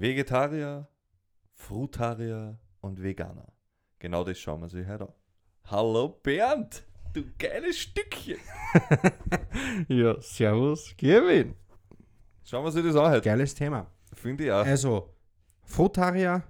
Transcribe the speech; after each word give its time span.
Vegetarier, 0.00 0.86
Frutarier 1.54 2.56
und 2.80 3.02
Veganer. 3.02 3.48
Genau 3.98 4.22
das 4.22 4.38
schauen 4.38 4.60
wir 4.60 4.68
sich 4.68 4.86
heute 4.86 5.08
an. 5.08 5.12
Hallo 5.64 6.20
Bernd, 6.22 6.84
du 7.12 7.24
geiles 7.38 7.78
Stückchen. 7.78 8.38
Ja, 9.88 10.20
servus, 10.20 10.94
Kevin. 10.96 11.54
Schauen 12.44 12.64
wir 12.64 12.70
sich 12.70 12.84
das 12.84 12.94
an 12.96 13.10
heute. 13.10 13.22
Geiles 13.22 13.54
Thema. 13.54 13.90
Finde 14.12 14.44
ich 14.44 14.52
auch. 14.52 14.64
Also, 14.64 15.14
Frutarier, 15.62 16.42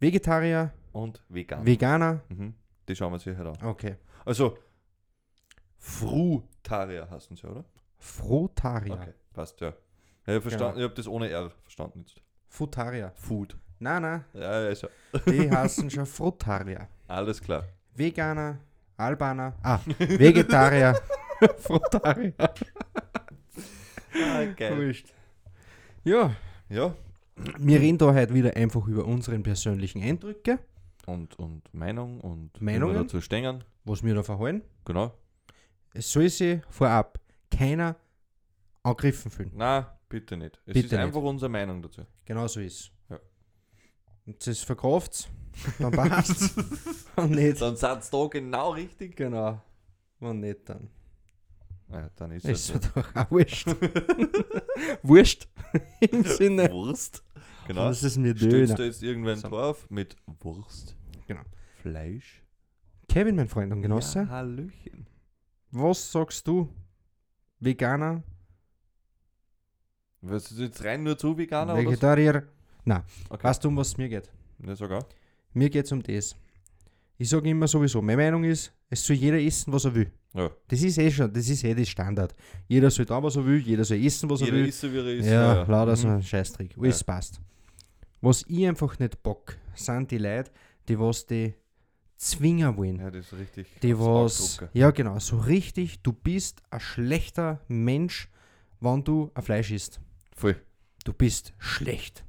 Vegetarier, 0.00 0.72
Und 0.92 1.22
Veganer. 1.28 1.64
Veganer. 1.66 2.22
mhm. 2.28 2.54
Die 2.88 2.96
schauen 2.96 3.12
wir 3.12 3.18
sich 3.20 3.36
heute 3.38 3.50
an. 3.50 3.68
Okay. 3.68 3.96
Also, 4.24 4.58
Frutarier 5.78 7.08
heißen 7.08 7.36
sie, 7.36 7.46
oder? 7.46 7.64
Frutarier. 7.98 8.94
Okay, 8.94 9.14
passt, 9.32 9.60
ja. 9.60 9.72
Ich 10.26 10.32
habe 10.32 10.40
verstanden, 10.40 10.78
ich 10.78 10.84
habe 10.84 10.94
das 10.94 11.06
ohne 11.06 11.28
R 11.30 11.50
verstanden 11.62 12.00
jetzt. 12.00 12.20
Frutarier. 12.48 13.12
Food. 13.14 13.56
Nein, 13.78 14.02
nein, 14.02 14.24
Ja, 14.32 14.62
ja, 14.62 14.68
ist 14.68 14.82
ja. 14.82 14.88
die 15.26 15.50
heißen 15.50 15.90
schon 15.90 16.06
Frutarier. 16.06 16.88
Alles 17.06 17.40
klar. 17.40 17.64
Veganer, 17.94 18.58
Albaner, 18.96 19.54
ah, 19.62 19.78
Vegetarier, 19.98 20.98
Frutarier. 21.58 22.32
Ah, 22.38 24.44
geil. 24.56 24.76
Wurscht. 24.78 25.12
Ja, 26.04 26.34
Ja, 26.68 26.94
wir 27.58 27.80
reden 27.80 27.98
da 27.98 28.14
heute 28.14 28.32
wieder 28.32 28.56
einfach 28.56 28.86
über 28.86 29.04
unseren 29.04 29.42
persönlichen 29.42 30.02
Eindrücke, 30.02 30.58
und, 31.06 31.38
und 31.38 31.62
Meinung 31.74 32.20
und 32.20 32.60
Meinungen? 32.60 32.94
wir 32.94 33.02
dazu 33.02 33.20
stehen. 33.20 33.62
was 33.84 34.02
wir 34.02 34.14
da 34.14 34.22
verhalten. 34.22 34.62
Genau. 34.84 35.12
Es 35.92 36.10
soll 36.10 36.28
sich 36.28 36.60
vorab 36.70 37.18
keiner 37.50 37.96
angegriffen 38.82 39.30
fühlen. 39.30 39.52
Na, 39.54 39.95
bitte 40.08 40.36
nicht. 40.36 40.56
Es 40.66 40.74
Bitte 40.74 40.78
ist 40.80 40.92
nicht. 40.92 41.00
einfach 41.00 41.22
unsere 41.22 41.48
Meinung 41.48 41.82
dazu. 41.82 42.02
Genau 42.24 42.46
so 42.46 42.60
ist 42.60 42.90
Ja. 43.08 43.18
Und 44.26 44.46
das 44.46 44.60
verkauft 44.60 45.28
dann 45.78 45.90
passt 45.92 46.54
Und 47.16 47.30
nicht. 47.30 47.60
Dann 47.62 47.76
seid 47.76 48.12
da 48.12 48.26
genau 48.28 48.70
richtig. 48.72 49.16
Genau. 49.16 49.60
Und 50.20 50.40
nicht 50.40 50.68
dann. 50.68 50.90
Ja, 51.90 52.10
dann 52.16 52.32
ist 52.32 52.44
Ist 52.44 52.74
es 52.74 52.92
doch 52.92 53.14
auch 53.14 53.30
wurscht. 53.30 53.66
wurscht. 55.02 55.48
Im 56.00 56.24
Sinne. 56.24 56.70
Wurst. 56.70 57.22
Genau. 57.66 57.88
Das 57.88 58.02
ist 58.02 58.16
mir 58.16 58.34
Döner. 58.34 58.74
du 58.74 58.84
jetzt 58.84 59.02
irgendwann 59.02 59.36
So. 59.38 59.48
drauf 59.48 59.88
mit 59.90 60.16
Wurst? 60.40 60.96
Genau. 61.26 61.42
Fleisch? 61.82 62.42
Kevin, 63.08 63.36
mein 63.36 63.48
Freund 63.48 63.72
und 63.72 63.82
Genosse, 63.82 64.20
Ja, 64.20 64.28
Hallöchen. 64.28 65.06
was 65.70 66.10
sagst 66.12 66.46
du? 66.48 66.68
Veganer? 67.60 68.22
Was 70.22 70.50
ist 70.50 70.58
jetzt 70.58 70.82
rein 70.84 71.02
nur 71.02 71.16
zu 71.16 71.36
Veganer 71.36 71.74
oder 71.74 71.82
so? 71.82 71.88
Vegetarier? 71.88 72.42
Okay. 73.28 73.44
Weißt 73.44 73.64
du, 73.64 73.68
um 73.68 73.76
was 73.76 73.88
es 73.88 73.96
mir 73.96 74.08
geht? 74.08 74.30
Ja, 74.64 74.74
sogar. 74.76 75.04
Mir 75.52 75.70
geht 75.70 75.84
es 75.86 75.92
um 75.92 76.02
das. 76.02 76.36
Ich 77.18 77.28
sage 77.28 77.48
immer 77.48 77.66
sowieso, 77.66 78.02
meine 78.02 78.22
Meinung 78.22 78.44
ist, 78.44 78.72
es 78.90 79.04
soll 79.04 79.16
jeder 79.16 79.40
essen, 79.40 79.72
was 79.72 79.84
er 79.86 79.94
will. 79.94 80.10
Ja. 80.34 80.50
Das 80.68 80.82
ist 80.82 80.98
eh 80.98 81.10
schon, 81.10 81.32
das 81.32 81.48
ist 81.48 81.64
eh 81.64 81.74
das 81.74 81.88
Standard. 81.88 82.34
Jeder 82.68 82.90
soll 82.90 83.06
da, 83.06 83.22
was 83.22 83.36
er 83.36 83.46
will, 83.46 83.58
jeder 83.58 83.84
soll 83.84 84.04
essen, 84.04 84.28
was 84.28 84.40
er 84.42 84.46
Jeder 84.48 84.58
will. 84.58 84.68
ist 84.68 84.80
so, 84.80 84.92
wie 84.92 84.98
er 84.98 85.06
ist. 85.14 85.26
ja, 85.26 85.62
lauter 85.62 85.96
so 85.96 86.08
Mhm. 86.08 86.14
ein 86.16 86.22
Scheißtrick. 86.22 86.76
Alles 86.78 87.02
passt. 87.02 87.40
Was 88.20 88.44
ich 88.48 88.66
einfach 88.66 88.98
nicht 88.98 89.22
bock, 89.22 89.56
sind 89.74 90.10
die 90.10 90.18
Leute, 90.18 90.50
die 90.88 90.98
was 90.98 91.26
die 91.26 91.54
zwingen 92.16 92.76
wollen. 92.76 92.98
Ja, 93.00 93.10
das 93.10 93.32
ist 93.32 93.38
richtig. 93.38 93.66
Die 93.82 93.98
was, 93.98 94.60
ja 94.74 94.90
genau, 94.90 95.18
so 95.18 95.38
richtig, 95.38 96.02
du 96.02 96.12
bist 96.12 96.62
ein 96.70 96.80
schlechter 96.80 97.60
Mensch, 97.68 98.28
wenn 98.92 99.04
du 99.04 99.30
ein 99.34 99.42
Fleisch 99.42 99.70
isst. 99.70 100.00
Voll. 100.34 100.56
Du 101.04 101.12
bist 101.12 101.52
schlecht. 101.58 102.24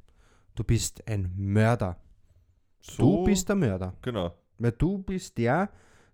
Du 0.56 0.64
bist 0.64 1.08
ein 1.08 1.32
Mörder. 1.36 1.98
So, 2.82 3.18
Du 3.20 3.24
bist 3.26 3.48
der 3.50 3.56
Mörder. 3.56 3.94
Genau. 4.02 4.34
Weil 4.58 4.72
du 4.72 4.98
bist 5.00 5.38
der, 5.38 5.70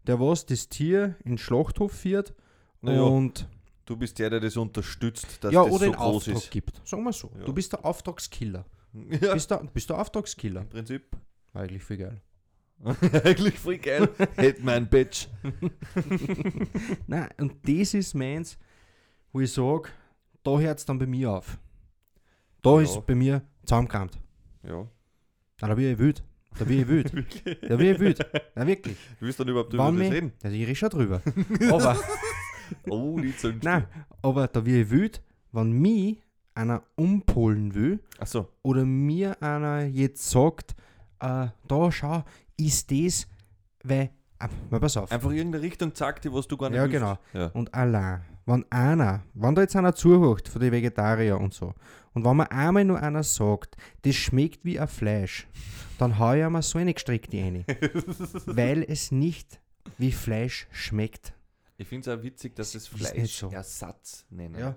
der 0.06 0.20
was 0.20 0.46
das 0.46 0.68
Tier 0.70 1.16
in 1.24 1.34
den 1.34 1.38
Schlachthof 1.38 1.92
führt 1.94 2.34
Naja, 2.82 3.02
und 3.04 3.48
du 3.86 3.96
bist 3.96 4.20
der, 4.20 4.30
der 4.30 4.40
das 4.40 4.58
unterstützt, 4.58 5.44
dass 5.44 5.54
ja, 5.54 5.64
das 5.64 5.72
oder 5.74 5.86
so 5.86 5.92
den 5.92 5.94
groß 5.96 6.16
Auftrag 6.28 6.36
ist. 6.36 6.52
gibt. 6.52 6.82
Sagen 6.88 7.04
wir 7.04 7.14
so. 7.14 7.32
Ja. 7.38 7.46
Du 7.46 7.54
bist 7.54 7.72
der 7.74 7.86
Auftragskiller. 7.86 8.66
Ja, 9.22 9.34
Bist 9.34 9.50
der, 9.50 9.58
bist 9.74 9.90
der 9.90 9.98
Auftragskiller. 10.00 10.62
im 10.62 10.70
Prinzip. 10.70 11.18
Eigentlich 11.54 11.84
viel 11.84 11.98
geil. 11.98 12.22
Eigentlich 13.24 13.58
voll 13.58 13.78
geil. 13.80 14.08
Hätte 14.36 14.62
mein 14.62 14.88
Bitch. 14.88 15.28
Nein, 17.08 17.30
und 17.40 17.56
das 17.68 17.94
ist 17.94 18.14
meins, 18.14 18.58
wo 19.32 19.40
ich 19.40 19.52
sage, 19.52 19.90
da 20.44 20.60
hört 20.60 20.80
es 20.80 20.86
dann 20.86 21.00
bei 21.00 21.06
mir 21.06 21.32
auf. 21.32 21.58
Da 22.62 22.76
Ja. 22.76 22.82
ist 22.82 23.06
bei 23.06 23.16
mir 23.16 23.42
zusammengekramt. 23.66 24.20
Ja. 24.64 24.88
Da 25.60 25.74
bin 25.74 25.92
ich 25.92 25.98
wild. 26.00 26.24
Da 26.58 26.66
bin 26.66 26.82
ich 26.82 26.88
wild. 26.88 27.14
Da 27.70 27.76
bin 27.76 27.94
ich 27.94 28.00
wild. 28.00 28.26
Na 28.56 28.68
wirklich. 28.68 28.98
Du 29.20 29.26
willst 29.26 29.40
dann 29.40 29.48
überhaupt 29.48 29.74
über 29.74 29.84
Wann 29.86 29.96
das 29.98 30.04
mich, 30.08 30.12
reden? 30.14 30.34
da 30.40 30.50
rede 30.50 30.72
ich 30.72 30.80
schon 30.80 30.90
drüber. 30.90 31.22
aber, 31.72 31.98
Oh, 32.90 33.20
die 33.20 33.36
Zündst 33.36 33.64
nein, 33.64 33.86
aber 34.22 34.48
da 34.48 34.62
bin 34.62 34.82
ich 34.82 34.90
wild, 34.90 35.22
wenn 35.52 35.72
mich 35.74 36.22
einer 36.56 36.82
umpolen 36.96 37.74
will 37.76 38.00
Achso. 38.20 38.48
oder 38.62 38.86
mir 38.86 39.42
einer 39.44 39.86
jetzt 39.86 40.30
sagt, 40.30 40.72
äh, 41.20 41.48
da 41.68 41.92
schau, 41.92 42.24
ist 42.58 42.90
das, 42.92 43.28
weil, 43.84 44.12
ah, 44.40 44.48
mal 44.70 44.80
pass 44.80 44.96
auf. 44.98 45.12
Einfach 45.12 45.32
irgendeine 45.32 45.64
Richtung 45.64 45.92
sagt 45.94 46.24
dir, 46.26 46.34
was 46.34 46.48
du 46.48 46.56
gar 46.58 46.70
nicht 46.70 46.78
Ja, 46.78 46.84
willst. 46.84 46.94
genau. 46.94 47.18
Ja. 47.34 47.48
Und 47.54 47.74
allein, 47.74 48.22
wenn 48.46 48.66
einer, 48.72 49.24
wenn 49.34 49.56
da 49.56 49.62
jetzt 49.62 49.76
einer 49.76 49.96
zuhört 49.96 50.48
von 50.50 50.62
den 50.62 50.72
Vegetarier 50.72 51.40
und 51.40 51.54
so, 51.54 51.74
und 52.14 52.26
wenn 52.26 52.38
mir 52.38 52.52
einmal 52.52 52.86
nur 52.86 53.00
einer 53.02 53.24
sagt, 53.24 53.76
das 54.04 54.16
schmeckt 54.16 54.64
wie 54.66 54.80
ein 54.80 54.88
Fleisch, 54.88 55.48
dann 55.98 56.20
hau 56.20 56.34
ich 56.34 56.44
einmal 56.44 56.62
so 56.62 56.78
eine 56.78 56.94
gestrickte 56.94 57.38
rein. 57.38 57.66
weil 58.46 58.84
es 58.88 59.12
nicht 59.12 59.60
wie 59.98 60.12
Fleisch 60.12 60.68
schmeckt. 60.72 61.34
Ich 61.78 61.88
finde 61.88 62.12
es 62.12 62.18
auch 62.18 62.24
witzig, 62.24 62.56
dass 62.56 62.74
Das 62.74 62.84
es 62.84 63.02
ist 63.02 63.16
nicht 63.16 63.36
so. 63.36 63.50
Fleischersatz 63.50 64.26
nennen. 64.30 64.60
Ja, 64.60 64.76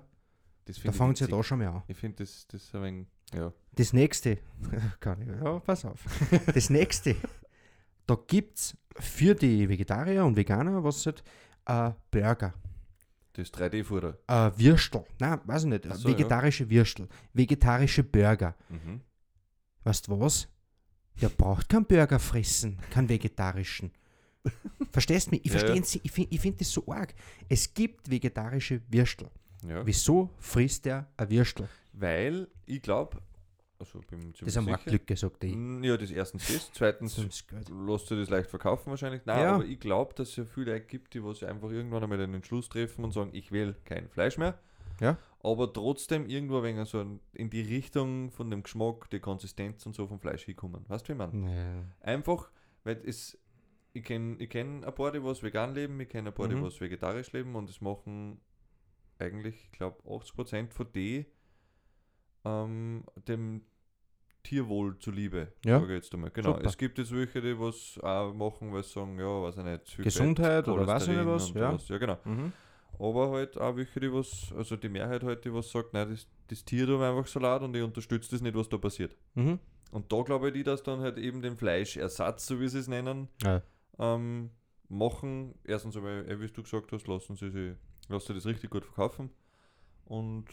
Das 0.65 0.81
da 0.81 0.91
fängt 0.91 1.13
es 1.15 1.19
ja 1.21 1.27
da 1.27 1.43
schon 1.43 1.59
mal 1.59 1.67
an. 1.67 1.83
Ich 1.87 1.97
finde 1.97 2.23
das, 2.23 2.47
das 2.47 2.73
ein 2.73 2.81
wenig, 2.83 3.07
ja. 3.33 3.53
Das 3.73 3.93
nächste, 3.93 4.39
kann 4.99 5.21
ich, 5.21 5.27
ja, 5.27 5.59
pass 5.59 5.85
auf. 5.85 6.03
Das 6.53 6.69
nächste, 6.71 7.15
da 8.07 8.17
gibt 8.25 8.57
es 8.57 8.77
für 8.99 9.35
die 9.35 9.69
Vegetarier 9.69 10.25
und 10.25 10.35
Veganer, 10.35 10.83
was 10.83 11.05
halt, 11.05 11.23
äh, 11.67 11.91
Burger. 12.09 12.53
Das 13.37 13.53
3D-Futter. 13.53 14.17
Äh, 14.27 14.51
Würstel. 14.57 15.05
Nein, 15.19 15.39
weiß 15.45 15.63
ich 15.65 15.69
nicht. 15.69 15.83
So, 15.93 16.09
ja. 16.09 16.15
vegetarische 16.17 16.67
Würstel. 16.71 17.07
Vegetarische 17.33 18.03
Burger. 18.03 18.55
Mhm. 18.69 19.01
Weißt 19.83 20.07
du 20.07 20.19
was? 20.19 20.47
Der 21.21 21.29
braucht 21.29 21.69
keinen 21.69 21.85
Burger 21.85 22.17
fressen, 22.17 22.79
keinen 22.89 23.07
vegetarischen. 23.09 23.91
Verstehst 24.91 25.27
du 25.27 25.31
mich? 25.31 25.45
Ich 25.45 25.53
Ja, 25.53 25.59
verstehe 25.59 25.75
ja. 25.81 25.99
ich 26.03 26.11
finde 26.11 26.37
find 26.39 26.61
das 26.61 26.71
so 26.71 26.83
arg. 26.87 27.13
Es 27.47 27.71
gibt 27.73 28.09
vegetarische 28.09 28.81
Würstel. 28.89 29.29
Ja. 29.67 29.85
Wieso 29.85 30.31
frisst 30.39 30.85
der 30.85 31.07
ein 31.17 31.29
Würstel? 31.29 31.69
Weil 31.93 32.47
ich 32.65 32.81
glaube, 32.81 33.19
also 33.79 33.99
bin 33.99 34.19
Das 34.31 34.37
ziemlich 34.37 34.41
ist 34.41 34.57
eine 34.57 34.65
sicher. 34.65 34.71
Marktlücke, 34.71 35.15
sagt 35.17 35.43
er. 35.43 35.55
Mm, 35.55 35.83
Ja, 35.83 35.97
das 35.97 36.11
erstens. 36.11 36.71
Zweitens 36.73 37.17
ist 37.17 37.47
gut. 37.47 37.69
lässt 37.87 38.09
du 38.11 38.15
das 38.15 38.29
leicht 38.29 38.49
verkaufen 38.49 38.89
wahrscheinlich. 38.89 39.21
Nein, 39.25 39.39
Ja. 39.43 39.55
aber 39.55 39.65
ich 39.65 39.79
glaube, 39.79 40.13
dass 40.15 40.29
es 40.29 40.35
ja 40.37 40.45
viele 40.45 40.73
Leute 40.73 40.85
gibt, 40.85 41.13
die 41.13 41.23
was 41.23 41.43
einfach 41.43 41.69
irgendwann 41.69 42.03
einmal 42.03 42.17
den 42.17 42.33
Entschluss 42.33 42.69
treffen 42.69 43.03
und 43.03 43.11
sagen, 43.11 43.29
ich 43.33 43.51
will 43.51 43.75
kein 43.85 44.09
Fleisch 44.09 44.37
mehr. 44.37 44.57
Ja. 44.99 45.17
Aber 45.41 45.71
trotzdem 45.71 46.25
irgendwo 46.25 46.63
wenig 46.63 46.89
so 46.89 47.05
in 47.33 47.49
die 47.51 47.61
Richtung 47.61 48.31
von 48.31 48.49
dem 48.49 48.63
Geschmack, 48.63 49.09
die 49.11 49.19
Konsistenz 49.19 49.85
und 49.85 49.95
so 49.95 50.07
vom 50.07 50.19
Fleisch 50.19 50.43
hinkommen. 50.45 50.83
Weißt 50.87 51.07
du, 51.07 51.13
wie 51.13 51.17
meine? 51.17 51.51
Ja. 51.55 51.83
Einfach, 52.11 52.49
weil 52.83 52.99
es, 53.05 53.37
ich 53.93 54.03
kenne 54.03 54.37
ich 54.39 54.49
kenn 54.49 54.83
ein 54.83 54.95
paar, 54.95 55.11
die 55.11 55.23
was 55.23 55.43
vegan 55.43 55.75
leben, 55.75 55.99
ich 55.99 56.09
kenne 56.09 56.29
ein 56.29 56.33
paar, 56.33 56.47
die 56.47 56.55
Mhm. 56.55 56.63
was 56.63 56.81
vegetarisch 56.81 57.31
leben 57.31 57.55
und 57.55 57.69
es 57.69 57.79
machen 57.79 58.41
eigentlich, 59.19 59.55
ich 59.65 59.71
glaube, 59.71 60.01
80% 60.07 60.73
von 60.73 60.87
die 60.93 61.25
ähm, 62.45 63.03
dem 63.27 63.61
Tierwohl 64.43 64.97
zuliebe, 64.99 65.51
Ja. 65.65 65.79
sage 65.79 65.97
ich 65.97 66.03
jetzt 66.03 66.13
einmal. 66.13 66.29
Genau, 66.31 66.53
Super. 66.53 66.65
es 66.65 66.77
gibt 66.77 66.97
jetzt 66.99 67.11
welche, 67.13 67.41
die 67.41 67.59
was 67.59 67.99
auch 68.01 68.33
machen, 68.33 68.71
weil 68.71 68.83
sie 68.83 68.91
sagen, 68.91 69.19
ja, 69.19 69.25
weiß 69.43 69.57
ich 69.57 69.63
nicht, 69.63 69.97
Gesundheit 69.97 70.67
oder 70.67 70.87
weiß 70.87 71.07
ich 71.07 71.17
nicht 71.17 71.25
was, 71.25 71.49
ja. 71.53 71.71
sowas. 71.71 71.87
Ja, 71.89 71.97
genau. 71.97 72.17
Mhm. 72.23 72.53
Aber 72.99 73.31
halt 73.31 73.57
auch 73.59 73.75
welche, 73.75 73.99
die 73.99 74.11
was, 74.11 74.51
also 74.55 74.75
die 74.77 74.89
Mehrheit 74.89 75.21
halt, 75.23 75.43
die 75.43 75.53
was 75.53 75.69
sagt, 75.69 75.93
nein, 75.93 76.09
das, 76.09 76.27
das 76.47 76.63
Tier 76.63 76.85
tut 76.87 77.01
einfach 77.01 77.27
so 77.27 77.39
leid 77.39 77.61
und 77.61 77.75
ich 77.75 77.83
unterstütze 77.83 78.31
das 78.31 78.41
nicht, 78.41 78.55
was 78.55 78.69
da 78.69 78.77
passiert. 78.77 79.15
Mhm. 79.35 79.59
Und 79.91 80.11
da 80.11 80.21
glaube 80.21 80.47
ich, 80.47 80.53
die 80.53 80.63
das 80.63 80.81
dann 80.83 81.01
halt 81.01 81.17
eben 81.17 81.41
den 81.41 81.57
Fleischersatz, 81.57 82.47
so 82.47 82.59
wie 82.59 82.67
sie 82.69 82.79
es 82.79 82.87
nennen, 82.87 83.27
Ja. 83.43 83.61
ähm, 83.99 84.49
machen. 84.89 85.55
Erstens 85.65 85.95
einmal, 85.97 86.25
eh, 86.29 86.39
wie 86.39 86.47
du 86.47 86.63
gesagt 86.63 86.91
hast, 86.93 87.07
lassen 87.07 87.35
sie, 87.35 87.49
sich, 87.49 87.75
lassen 88.07 88.27
sie 88.27 88.33
das 88.35 88.45
richtig 88.45 88.69
gut 88.69 88.85
verkaufen. 88.85 89.29
Und 90.05 90.45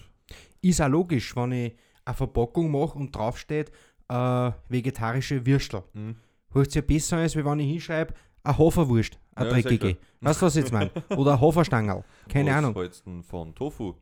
Ist 0.63 0.81
auch 0.81 0.89
logisch, 0.89 1.35
wenn 1.37 1.53
ich 1.53 1.77
eine 2.05 2.15
Verpackung 2.15 2.71
mache 2.71 2.99
und 2.99 3.15
draufsteht, 3.15 3.71
äh, 4.09 4.51
vegetarische 4.69 5.45
Würstel. 5.47 5.83
mh, 5.93 6.15
Hört 6.53 6.67
sich 6.67 6.77
ja 6.77 6.83
besser 6.83 7.17
als 7.19 7.35
wenn 7.35 7.59
ich 7.61 7.69
hinschreibe, 7.71 8.15
eine 8.45 8.59
Haferwurst, 8.59 9.19
eine 9.35 9.51
Ja, 9.51 9.57
ist 9.57 9.65
dreckige. 9.65 9.97
Weißt 10.21 10.41
du, 10.43 10.47
was 10.47 10.57
ich 10.57 10.63
jetzt 10.63 10.73
meine? 10.73 10.91
Oder 11.17 11.33
ein 11.35 11.41
Haferstangerl. 11.41 12.05
Keine 12.29 12.51
was 12.51 12.57
Ahnung. 12.59 12.75
hältst 12.75 13.07
du 13.07 13.23
von 13.23 13.55
Tofu? 13.55 13.95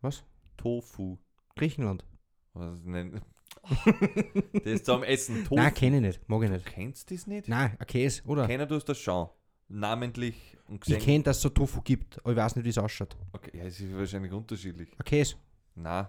Was? 0.00 0.24
Tofu. 0.56 1.18
Griechenland. 1.56 2.04
Was 2.54 2.82
nennen? 2.84 3.20
das 4.64 4.82
zum 4.82 5.02
Essen. 5.02 5.42
Tofu. 5.44 5.54
Nein, 5.56 5.74
kenne 5.74 5.96
ich 5.96 6.02
nicht. 6.02 6.28
Mag 6.28 6.42
ich 6.42 6.50
nicht. 6.50 6.66
Du 6.66 6.70
kennst 6.70 7.10
das 7.10 7.26
nicht? 7.26 7.48
Nein, 7.48 7.76
ein 7.78 7.86
Käse, 7.86 8.22
oder? 8.26 8.46
Kennen 8.46 8.68
du 8.68 8.78
das 8.78 8.98
schon? 8.98 9.28
Namentlich 9.68 10.56
und 10.68 10.74
Ich 10.76 10.80
gesehen? 10.82 11.00
kenne, 11.00 11.24
dass 11.24 11.36
es 11.38 11.42
so 11.42 11.48
Tofu 11.48 11.80
gibt, 11.82 12.18
aber 12.20 12.32
ich 12.32 12.36
weiß 12.36 12.56
nicht, 12.56 12.64
wie 12.64 12.68
es 12.70 12.78
ausschaut. 12.78 13.16
Okay, 13.32 13.50
ja, 13.56 13.64
es 13.64 13.80
ist 13.80 13.96
wahrscheinlich 13.96 14.32
unterschiedlich. 14.32 14.90
Ein 14.98 15.04
Käse, 15.04 15.36
Nein. 15.74 16.06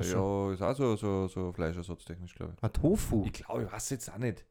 So, 0.00 0.48
ja, 0.48 0.54
ist 0.54 0.62
auch 0.62 0.74
so, 0.74 0.96
so, 0.96 1.28
so 1.28 1.52
fleischersatztechnisch, 1.52 2.34
glaube 2.34 2.54
ein 2.60 2.72
Tofu. 2.72 3.22
ich. 3.22 3.26
Ich 3.28 3.32
glaube, 3.44 3.64
ich 3.64 3.72
weiß 3.72 3.90
jetzt 3.90 4.10
auch 4.10 4.18
nicht. 4.18 4.44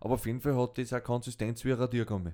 Aber 0.00 0.14
auf 0.14 0.26
jeden 0.26 0.40
Fall 0.40 0.56
hat 0.56 0.76
das 0.76 0.92
auch 0.92 1.02
Konsistenz 1.02 1.64
wie 1.64 1.72
ein 1.72 1.78
Radiergummi. 1.78 2.32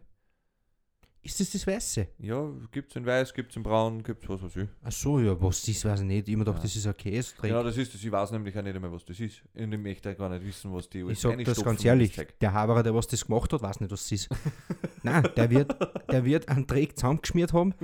Ist 1.20 1.40
das 1.40 1.50
das 1.50 1.66
Weiße? 1.66 2.06
Ja, 2.20 2.48
gibt 2.70 2.90
es 2.90 2.96
in 2.96 3.04
weiß, 3.04 3.34
gibt 3.34 3.50
es 3.50 3.56
in 3.56 3.62
braun, 3.62 4.02
gibt 4.02 4.22
es 4.22 4.30
was 4.30 4.42
weiß 4.42 4.56
ich. 4.56 4.68
Ach 4.82 4.92
so, 4.92 5.18
ja, 5.20 5.38
was 5.42 5.60
das 5.62 5.84
weiß 5.84 6.00
ich 6.00 6.06
nicht. 6.06 6.28
Ich 6.28 6.38
gedacht, 6.38 6.56
Ja. 6.56 6.62
das 6.62 6.74
ist 6.76 6.86
ein 6.86 6.96
Käse. 6.96 7.34
Genau, 7.42 7.62
das 7.62 7.76
ist 7.76 7.92
das. 7.92 8.02
Ich 8.02 8.10
weiß 8.10 8.30
nämlich 8.30 8.56
auch 8.56 8.62
nicht 8.62 8.74
einmal, 8.76 8.92
was 8.92 9.04
das 9.04 9.20
ist. 9.20 9.42
Und 9.54 9.72
ich 9.72 9.78
möchte 9.78 10.14
gar 10.14 10.30
nicht 10.30 10.44
wissen, 10.46 10.72
was 10.72 10.88
die 10.88 11.00
Ich 11.00 11.18
sag 11.20 11.36
das 11.44 11.62
ganz 11.62 11.84
ehrlich, 11.84 12.18
der 12.40 12.52
Haberer, 12.52 12.82
der 12.82 12.94
was 12.94 13.08
das 13.08 13.26
gemacht 13.26 13.52
hat, 13.52 13.60
weiß 13.60 13.80
nicht, 13.80 13.90
was 13.90 14.04
es 14.06 14.12
ist. 14.12 14.28
Nein, 15.10 15.28
der 15.36 15.50
wird, 15.50 15.76
der 16.10 16.24
wird 16.24 16.48
einen 16.48 16.66
Dreck 16.66 16.96
zusammengeschmiert 16.96 17.52
haben 17.52 17.74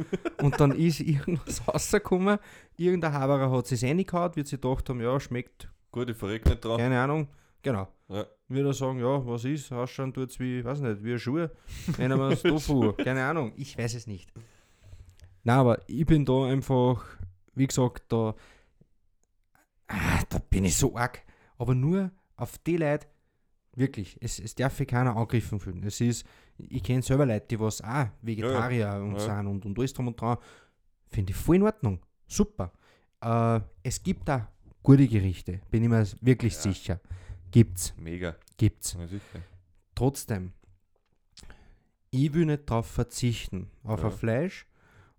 und 0.42 0.58
dann 0.60 0.72
ist 0.72 1.00
irgendwas 1.00 1.66
rausgekommen. 1.66 2.38
Irgendein 2.76 3.12
Haberer 3.12 3.50
hat 3.50 3.70
es 3.70 3.82
reingehauen, 3.82 4.36
wird 4.36 4.46
sich 4.48 4.60
gedacht 4.60 4.88
haben, 4.88 5.00
ja, 5.00 5.18
schmeckt, 5.20 5.68
Gut, 5.92 6.10
ich 6.10 6.16
verreck 6.16 6.44
nicht 6.46 6.64
dran. 6.64 6.78
keine 6.78 7.00
Ahnung. 7.00 7.28
Genau. 7.62 7.88
Ja. 8.08 8.26
Wird 8.48 8.66
er 8.66 8.72
sagen, 8.74 8.98
ja, 8.98 9.26
was 9.26 9.44
ist? 9.44 9.72
Ausschauen 9.72 10.12
tut 10.12 10.30
es 10.30 10.38
wie, 10.38 10.62
weiß 10.64 10.80
nicht, 10.80 11.02
wie 11.02 11.12
ein 11.12 11.18
Schuh. 11.18 11.46
Nennen 11.98 12.18
wir 12.18 12.28
es 12.28 12.42
Tofu. 12.42 12.92
Keine 12.92 13.24
Ahnung, 13.24 13.52
ich 13.56 13.78
weiß 13.78 13.94
es 13.94 14.06
nicht. 14.06 14.30
Nein, 15.44 15.58
aber 15.58 15.78
ich 15.88 16.04
bin 16.04 16.24
da 16.24 16.44
einfach, 16.46 17.04
wie 17.54 17.66
gesagt, 17.66 18.04
da, 18.08 18.34
ah, 19.88 20.22
da 20.28 20.38
bin 20.50 20.64
ich 20.64 20.76
so 20.76 20.94
arg. 20.96 21.22
Aber 21.58 21.74
nur 21.74 22.10
auf 22.36 22.58
die 22.58 22.76
Leute, 22.76 23.06
wirklich, 23.74 24.18
es, 24.20 24.38
es 24.38 24.54
darf 24.54 24.76
sich 24.76 24.88
keiner 24.88 25.16
angegriffen 25.16 25.60
fühlen. 25.60 25.82
Es 25.84 26.00
ist, 26.00 26.26
ich 26.58 26.82
kenne 26.82 27.02
selber 27.02 27.26
Leute, 27.26 27.46
die 27.48 27.60
was 27.60 27.80
auch 27.82 28.06
Vegetarier 28.22 28.94
und 29.02 29.14
Ja. 29.14 29.20
sind 29.20 29.46
und, 29.46 29.64
und 29.66 29.78
alles 29.78 29.92
drum 29.92 30.08
und 30.08 30.20
dran. 30.20 30.38
Finde 31.08 31.30
ich 31.32 31.36
voll 31.36 31.56
in 31.56 31.62
Ordnung. 31.62 32.00
Super. 32.26 32.72
Äh, 33.20 33.60
es 33.82 34.02
gibt 34.02 34.28
da 34.28 34.48
gute 34.82 35.06
Gerichte, 35.08 35.60
bin 35.70 35.82
ich 35.82 35.88
mir 35.88 36.06
wirklich 36.20 36.54
Ja. 36.54 36.60
sicher. 36.60 37.00
Gibt's, 37.50 37.94
Mega. 37.96 38.34
gibt's. 38.56 38.94
Ja, 38.94 39.06
sicher. 39.06 39.40
Trotzdem, 39.94 40.52
ich 42.10 42.32
will 42.32 42.46
nicht 42.46 42.68
darauf 42.68 42.86
verzichten, 42.86 43.70
auf 43.84 44.00
Ja. 44.00 44.06
ein 44.06 44.12
Fleisch. 44.12 44.66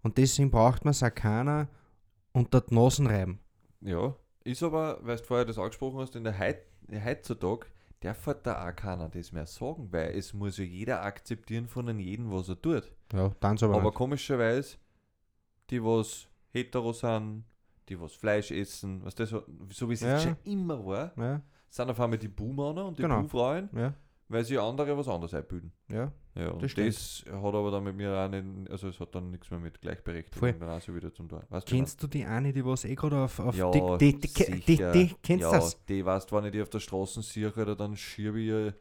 Und 0.04 0.18
deswegen 0.18 0.52
braucht 0.52 0.86
man 0.86 0.92
es 0.92 1.02
auch 1.04 1.14
keiner 1.14 1.68
unter 2.32 2.62
die 2.62 2.76
Nasen 2.76 3.08
reiben. 3.08 3.40
Ja, 3.82 4.16
ist 4.44 4.62
aber, 4.64 5.00
weil 5.02 5.18
du 5.18 5.24
vorher 5.24 5.46
das 5.46 5.58
angesprochen 5.58 6.00
hast, 6.00 6.16
in 6.16 6.24
der 6.24 6.38
Heit, 6.38 6.62
heutzutage 7.04 7.66
darf 8.06 8.26
halt 8.28 8.46
da 8.46 8.68
auch 8.70 8.76
keiner 8.76 9.10
das 9.10 9.32
mehr 9.32 9.46
sagen, 9.46 9.92
weil 9.92 10.18
es 10.18 10.34
muss 10.34 10.58
ja 10.58 10.64
jeder 10.64 11.02
akzeptieren 11.04 11.68
von 11.68 11.90
einem 11.90 12.00
jeden, 12.00 12.32
was 12.32 12.50
er 12.50 12.62
tut. 12.62 12.92
Ja, 13.14 13.32
dann 13.40 13.58
aber, 13.58 13.74
Aber 13.76 13.84
nicht. 13.86 13.96
komischerweise, 13.96 14.78
die 15.70 15.84
was 15.84 16.28
hetero 16.52 16.94
sind, 16.94 17.44
die 17.90 18.00
was 18.00 18.14
Fleisch 18.14 18.52
essen, 18.52 19.04
was 19.04 19.16
das 19.16 19.30
so, 19.30 19.44
so 19.72 19.90
wie 19.90 19.94
es 19.94 20.02
Ja. 20.02 20.12
jetzt 20.12 20.24
schon 20.24 20.38
immer 20.46 20.86
war, 20.86 21.12
Ja, 21.18 21.42
sind 21.70 21.90
auf 21.90 22.00
einmal 22.00 22.18
die 22.20 22.28
Buhmänner 22.28 22.86
und 22.86 22.98
die 22.98 23.04
Genau. 23.04 23.22
Buhfrauen, 23.22 23.70
ja, 23.74 23.94
weil 24.28 24.44
sie 24.44 24.58
andere 24.58 24.98
was 24.98 25.08
anderes 25.08 25.34
einbilden. 25.34 25.72
ja. 25.90 26.12
Ja, 26.38 26.50
und 26.50 26.62
Das 26.62 26.74
das, 26.74 27.24
hat 27.32 27.54
aber 27.56 27.72
dann 27.72 27.86
mit 27.86 27.96
mir 27.96 28.14
auch 28.14 28.28
nicht, 28.28 28.70
also 28.70 28.90
es 28.90 29.00
hat 29.00 29.16
dann 29.16 29.32
nichts 29.32 29.50
mehr 29.52 29.60
mit 29.60 29.80
Gleichberechtigung 29.80 30.60
dann 30.60 30.70
auch 30.70 30.82
so 30.82 30.94
wieder 30.94 31.14
zum 31.14 31.30
tun. 31.30 31.42
Weißt 31.48 31.72
du, 31.72 31.76
Kennst 31.78 32.04
du 32.04 32.08
die 32.08 32.26
eine, 32.26 32.52
die 32.52 32.66
was 32.66 32.84
eh 32.84 32.94
gerade 32.94 33.20
auf, 33.24 33.40
auf 33.40 33.56
Ja, 33.56 33.72
die, 33.72 34.20
die, 34.20 34.20
die, 34.20 34.60
die, 34.60 34.76
die, 34.78 35.16
kennst 35.24 35.44
ja, 35.44 35.52
das? 35.54 35.82
die 35.86 36.06
weißt, 36.06 36.34
wenn 36.34 36.44
ich 36.44 36.52
die 36.52 36.62
auf 36.62 36.70
der 36.70 36.82
Straße 36.82 37.22
sehe, 37.22 37.54
oder 37.54 37.74
dann 37.78 37.96
schiebe 37.96 38.42
ich 38.42 38.48
ihr, 38.48 38.74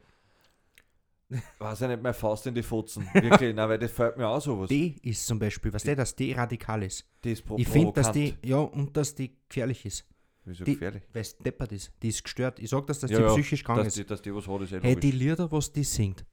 weiß 1.59 1.81
ich 1.81 1.87
nicht, 1.87 2.03
meine 2.03 2.13
Faust 2.13 2.45
in 2.47 2.55
die 2.55 2.61
Fotzen. 2.61 3.07
Wirklich, 3.13 3.55
nein, 3.55 3.69
weil 3.69 3.79
das 3.79 3.91
fällt 3.91 4.17
mir 4.17 4.27
auch 4.27 4.41
sowas. 4.41 4.67
Die 4.67 4.97
ist 5.01 5.25
zum 5.25 5.39
Beispiel, 5.39 5.71
was 5.71 5.83
die, 5.83 5.95
dass 5.95 6.13
die 6.13 6.33
radikal 6.33 6.83
ist. 6.83 7.07
die 7.23 7.31
ist 7.31 7.45
pro 7.45 7.55
Ich 7.57 7.69
finde, 7.69 7.93
dass 7.93 8.11
die, 8.11 8.35
ja, 8.43 8.57
und 8.57 8.97
dass 8.97 9.15
die 9.15 9.33
gefährlich 9.47 9.85
ist. 9.85 10.05
Wieso 10.45 10.63
gefährlich? 10.63 11.03
Weil 11.11 11.21
es 11.21 11.37
deppert 11.37 11.71
ist. 11.71 11.91
Die 12.01 12.09
ist 12.09 12.23
gestört. 12.23 12.59
Ich 12.59 12.69
sag, 12.69 12.85
dass, 12.87 12.99
dass 12.99 13.09
Ja, 13.11 13.17
die 13.17 13.23
ja, 13.23 13.29
psychisch 13.33 13.63
krank 13.63 13.79
Dass 13.79 13.87
ist. 13.87 13.97
die, 13.97 14.05
dass 14.05 14.21
die 14.21 14.33
was 14.33 14.47
hat, 14.47 14.61
ist 14.61 14.71
eh 14.73 14.79
Hey, 14.81 14.95
die. 14.95 15.11
Lieder, 15.11 15.51
was 15.51 15.71
die 15.71 15.83
singt. 15.83 16.23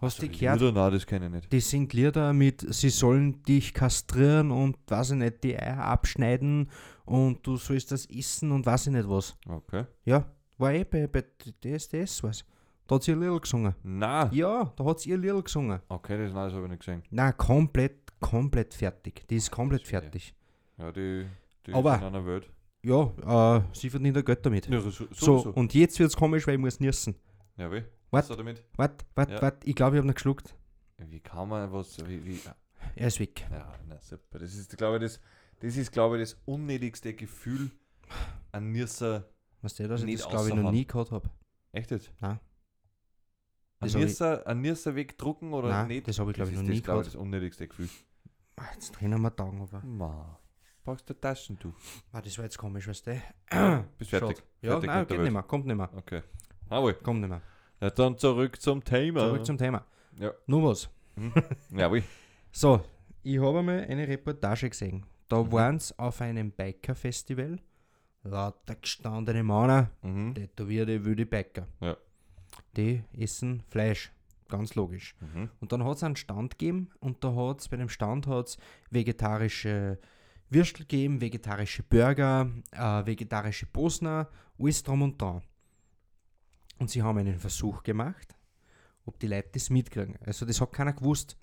Hast 0.00 0.18
du 0.18 0.22
Also, 0.22 0.32
die 0.32 0.38
gehört? 0.38 0.60
Lieder? 0.60 0.72
Nein, 0.72 0.92
das 0.92 1.06
kenne 1.06 1.26
ich 1.26 1.32
nicht. 1.32 1.52
Die 1.52 1.60
singt 1.60 1.92
Lieder 1.92 2.32
mit, 2.32 2.66
sie 2.74 2.88
sollen 2.88 3.42
dich 3.42 3.74
kastrieren 3.74 4.50
und 4.50 4.76
weiß 4.88 5.10
ich 5.10 5.16
nicht, 5.18 5.44
die 5.44 5.56
Eier 5.58 5.78
abschneiden 5.84 6.70
und 7.04 7.46
du 7.46 7.56
sollst 7.56 7.92
das 7.92 8.06
essen 8.06 8.50
und 8.50 8.64
weiß 8.66 8.86
ich 8.88 8.92
nicht 8.94 9.08
was. 9.08 9.36
Okay. 9.46 9.84
Ja, 10.04 10.24
war 10.58 10.72
eh 10.72 10.84
bei, 10.84 11.06
bei 11.06 11.22
DSDS 11.62 12.22
was. 12.22 12.44
Da 12.86 12.96
hat 12.96 13.02
sie 13.04 13.12
ihr 13.12 13.16
Lied 13.18 13.42
gesungen. 13.42 13.74
Nein. 13.84 14.30
Ja, 14.32 14.72
da 14.74 14.84
hat 14.84 15.00
sie 15.00 15.10
ihr 15.10 15.18
Lied 15.18 15.44
gesungen. 15.44 15.80
Okay, 15.88 16.16
das, 16.18 16.32
nein, 16.32 16.44
das 16.46 16.54
habe 16.54 16.64
ich 16.64 16.70
nicht 16.70 16.80
gesehen. 16.80 17.02
Na, 17.10 17.30
komplett, 17.32 18.18
komplett 18.20 18.74
fertig. 18.74 19.22
Die 19.28 19.36
ist 19.36 19.50
komplett 19.50 19.86
fertig. 19.86 20.34
Ja, 20.78 20.90
die, 20.90 21.26
die 21.66 21.72
Aber- 21.74 21.94
ist 21.96 22.00
in 22.00 22.06
einer 22.06 22.26
Welt. 22.26 22.50
Ja, 22.82 23.58
äh, 23.58 23.62
sie 23.72 23.90
verdient 23.90 24.16
ein 24.16 24.24
Geld 24.24 24.44
damit. 24.44 24.66
Ja, 24.68 24.80
so, 24.80 24.90
so, 24.90 25.06
So, 25.12 25.38
so. 25.40 25.50
und 25.50 25.74
jetzt 25.74 25.98
wird's 25.98 26.16
komisch, 26.16 26.46
weil 26.46 26.54
ich 26.54 26.60
muss 26.60 26.80
niesen. 26.80 27.14
Ja, 27.56 27.70
wie? 27.70 27.82
Was 28.10 28.28
damit? 28.28 28.64
Wart, 28.76 29.04
wart, 29.14 29.30
Ja. 29.30 29.42
wart, 29.42 29.64
ich 29.66 29.74
glaube, 29.76 29.96
ich 29.96 29.98
habe 30.02 30.08
ihn 30.10 30.14
geschluckt. 30.14 30.54
Wie 30.98 31.20
kann 31.20 31.48
man 31.48 31.70
was, 31.72 31.98
wie, 32.08 32.24
wie, 32.24 32.40
Er 32.96 33.08
ist 33.08 33.20
weg. 33.20 33.46
Ja, 33.50 33.72
na 33.88 33.98
super. 34.00 34.38
Das 34.38 34.54
ist, 34.54 34.76
glaube 34.76 34.96
ich, 34.96 35.02
das, 35.02 35.20
das 35.60 35.76
ist, 35.76 35.92
glaube 35.92 36.16
ich, 36.20 36.22
das 36.30 36.40
unnötigste 36.46 37.14
Gefühl 37.14 37.70
an 38.52 38.72
Nirsa. 38.72 39.24
Was 39.62 39.74
der, 39.74 39.90
ich 39.90 40.04
Nicht 40.04 40.22
das, 40.24 40.28
glaube 40.30 40.48
ich, 40.48 40.54
noch 40.54 40.70
nie 40.72 40.86
gehabt 40.86 41.10
habe. 41.10 41.28
Echt 41.72 41.90
jetzt? 41.90 42.10
Nein. 42.20 42.40
An 43.78 43.88
Das 43.88 43.94
Nirsa, 43.94 44.34
an 44.42 44.60
Nirsa 44.60 44.94
wegdrucken 44.94 45.52
oder 45.52 45.68
Nein, 45.68 45.88
nicht? 45.88 46.08
das 46.08 46.18
habe 46.18 46.30
ich, 46.30 46.34
glaube 46.34 46.50
ich, 46.50 46.56
ist 46.56 46.62
noch 46.62 46.68
das, 46.68 46.76
nie 46.76 46.82
glaube 46.82 47.00
ich, 47.00 47.06
gehabt. 47.06 47.14
das 47.14 47.20
unnötigste 47.22 47.68
Gefühl. 47.68 47.88
Ah, 48.56 48.64
Jetzt 48.74 48.90
drinnen 48.92 49.20
wir 49.22 49.34
Tagen, 49.34 49.60
aber. 49.60 49.82
Ma, 49.84 50.38
brauchst 50.84 51.08
du 51.08 51.14
Taschentuch? 51.14 51.74
Ah, 52.12 52.20
das 52.20 52.36
war 52.38 52.44
jetzt 52.44 52.58
komisch, 52.58 52.86
weißt 52.88 53.06
du? 53.06 53.22
Bist 53.98 54.10
fertig? 54.10 54.42
Ja, 54.62 54.72
fertig 54.72 54.86
nein, 54.88 55.06
der 55.06 55.16
geht 55.16 55.20
nicht 55.24 55.32
mehr, 55.32 55.42
kommt 55.42 55.66
nicht 55.66 55.76
mehr. 55.76 55.90
Okay. 55.96 56.22
Jawohl. 56.70 56.94
Kommt 56.94 57.20
nicht 57.20 57.30
mehr. 57.30 57.42
Ja, 57.80 57.90
dann 57.90 58.16
zurück 58.18 58.60
zum 58.60 58.82
Thema. 58.84 59.20
Zurück 59.20 59.46
zum 59.46 59.58
Thema. 59.58 59.84
Ja. 60.18 60.32
Nur 60.46 60.70
was. 60.70 60.88
Hm? 61.16 61.32
Jawohl. 61.70 62.02
So, 62.52 62.80
ich 63.22 63.38
habe 63.38 63.60
einmal 63.60 63.84
eine 63.88 64.08
Reportage 64.08 64.68
gesehen. 64.70 65.06
Da 65.28 65.40
Mhm. 65.40 65.52
waren 65.52 65.78
sie 65.78 65.96
auf 65.98 66.20
einem 66.20 66.50
Biker-Festival. 66.50 67.60
Lauter 68.24 68.74
gestandene 68.74 69.44
Männer, 69.44 69.90
Mhm. 70.02 70.34
tätowierte 70.34 71.04
wilde 71.04 71.26
Biker. 71.26 71.68
Ja. 71.80 71.96
Die 72.76 73.04
essen 73.16 73.62
Fleisch. 73.68 74.10
Ganz 74.48 74.74
logisch. 74.74 75.14
Mhm. 75.20 75.48
Und 75.60 75.70
dann 75.70 75.84
hat 75.84 75.96
es 75.98 76.02
einen 76.02 76.16
Stand 76.16 76.58
gegeben 76.58 76.90
und 76.98 77.22
da 77.22 77.32
hat 77.36 77.60
es 77.60 77.68
bei 77.68 77.76
dem 77.76 77.88
Stand 77.88 78.26
hat's 78.26 78.58
vegetarische 78.90 79.98
Würstel 80.50 80.82
gegeben, 80.82 81.20
vegetarische 81.20 81.82
Burger, 81.82 82.50
äh, 82.72 83.06
vegetarische 83.06 83.66
Bosner, 83.66 84.28
alles 84.58 84.82
drum 84.82 85.02
und 85.02 85.20
dran. 85.20 85.42
Und 86.78 86.90
sie 86.90 87.02
haben 87.02 87.18
einen 87.18 87.38
Versuch 87.38 87.82
gemacht, 87.82 88.34
ob 89.04 89.18
die 89.18 89.26
Leute 89.28 89.50
das 89.52 89.70
mitkriegen. 89.70 90.16
Also 90.24 90.46
das 90.46 90.60
hat 90.60 90.72
keiner 90.72 90.92
gewusst. 90.92 91.36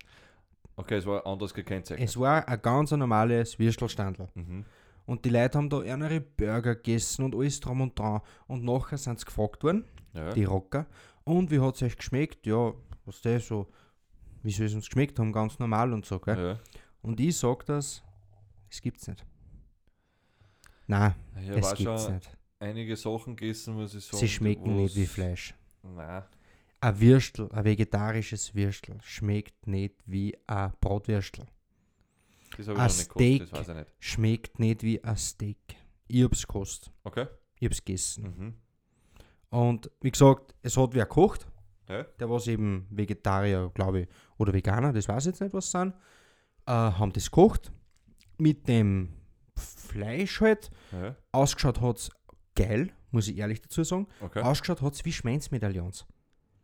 Okay, 0.75 0.95
es 0.95 1.05
war 1.05 1.25
anders 1.25 1.53
gekennzeichnet. 1.53 2.07
Es 2.07 2.17
war 2.19 2.47
ein 2.47 2.61
ganz 2.61 2.91
normales 2.91 3.57
Würstelstandl. 3.57 4.27
Mhm. 4.35 4.65
Und 5.05 5.23
die 5.25 5.29
Leute 5.29 5.57
haben 5.57 5.69
da 5.69 5.81
ihre 5.81 6.19
Burger 6.21 6.75
gegessen 6.75 7.23
und 7.23 7.33
alles 7.33 7.59
drum 7.59 7.81
und 7.81 7.97
dran. 7.97 8.21
Und 8.47 8.63
nachher 8.63 8.97
sind 8.97 9.19
sie 9.19 9.25
gefragt 9.25 9.63
worden, 9.63 9.85
Ja. 10.13 10.33
die 10.33 10.43
Rocker. 10.43 10.85
Und 11.23 11.49
wie 11.49 11.59
hat 11.59 11.75
es 11.75 11.81
euch 11.83 11.97
geschmeckt? 11.97 12.45
Ja, 12.45 12.73
was 13.05 13.21
der 13.21 13.39
so, 13.39 13.67
wie 14.43 14.51
soll 14.51 14.65
es 14.65 14.73
uns 14.75 14.85
geschmeckt 14.85 15.17
haben? 15.17 15.31
Ganz 15.31 15.59
normal 15.59 15.93
und 15.93 16.05
so, 16.05 16.19
gell? 16.19 16.37
ja. 16.37 16.59
Und 17.01 17.19
ich 17.19 17.37
sag 17.37 17.65
das, 17.65 18.03
es 18.69 18.81
gibt's 18.81 19.07
nicht. 19.07 19.25
Nein, 20.87 21.13
es 21.35 21.49
habe 21.49 21.65
auch 21.67 21.75
gibt's 21.75 22.09
nicht. 22.09 22.37
einige 22.59 22.95
Sachen 22.95 23.35
gegessen, 23.35 23.73
muss 23.75 23.93
ich 23.93 24.05
sagen. 24.05 24.17
Sie 24.17 24.29
schmecken 24.29 24.75
nicht 24.77 24.95
wie 24.95 25.05
Fleisch. 25.05 25.53
Nein. 25.83 26.23
Ein 26.79 26.99
Würstel, 27.01 27.51
ein 27.51 27.65
vegetarisches 27.65 28.53
Würstel, 28.53 28.97
schmeckt 29.01 29.65
nicht 29.67 29.95
wie 30.05 30.37
ein 30.47 30.71
Bratwürstel. 30.79 31.45
Das 32.55 32.67
habe 32.67 32.77
ich 32.77 32.79
Ein 32.79 32.87
noch 32.87 32.95
nicht 32.95 33.11
Steak. 33.11 33.39
gekostet, 33.39 33.51
das 33.51 33.59
weiß 33.59 33.69
ich 33.69 33.75
nicht. 33.75 33.95
Schmeckt 33.99 34.59
nicht 34.59 34.83
wie 34.83 35.03
ein 35.03 35.17
Steak. 35.17 35.57
Ich 36.07 36.23
hab's 36.23 36.47
gekostet. 36.47 36.93
Okay. 37.03 37.27
Ich 37.59 37.65
hab's 37.67 37.83
gegessen. 37.83 38.23
Mhm. 38.23 38.53
Und 39.49 39.89
wie 40.01 40.11
gesagt, 40.11 40.53
es 40.61 40.77
hat 40.77 40.93
wer 40.93 41.05
gekocht. 41.05 41.47
Ja. 41.89 42.03
Der 42.03 42.29
war 42.29 42.45
eben 42.47 42.85
Vegetarier, 42.89 43.71
glaube 43.73 44.01
ich, 44.01 44.07
oder 44.37 44.53
Veganer, 44.53 44.93
das 44.93 45.07
weiß 45.07 45.25
ich 45.25 45.31
jetzt 45.31 45.41
nicht, 45.41 45.53
was 45.53 45.71
sie 45.71 45.79
sind. 45.79 45.93
Äh, 46.65 46.71
haben 46.71 47.13
das 47.13 47.25
gekocht. 47.31 47.71
Mit 48.37 48.67
dem 48.67 49.13
Fleisch 49.55 50.41
halt. 50.41 50.69
Ja. 50.91 51.15
Ausgeschaut 51.31 51.81
hat's 51.81 52.11
geil, 52.55 52.91
muss 53.11 53.27
ich 53.27 53.37
ehrlich 53.37 53.61
dazu 53.61 53.83
sagen. 53.83 54.07
Okay. 54.21 54.41
Ausgeschaut 54.41 54.81
hat's 54.81 55.03
wie 55.05 55.13
Schmeinsmedaillons. 55.13 56.05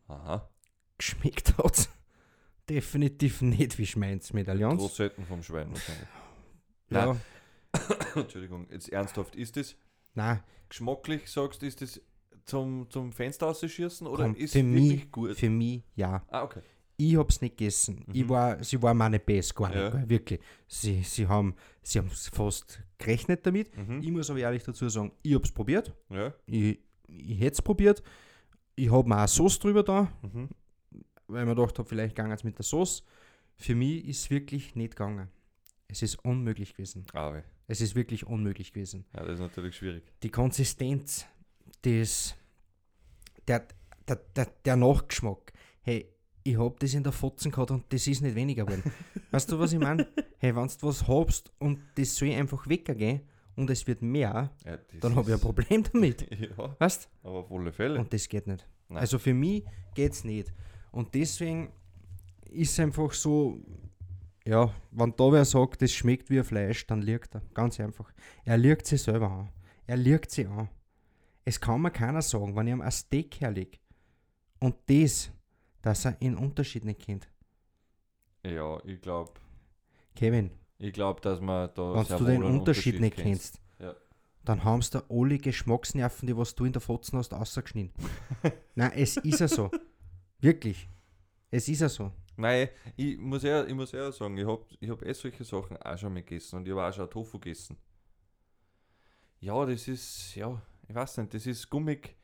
Aha. 0.07 0.49
Geschmeckt 0.97 1.57
hat's 1.57 1.89
definitiv 2.69 3.41
nicht 3.41 3.77
wie 3.77 3.85
Schmeinsmedaillons. 3.85 4.79
Großseiten 4.79 5.25
vom 5.25 5.41
Schwein 5.43 5.71
wahrscheinlich. 5.71 6.07
Ja, 6.89 7.17
Entschuldigung, 8.15 8.67
jetzt 8.69 8.89
ernsthaft 8.89 9.35
ist 9.35 9.57
es. 9.57 9.75
Nein, 10.13 10.43
Geschmacklich 10.73 11.29
sagst 11.29 11.61
du, 11.61 11.67
ist 11.67 11.81
das 11.81 12.01
zum, 12.45 12.89
zum 12.89 13.11
Fenster 13.11 13.45
ausschießen 13.47 14.07
oder 14.07 14.23
komm, 14.23 14.35
ist 14.35 14.53
für 14.53 14.63
wirklich 14.65 14.95
mich, 14.95 15.11
gut? 15.11 15.37
für 15.37 15.49
mich 15.51 15.83
ja. 15.95 16.23
Ah, 16.29 16.41
okay. 16.41 16.61
Ich 17.05 17.17
hab's 17.17 17.41
nicht 17.41 17.57
gegessen. 17.57 18.05
Ich 18.13 18.23
Mhm. 18.23 18.29
war, 18.29 18.63
sie 18.63 18.81
war 18.81 18.93
meine 18.93 19.19
Best 19.19 19.53
gar 19.55 19.67
nicht, 19.69 19.77
Ja. 19.77 19.89
gell, 19.89 20.09
wirklich. 20.09 20.39
Sie, 20.67 21.01
sie 21.03 21.27
haben 21.27 21.55
sie 21.81 21.99
haben 21.99 22.09
fast 22.09 22.81
gerechnet 22.97 23.45
damit. 23.45 23.75
Mhm. 23.75 24.01
Ich 24.01 24.09
muss 24.11 24.29
aber 24.29 24.39
ehrlich 24.39 24.63
dazu 24.63 24.87
sagen, 24.89 25.11
ich 25.21 25.33
hab's 25.35 25.51
probiert. 25.51 25.93
Ja. 26.09 26.33
Ich, 26.45 26.79
ich 27.07 27.39
hätte 27.39 27.53
es 27.53 27.61
probiert. 27.61 28.01
Ich 28.75 28.89
habe 28.91 29.07
mir 29.07 29.23
auch 29.23 29.27
Sauce 29.27 29.59
drüber 29.59 29.83
da, 29.83 30.11
Mhm. 30.21 30.49
weil 31.27 31.43
ich 31.43 31.47
mir 31.49 31.55
gedacht 31.55 31.77
habe, 31.77 31.87
vielleicht 31.89 32.15
gegangen 32.15 32.31
es 32.33 32.43
mit 32.43 32.57
der 32.57 32.63
Sauce. 32.63 33.03
Für 33.55 33.75
mich 33.75 34.05
ist 34.07 34.19
es 34.21 34.29
wirklich 34.29 34.75
nicht 34.75 34.95
gegangen. 34.95 35.27
Es 35.87 36.01
ist 36.01 36.15
unmöglich 36.25 36.73
gewesen. 36.73 37.05
Ah, 37.13 37.33
weh. 37.33 37.41
Es 37.67 37.81
ist 37.81 37.95
wirklich 37.95 38.25
unmöglich 38.25 38.71
gewesen. 38.73 39.05
ja, 39.15 39.23
das 39.23 39.33
ist 39.35 39.39
natürlich 39.41 39.75
schwierig. 39.75 40.03
Die 40.23 40.29
Konsistenz, 40.31 41.25
das, 41.83 42.35
der, 43.47 43.67
der, 44.07 44.15
der, 44.35 44.45
der 44.65 44.75
Nachgeschmack. 44.75 45.53
Hey, 45.81 46.07
ich 46.43 46.57
hab 46.57 46.79
das 46.79 46.93
in 46.93 47.03
der 47.03 47.11
Fotzen 47.11 47.51
gehabt 47.51 47.71
und 47.71 47.85
das 47.91 48.05
ist 48.07 48.21
nicht 48.21 48.35
weniger 48.35 48.65
geworden. 48.65 48.91
weißt 49.31 49.51
du, 49.51 49.59
was 49.59 49.73
ich 49.73 49.79
meine? 49.79 50.07
Hey, 50.37 50.55
wenn 50.55 50.67
du 50.67 50.87
was 50.87 51.07
habst 51.07 51.51
und 51.59 51.79
das 51.95 52.15
soll 52.15 52.31
einfach 52.31 52.67
weggehen 52.67 53.21
und 53.55 53.69
es 53.69 53.85
wird 53.87 54.01
mehr, 54.01 54.51
Ja, 54.65 54.77
dann 54.99 55.15
habe 55.15 55.29
ich 55.29 55.35
ein 55.35 55.41
Problem 55.41 55.83
damit. 55.91 56.27
Ja, 56.57 56.75
Weißt 56.79 57.09
aber 57.23 57.39
auf 57.39 57.51
alle 57.51 57.71
Fälle. 57.71 57.99
Und 57.99 58.11
das 58.11 58.27
geht 58.27 58.47
nicht. 58.47 58.67
Nein. 58.89 58.99
Also 58.99 59.17
für 59.19 59.33
mich 59.33 59.63
geht 59.95 60.11
es 60.11 60.23
nicht. 60.23 60.53
Und 60.91 61.13
deswegen 61.15 61.71
ist 62.51 62.71
es 62.73 62.79
einfach 62.79 63.11
so, 63.13 63.57
ja, 64.45 64.73
wenn 64.91 65.13
da 65.15 65.31
wer 65.31 65.45
sagt, 65.45 65.81
das 65.81 65.93
schmeckt 65.93 66.29
wie 66.29 66.39
ein 66.39 66.43
Fleisch, 66.43 66.85
dann 66.87 67.01
liegt 67.01 67.33
er. 67.35 67.41
Ganz 67.53 67.79
einfach. 67.79 68.11
Er 68.43 68.57
liegt 68.57 68.85
sich 68.85 69.01
selber 69.01 69.31
an. 69.31 69.49
Er 69.87 69.97
liegt 69.97 70.31
sie 70.31 70.45
an. 70.45 70.69
Es 71.45 71.59
kann 71.59 71.81
mir 71.81 71.91
keiner 71.91 72.21
sagen, 72.21 72.55
wenn 72.55 72.67
ich 72.67 72.73
ihm 72.73 72.81
ein 72.81 72.91
Steak 72.91 73.39
herlege 73.41 73.77
und 74.59 74.75
das, 74.87 75.31
dass 75.83 76.05
er 76.05 76.13
den 76.13 76.35
Unterschied 76.37 76.83
nicht 76.85 76.99
kennt. 77.01 77.27
ja, 78.43 78.83
ich 78.85 78.99
glaube, 79.01 79.33
Kevin, 80.15 80.49
ich 80.79 80.91
glaub, 80.93 81.21
dass 81.21 81.39
man 81.39 81.69
da 81.75 81.93
wenn 81.93 82.17
du 82.17 82.25
den 82.25 82.43
einen 82.43 82.59
Unterschied 82.59 82.99
nicht 82.99 83.15
kennst. 83.15 83.53
kennst, 83.53 83.61
Ja. 83.79 83.95
dann 84.43 84.63
haben 84.63 84.79
es 84.79 84.89
da 84.89 85.03
alle 85.09 85.37
Geschmacksnerven, 85.37 86.25
die 86.27 86.35
was 86.35 86.55
du 86.55 86.65
in 86.65 86.73
der 86.73 86.81
Fotzen 86.81 87.17
hast, 87.19 87.33
ausgeschnitten. 87.33 88.03
Nein, 88.75 88.91
es 88.95 89.17
ist 89.17 89.39
ja 89.39 89.47
so. 89.47 89.69
Wirklich. 90.39 90.89
Es 91.51 91.67
ist 91.67 91.81
ja 91.81 91.89
so. 91.89 92.11
Nein, 92.35 92.69
ich 92.95 93.17
muss 93.19 93.43
eher, 93.43 93.67
ich 93.67 93.73
muss 93.75 93.93
eher 93.93 94.11
sagen, 94.11 94.35
ich 94.37 94.45
habe 94.47 94.65
ich 94.79 94.89
hab 94.89 95.01
eh 95.03 95.13
solche 95.13 95.43
Sachen 95.43 95.77
auch 95.77 95.97
schon 95.97 96.13
mal 96.13 96.23
gegessen 96.23 96.55
und 96.57 96.65
ich 96.67 96.71
habe 96.71 96.83
auch 96.87 96.93
schon 96.93 97.09
Tofu 97.09 97.37
gegessen. 97.39 97.77
Ja, 99.39 99.65
das 99.65 99.87
ist, 99.87 100.35
ja, 100.35 100.59
ich 100.87 100.95
weiß 100.95 101.17
nicht, 101.17 101.33
das 101.33 101.45
ist 101.45 101.69
gummig, 101.69 102.15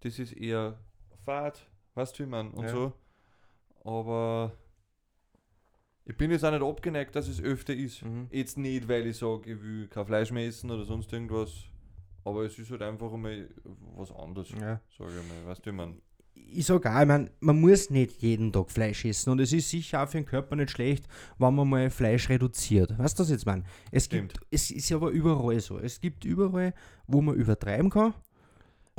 das 0.00 0.18
ist 0.18 0.32
eher 0.32 0.78
fad, 1.24 1.66
weißt 1.94 2.18
du 2.18 2.24
wie 2.24 2.28
man 2.28 2.50
und 2.50 2.64
Ja. 2.64 2.70
so. 2.70 2.92
Aber 3.84 4.52
ich 6.04 6.16
bin 6.16 6.30
jetzt 6.30 6.44
auch 6.44 6.50
nicht 6.50 6.62
abgeneigt, 6.62 7.14
dass 7.14 7.28
es 7.28 7.40
öfter 7.42 7.74
ist. 7.74 8.04
Mhm. 8.04 8.28
Jetzt 8.30 8.58
nicht, 8.58 8.88
weil 8.88 9.06
ich 9.06 9.16
sage, 9.18 9.52
ich 9.52 9.62
will 9.62 9.88
kein 9.88 10.06
Fleisch 10.06 10.30
mehr 10.32 10.46
essen 10.46 10.70
oder 10.70 10.84
sonst 10.84 11.12
irgendwas. 11.12 11.52
Aber 12.24 12.44
es 12.44 12.58
ist 12.58 12.70
halt 12.70 12.82
einfach 12.82 13.12
einmal 13.12 13.48
was 13.96 14.10
anderes, 14.12 14.50
Ja. 14.50 14.80
sage 14.98 15.10
ich 15.22 15.28
mal. 15.28 15.46
Weißt 15.46 15.64
du, 15.64 15.70
wie 15.70 15.74
man. 15.74 16.02
ich 16.34 16.64
sage 16.66 16.90
auch, 16.94 17.00
ich 17.00 17.06
mein, 17.06 17.30
man 17.40 17.60
muss 17.60 17.90
nicht 17.90 18.20
jeden 18.22 18.52
Tag 18.52 18.70
Fleisch 18.70 19.04
essen 19.04 19.30
und 19.30 19.40
es 19.40 19.52
ist 19.52 19.68
sicher 19.70 20.02
auch 20.02 20.08
für 20.08 20.18
den 20.18 20.26
Körper 20.26 20.56
nicht 20.56 20.70
schlecht, 20.70 21.06
wenn 21.38 21.54
man 21.54 21.68
mal 21.68 21.90
Fleisch 21.90 22.28
reduziert. 22.28 22.98
Weißt 22.98 23.18
du, 23.18 23.22
was 23.22 23.28
ich 23.28 23.34
jetzt 23.34 23.46
meine? 23.46 23.64
Es 23.90 24.04
Stimmt. 24.06 24.32
gibt, 24.34 24.46
es 24.50 24.70
ist 24.70 24.90
aber 24.92 25.10
überall 25.10 25.60
so. 25.60 25.78
Es 25.78 26.00
gibt 26.00 26.24
überall, 26.24 26.74
wo 27.06 27.20
man 27.20 27.34
übertreiben 27.36 27.90
kann 27.90 28.14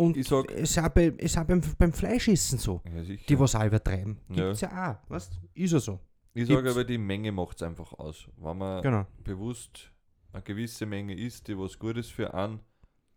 und 0.01 0.17
Ich 0.17 0.27
sag- 0.27 0.51
es 0.51 0.71
ist 0.71 0.79
auch, 0.79 0.89
bei, 0.89 1.13
es 1.17 1.37
auch 1.37 1.43
beim, 1.45 1.61
beim 1.77 1.93
Fleischessen 1.93 2.57
so. 2.59 2.81
Ja. 2.85 3.01
Die, 3.03 3.39
was 3.39 3.55
auch 3.55 3.65
übertreiben. 3.65 4.17
Ja. 4.29 4.35
Gibt 4.35 4.47
es 4.55 4.61
ja 4.61 4.91
auch. 5.05 5.09
Weißt 5.09 5.33
du? 5.33 5.47
Ist 5.61 5.71
ja 5.73 5.79
so. 5.79 5.99
ich 6.33 6.47
sage 6.47 6.61
gibt's- 6.63 6.75
aber, 6.75 6.83
die 6.83 6.97
Menge 6.97 7.31
macht 7.31 7.57
es 7.57 7.63
einfach 7.63 7.93
aus. 7.93 8.27
Wenn 8.37 8.57
man 8.57 8.81
Genau. 8.81 9.05
bewusst 9.23 9.91
eine 10.33 10.41
gewisse 10.43 10.85
Menge 10.85 11.15
isst, 11.15 11.47
die 11.47 11.57
was 11.57 11.77
gut 11.77 11.97
ist 11.97 12.11
für 12.11 12.33
einen, 12.33 12.59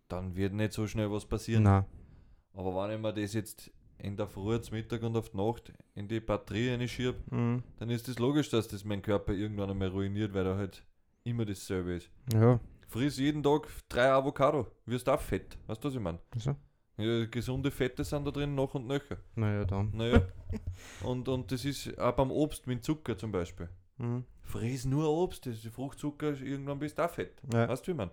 dann 0.09 0.35
wird 0.37 0.53
nicht 0.53 0.73
so 0.73 0.87
schnell 0.87 1.11
was 1.11 1.25
passieren. 1.27 1.63
Nein. 1.65 1.85
Aber 2.53 2.75
wenn 2.89 2.95
ich 2.97 3.01
mir 3.03 3.13
das 3.13 3.33
jetzt 3.35 3.71
in 3.99 4.17
der 4.17 4.27
Früh, 4.29 4.61
zum 4.61 4.77
Mittag 4.77 5.03
und 5.03 5.17
auf 5.17 5.31
die 5.31 5.37
Nacht 5.37 5.73
in 5.95 6.09
die 6.09 6.21
Batterie 6.21 6.71
reinschiebe, 6.71 7.15
Mhm. 7.31 7.63
dann 7.79 7.91
ist 7.91 8.03
es 8.09 8.15
das 8.15 8.19
logisch, 8.19 8.51
dass 8.51 8.69
das 8.69 8.85
mein 8.85 9.01
Körper 9.03 9.33
irgendwann 9.33 9.71
einmal 9.71 9.89
ruiniert, 9.89 10.35
weil 10.35 10.47
er 10.47 10.57
halt 10.57 10.85
immer 11.25 11.45
dasselbe 11.45 11.95
ist. 11.95 12.11
Ja. 12.33 12.61
Friss 12.89 13.17
jeden 13.19 13.43
Tag 13.43 13.67
drei 13.89 14.11
Avocado, 14.13 14.67
wirst 14.87 15.09
auch 15.09 15.21
fett. 15.21 15.57
Weißt 15.67 15.83
du, 15.83 15.89
was 15.89 15.95
ich 15.95 16.01
meine? 16.01 16.19
Also. 16.33 16.55
Ja, 16.97 17.27
gesunde 17.27 17.71
Fette 17.71 18.05
sind 18.05 18.25
da 18.27 18.31
drin 18.31 18.55
noch 18.55 18.75
und 18.75 18.87
nöcher. 18.87 19.17
Naja, 19.35 19.65
dann. 19.65 19.91
Naja. 19.95 20.23
und, 21.03 21.29
und 21.29 21.51
das 21.51 21.65
ist 21.65 21.99
auch 21.99 22.13
beim 22.13 22.31
Obst 22.31 22.67
mit 22.67 22.85
Zucker 22.85 23.19
zum 23.19 23.33
Beispiel. 23.33 23.69
Mhm. 23.99 24.25
Friss 24.43 24.85
nur 24.85 25.09
Obst, 25.09 25.47
das 25.47 25.65
ist 25.65 25.75
Fruchtzucker, 25.75 26.41
irgendwann 26.41 26.79
bist 26.79 26.99
du 26.99 27.05
auch 27.05 27.11
fett. 27.11 27.43
Ja. 27.53 27.69
Weißt 27.69 27.87
du, 27.87 27.93
wie 27.93 27.97
man? 27.97 28.11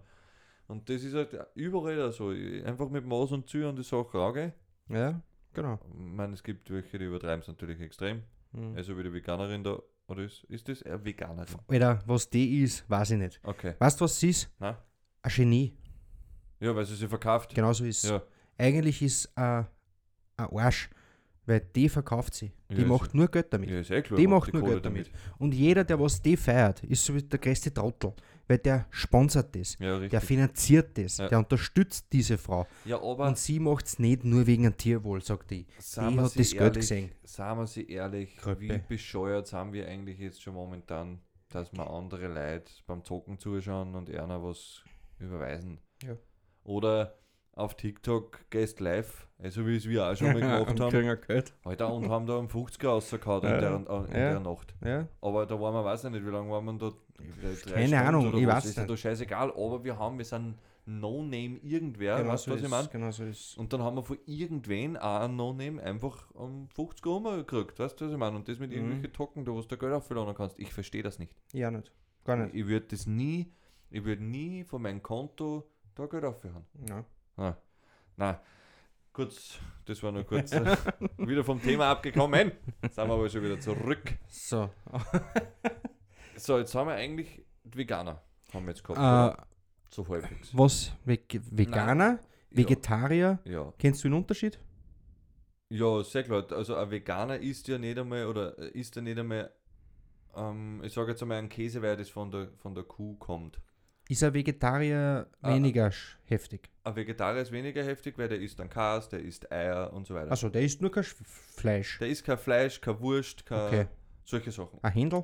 Und 0.68 0.90
das 0.90 1.04
ist 1.04 1.14
halt 1.14 1.38
überall 1.54 2.12
so. 2.12 2.30
Einfach 2.30 2.90
mit 2.90 3.06
Maß 3.06 3.34
und 3.34 3.48
Ziel 3.50 3.66
an 3.66 3.76
die 3.76 3.84
Sache 3.84 4.18
rangehen. 4.18 4.54
ja, 4.90 5.22
genau. 5.54 5.80
Ich 5.84 5.98
meine, 5.98 6.34
es 6.34 6.42
gibt 6.42 6.70
welche, 6.72 6.98
die 6.98 7.06
übertreiben 7.06 7.42
es 7.42 7.48
natürlich 7.48 7.80
extrem. 7.82 8.24
Mhm. 8.54 8.76
Also 8.76 8.98
wie 8.98 9.04
die 9.04 9.14
Veganerin 9.14 9.64
da. 9.64 9.80
Oder 10.08 10.24
ist, 10.24 10.44
ist 10.46 10.68
das 10.68 10.82
eine 10.84 11.04
Veganerin? 11.04 11.56
Alter, 11.68 12.00
was 12.06 12.30
die 12.30 12.64
ist, 12.64 12.90
weiß 12.90 13.12
ich 13.12 13.18
nicht. 13.18 13.40
Okay. 13.44 13.76
Weißt 13.80 14.00
du, 14.00 14.06
was 14.06 14.20
sie 14.20 14.30
ist? 14.30 14.50
Na? 14.60 14.78
Ein 15.22 15.32
Genie. 15.32 15.78
Ja, 16.60 16.76
weil 16.76 16.86
sie 16.86 16.96
sie 16.96 17.08
verkauft. 17.08 17.54
Genau 17.54 17.74
so 17.74 17.86
ist 17.86 18.04
es. 18.04 18.10
Ja. 18.10 18.22
Eigentlich 18.58 19.02
ist 19.02 19.26
äh, 19.36 19.42
ein 19.42 19.68
Arsch, 20.38 20.90
weil 21.46 21.62
die 21.76 21.90
verkauft 21.90 22.34
sie. 22.36 22.52
Die 22.70 22.82
Ja, 22.82 22.88
macht 22.88 23.14
nur 23.14 23.28
Geld 23.28 23.52
damit. 23.52 23.70
ja, 23.70 23.80
ist 23.80 23.92
eh 23.92 24.02
klar. 24.02 24.18
Die 24.20 24.28
macht 24.28 24.44
macht 24.48 24.54
nur 24.54 24.62
Kohle 24.62 24.74
Geld 24.74 24.86
damit. 24.86 25.12
Und 25.40 25.54
jeder, 25.54 25.84
der 25.84 26.00
was 26.00 26.22
die 26.22 26.38
feiert, 26.38 26.84
ist 26.84 27.04
so 27.04 27.14
wie 27.16 27.24
der 27.24 27.40
größte 27.40 27.74
Trottel. 27.74 28.14
Weil 28.48 28.58
der 28.60 28.86
sponsert 28.90 29.56
das, 29.56 29.78
Ja, 29.80 29.98
der 30.00 30.20
finanziert 30.22 30.98
das, 30.98 31.18
der 31.18 31.40
unterstützt 31.40 32.08
diese 32.12 32.38
Frau. 32.38 32.68
ja, 32.86 32.98
aber 33.02 33.28
Und 33.28 33.38
sie 33.38 33.60
macht 33.60 33.86
es 33.88 33.98
nicht 34.00 34.24
nur 34.26 34.46
wegen 34.46 34.64
dem 34.64 34.76
Tierwohl, 34.78 35.22
sagt 35.22 35.52
die. 35.52 35.66
sagen 35.80 36.10
die 36.12 36.16
wir 36.18 36.24
hat 36.24 36.40
das 36.40 36.52
Geld 36.52 36.74
gesehen. 36.76 37.12
Sagen 37.24 37.60
wir 37.60 37.68
sie 37.68 37.88
ehrlich, 37.90 38.36
Kröppe. 38.38 38.62
wie 38.62 38.78
bescheuert 38.90 39.48
sind 39.48 39.72
wir 39.74 39.88
eigentlich 39.88 40.20
jetzt 40.20 40.42
schon 40.42 40.54
momentan, 40.54 41.20
dass 41.50 41.72
wir 41.72 41.90
andere 41.90 42.28
Leute 42.28 42.72
beim 42.88 43.04
Zocken 43.06 43.40
zuschauen 43.40 43.96
und 43.96 44.10
einer 44.10 44.44
was 44.44 44.82
überweisen. 45.20 45.80
Ja. 46.04 46.18
Oder 46.64 47.18
auf 47.54 47.76
TikTok 47.76 48.50
gehst 48.50 48.80
live, 48.80 49.28
also 49.40 49.66
wie 49.68 49.76
es 49.76 49.88
wir 49.88 50.06
auch 50.06 50.16
schon 50.16 50.28
mal 50.34 50.40
gemacht 50.42 50.80
haben. 50.80 51.18
Geld. 51.28 51.54
Alter, 51.64 51.94
und 51.94 52.10
haben 52.10 52.26
da 52.26 52.40
einen 52.40 52.48
50er 52.48 52.88
rausgehauen 52.88 53.44
Ja. 53.44 53.56
in, 53.56 53.62
der, 53.62 53.76
in 53.76 53.86
Ja. 53.86 54.30
der 54.32 54.40
Nacht. 54.40 54.74
Ja, 54.84 55.08
Aber 55.22 55.46
da 55.46 55.60
waren 55.60 55.74
wir, 55.74 55.84
weiß 55.84 56.06
ich 56.06 56.12
nicht, 56.12 56.26
wie 56.26 56.30
lange 56.30 56.50
waren 56.50 56.66
wir 56.66 56.74
da? 56.74 56.92
Keine 57.72 57.88
Stunden 57.88 57.94
Ahnung, 57.94 58.38
ich 58.38 58.48
was, 58.48 58.56
weiß 58.56 58.66
Ist 58.66 58.76
ja 58.78 58.82
nicht. 58.84 58.92
da 58.92 58.98
scheißegal, 58.98 59.52
aber 59.52 59.84
wir 59.84 59.98
haben, 60.00 60.18
wir 60.18 60.26
sind 60.26 60.56
No-Name 60.86 61.60
irgendwer, 61.62 62.18
genau, 62.18 62.32
weißt 62.34 62.46
so 62.46 62.52
du, 62.52 62.56
was 62.56 62.62
ich 62.62 62.66
ist, 62.66 62.72
meine? 62.72 62.88
genau 62.88 63.12
so 63.12 63.24
ist 63.26 63.58
Und 63.58 63.72
dann 63.72 63.84
haben 63.84 63.96
wir 63.98 64.04
von 64.04 64.18
irgendwen 64.26 64.98
auch 64.98 65.20
ein 65.22 65.36
No-Name 65.36 65.82
einfach 65.84 66.32
um 66.34 66.68
50 66.70 67.06
Euro 67.06 67.36
gekriegt, 67.38 67.78
weißt 67.78 68.00
du, 68.02 68.06
was 68.06 68.12
ich 68.14 68.18
meine? 68.18 68.36
Und 68.38 68.48
das 68.48 68.58
mit 68.58 68.72
Mhm. 68.72 68.76
irgendwelchen 68.78 69.14
Token, 69.14 69.46
da 69.46 69.52
wo 69.52 69.62
du 69.62 69.68
da 69.68 69.76
Geld 69.76 69.94
aufladen 69.94 70.34
kannst. 70.34 70.58
Ich 70.58 70.74
verstehe 70.74 71.04
das 71.04 71.20
nicht. 71.20 71.36
Ja, 71.54 71.70
nicht. 71.70 71.92
Gar 72.24 72.38
nicht. 72.38 72.56
Ich 72.56 72.66
würde 72.66 72.88
das 72.88 73.06
nie, 73.06 73.52
ich 73.92 74.04
würde 74.04 74.24
nie 74.24 74.64
von 74.64 74.82
meinem 74.82 75.04
Konto 75.04 75.70
da 75.94 76.08
Geld 76.08 76.24
aufhören. 76.26 76.66
Ja. 76.90 77.04
Ah, 77.42 77.58
nein. 78.18 78.38
Kurz, 79.14 79.60
das 79.86 80.02
war 80.04 80.12
nur 80.12 80.24
kurz 80.24 80.52
äh, 80.54 80.78
wieder 81.18 81.44
vom 81.44 81.62
Thema 81.62 81.90
abgekommen. 81.92 82.52
Sind 82.84 83.08
wir 83.08 83.14
aber 83.14 83.30
schon 83.30 83.44
wieder 83.44 83.60
zurück. 83.60 84.14
So. 84.28 84.70
So, 86.38 86.58
jetzt 86.58 86.74
haben 86.74 86.88
wir 86.88 86.96
eigentlich 86.96 87.46
Veganer. 87.64 88.20
Haben 88.52 88.66
wir 88.66 88.72
jetzt 88.72 88.84
gehabt. 88.84 89.38
äh, 89.40 89.44
so 89.90 90.08
halbwegs. 90.08 90.58
was? 90.58 90.92
Veg 91.06 91.40
Veganer? 91.52 92.20
Vegetarier? 92.50 93.38
Ja. 93.46 93.72
Kennst 93.78 94.04
du 94.04 94.08
den 94.10 94.16
Unterschied? 94.16 94.60
ja, 95.70 96.04
sehr 96.04 96.24
klar. 96.24 96.46
Also 96.52 96.76
ein 96.76 96.90
Veganer 96.90 97.38
isst 97.38 97.68
ja 97.68 97.78
nicht 97.78 97.98
einmal, 98.00 98.26
oder 98.26 98.58
äh, 98.58 98.70
isst 98.72 98.96
ja 98.96 99.04
nicht 99.04 99.20
einmal, 99.20 99.52
ähm, 100.36 100.82
ich 100.84 100.94
sage 100.94 101.12
jetzt 101.12 101.22
einmal 101.22 101.38
einen 101.38 101.50
Käse, 101.50 101.82
weil 101.84 101.96
das 101.96 102.10
von 102.10 102.32
der, 102.32 102.50
von 102.58 102.74
der 102.74 102.86
Kuh 102.86 103.16
kommt. 103.18 103.62
Ist 104.12 104.24
ein 104.24 104.34
Vegetarier 104.34 105.26
Ah. 105.42 105.54
weniger 105.56 105.88
sch- 105.88 106.18
heftig? 106.26 106.70
Ein 106.84 106.96
Vegetarier 106.98 107.42
ist 107.44 107.52
weniger 107.54 107.82
heftig, 107.82 108.18
weil 108.18 108.28
der 108.28 108.40
isst 108.42 108.60
dann 108.60 108.70
Kas, 108.70 109.08
der 109.08 109.22
isst 109.22 109.50
Eier 109.50 109.94
und 109.94 110.06
so 110.06 110.14
weiter. 110.14 110.32
Also 110.32 110.50
der 110.50 110.64
isst 110.64 110.82
nur 110.82 110.92
kein 110.92 111.06
Sch- 111.06 111.16
Fleisch. 111.24 111.98
Der 112.00 112.10
isst 112.10 112.26
kein 112.26 112.38
Fleisch, 112.38 112.82
kein 112.82 113.00
Wurst, 113.00 113.46
kein 113.46 113.68
Okay. 113.68 113.88
solche 114.26 114.52
Sachen. 114.52 114.80
Ein 114.82 114.92
Händel? 114.92 115.24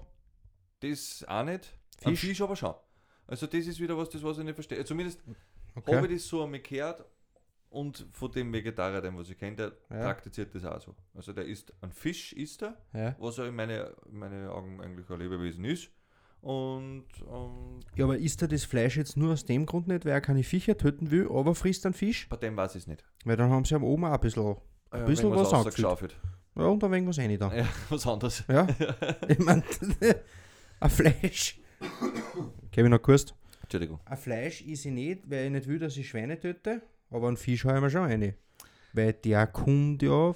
Das 0.79 1.25
auch 1.27 1.43
nicht. 1.43 1.73
Ein 2.05 2.11
Fisch? 2.15 2.21
Fisch 2.29 2.41
aber 2.41 2.55
schon. 2.55 2.75
Also 3.27 3.45
das 3.45 3.67
ist 3.67 3.77
wieder 3.81 3.97
was, 3.97 4.09
das 4.09 4.23
was 4.23 4.37
ich 4.37 4.45
nicht 4.45 4.53
verstehe. 4.55 4.85
Zumindest 4.85 5.21
Okay. 5.75 5.93
habe 5.93 6.07
ich 6.07 6.13
das 6.13 6.27
so 6.29 6.45
einmal 6.45 6.61
gehört 6.61 7.03
und 7.69 8.07
von 8.13 8.31
dem 8.31 8.53
Vegetarier, 8.53 9.01
den 9.01 9.17
was 9.17 9.29
ich 9.29 9.37
kenne, 9.37 9.57
der 9.57 9.71
Ja. 9.89 10.05
praktiziert 10.05 10.55
das 10.55 10.63
auch 10.63 10.79
so. 10.79 10.95
Also 11.13 11.33
der 11.33 11.43
isst 11.43 11.73
ein 11.81 11.91
Fisch, 11.91 12.31
isst 12.31 12.61
er, 12.63 12.77
Ja. 12.93 13.15
was 13.19 13.37
er 13.37 13.47
in 13.47 13.55
meine, 13.55 13.93
meine 14.09 14.49
Augen 14.49 14.79
eigentlich 14.79 15.09
ein 15.09 15.19
Lebewesen 15.19 15.65
ist. 15.65 15.89
Und 16.41 17.05
ähm, 17.29 17.79
Ja, 17.95 18.05
aber 18.05 18.17
isst 18.17 18.41
er 18.41 18.47
das 18.47 18.63
Fleisch 18.63 18.95
jetzt 18.97 19.17
nur 19.17 19.33
aus 19.33 19.45
dem 19.45 19.65
Grund 19.65 19.87
nicht, 19.87 20.05
weil 20.05 20.13
er 20.13 20.21
keine 20.21 20.43
Viecher 20.43 20.77
töten 20.77 21.11
will, 21.11 21.27
aber 21.29 21.55
frisst 21.55 21.85
einen 21.85 21.93
Fisch? 21.93 22.27
bei 22.29 22.37
dem 22.37 22.55
weiß 22.55 22.75
ich 22.75 22.83
es 22.83 22.87
nicht. 22.87 23.03
Weil 23.25 23.35
dann 23.37 23.49
haben 23.49 23.65
sie 23.65 23.75
am 23.75 23.83
oben 23.83 24.05
auch 24.05 24.11
ein 24.13 24.19
bisschen, 24.19 24.55
Ein 24.91 25.05
bisschen 25.05 25.31
was 25.31 25.51
angeschaufelt. 25.53 26.15
ja, 26.55 26.63
und 26.65 26.83
ein 26.83 26.91
wenig 26.91 27.09
was 27.09 27.17
rein 27.19 27.37
da. 27.37 27.53
Ja, 27.53 27.67
was 27.89 28.05
anderes. 28.07 28.43
Ja, 28.47 28.67
ich 29.27 29.39
mein, 29.39 29.63
ein 30.79 30.89
Fleisch. 30.89 31.59
Ich 32.71 32.83
noch 32.83 33.01
kurz. 33.01 33.33
Entschuldigung. 33.63 33.99
Ein 34.05 34.17
Fleisch 34.17 34.61
ist 34.61 34.85
ich 34.85 34.91
nicht, 34.91 35.29
weil 35.29 35.45
ich 35.47 35.51
nicht 35.51 35.67
will, 35.67 35.79
dass 35.79 35.97
ich 35.97 36.07
Schweine 36.07 36.39
töte, 36.39 36.81
aber 37.09 37.27
einen 37.27 37.37
Fisch 37.37 37.65
habe 37.65 37.77
ich 37.77 37.81
mir 37.83 37.89
schon 37.89 38.03
rein. 38.03 38.33
Weil 38.93 39.13
der 39.13 39.47
kommt 39.47 40.01
ja 40.03 40.33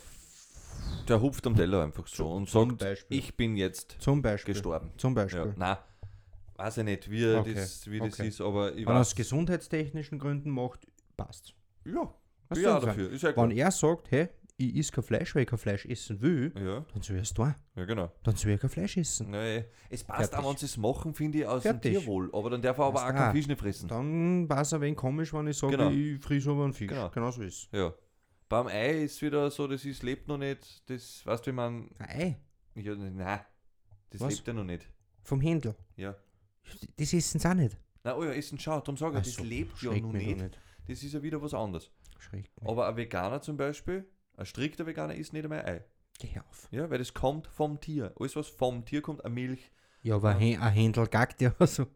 Der 1.08 1.22
hupft 1.22 1.46
am 1.48 1.56
Teller 1.56 1.84
einfach 1.84 2.08
so 2.08 2.30
und 2.34 2.50
sagt, 2.50 2.80
Beispiel. 2.80 3.18
ich 3.18 3.38
bin 3.38 3.56
jetzt 3.56 3.96
zum 4.00 4.22
Beispiel. 4.22 4.54
gestorben. 4.56 4.92
Zum 4.98 5.16
Ja, 5.16 5.24
Beispiel. 5.24 5.54
nein, 5.56 5.78
weiß 6.64 6.78
ich 6.78 6.84
nicht, 6.84 7.10
wie, 7.10 7.26
Okay, 7.36 7.54
das, 7.54 7.90
wie 7.90 8.00
das 8.00 8.14
okay. 8.14 8.28
ist, 8.28 8.42
aber 8.42 8.74
ich 8.76 8.86
Wenn 8.86 8.96
er 8.96 9.02
aus 9.02 9.16
gesundheitstechnischen 9.16 10.20
Gründen 10.20 10.50
macht, 10.52 10.88
passt. 11.18 11.54
Ja, 11.86 12.14
Was 12.50 12.58
bin 12.58 12.64
ja 12.68 12.78
ich 12.78 12.84
dafür. 12.86 13.12
Ist 13.12 13.24
ja. 13.24 13.36
Wenn 13.36 13.52
er 13.52 13.72
sagt, 13.72 14.12
hey, 14.12 14.30
ich 14.58 14.76
esse 14.78 14.92
kein 14.92 15.04
Fleisch, 15.04 15.34
weil 15.34 15.42
ich 15.44 15.48
kein 15.50 15.58
Fleisch 15.58 15.86
essen 15.88 16.22
will, 16.22 16.54
Ja, 16.56 16.86
dann 16.94 17.02
soll 17.02 17.16
er 17.16 17.24
es 17.24 17.34
tun. 17.34 17.56
ja, 17.76 17.86
genau. 17.86 18.12
Dann 18.24 18.36
soll 18.36 18.52
er 18.52 18.58
kein 18.60 18.70
Fleisch 18.70 18.96
essen. 18.98 19.32
Nee, 19.32 19.66
es 19.90 20.04
passt 20.04 20.30
Fertig. 20.30 20.38
auch, 20.46 20.50
wenn 20.52 20.58
sie 20.58 20.66
es 20.68 20.78
machen, 20.78 21.14
finde 21.16 21.40
ich, 21.40 21.46
aus 21.48 21.64
Fertig. 21.64 21.82
dem 21.94 22.00
Tierwohl. 22.02 22.30
Aber 22.34 22.50
dann 22.52 22.62
darf 22.62 22.78
er 22.78 22.86
aber 22.86 23.00
auch 23.04 23.08
keinen 23.08 23.30
auch. 23.30 23.32
Fisch 23.34 23.48
nicht 23.48 23.60
fressen. 23.60 23.88
Dann 23.88 24.48
war 24.48 24.62
es 24.62 24.72
ein 24.74 24.82
wenig 24.82 24.98
komisch, 24.98 25.34
wenn 25.34 25.48
ich 25.48 25.58
sage, 25.58 25.76
Genau. 25.78 25.90
ich 25.90 26.20
friss 26.22 26.48
aber 26.48 26.64
einen 26.66 26.74
Fisch. 26.74 26.90
Genau. 26.90 27.10
Genau, 27.10 27.32
so 27.32 27.42
ist 27.42 27.70
Ja. 27.74 27.94
Beim 28.50 28.68
Ei 28.68 29.04
ist 29.06 29.22
wieder 29.22 29.50
so, 29.50 29.66
das 29.68 29.84
ist, 29.86 30.04
lebt 30.04 30.28
noch 30.28 30.38
nicht. 30.38 30.88
Das, 30.90 31.26
weißt 31.26 31.48
du, 31.48 31.52
wie 31.52 31.56
man. 31.56 31.90
Ei, 32.00 32.38
Ja, 32.76 32.94
nein, 32.96 33.40
das 34.10 34.20
Was? 34.22 34.36
lebt 34.36 34.48
ja 34.48 34.54
noch 34.54 34.66
nicht. 34.66 34.88
vom 35.24 35.40
Händel. 35.42 35.74
Ja. 35.96 36.16
Das 36.98 37.14
essen 37.14 37.40
sie 37.40 37.48
auch 37.50 37.54
nicht. 37.54 37.78
Nein, 38.04 38.16
oh 38.16 38.24
ja, 38.24 38.32
Essen, 38.32 38.58
schau, 38.60 38.80
darum 38.80 38.98
sage 38.98 39.18
ich, 39.20 39.26
das 39.26 39.34
so, 39.36 39.44
lebt 39.44 39.82
ja 39.82 39.92
mich 39.92 40.02
doch 40.02 40.12
nicht. 40.14 40.58
Das 40.88 41.04
ist 41.04 41.14
ja 41.14 41.22
wieder 41.22 41.42
was 41.42 41.54
anderes. 41.54 41.92
Mich. 42.32 42.50
Aber 42.64 42.88
ein 42.88 42.96
Veganer 42.98 43.42
zum 43.42 43.58
Beispiel, 43.58 44.08
ein 44.38 44.46
strikter 44.46 44.86
Veganer 44.86 45.16
isst 45.16 45.34
nicht 45.34 45.44
einmal 45.44 45.66
Ei. 45.66 45.84
Geh 46.20 46.40
auf. 46.40 46.68
Ja, 46.72 46.90
weil 46.90 47.00
das 47.00 47.14
kommt 47.14 47.48
vom 47.48 47.80
Tier. 47.80 48.14
Alles, 48.20 48.36
was 48.36 48.48
vom 48.48 48.86
Tier 48.86 49.02
kommt, 49.02 49.26
eine 49.26 49.34
Milch. 49.34 49.72
Ja, 50.04 50.16
aber 50.16 50.30
ein 50.30 50.40
Hä- 50.40 50.58
ein 50.58 50.72
Händel 50.74 51.08
gackt 51.08 51.42
ja 51.42 51.54
so. 51.66 51.88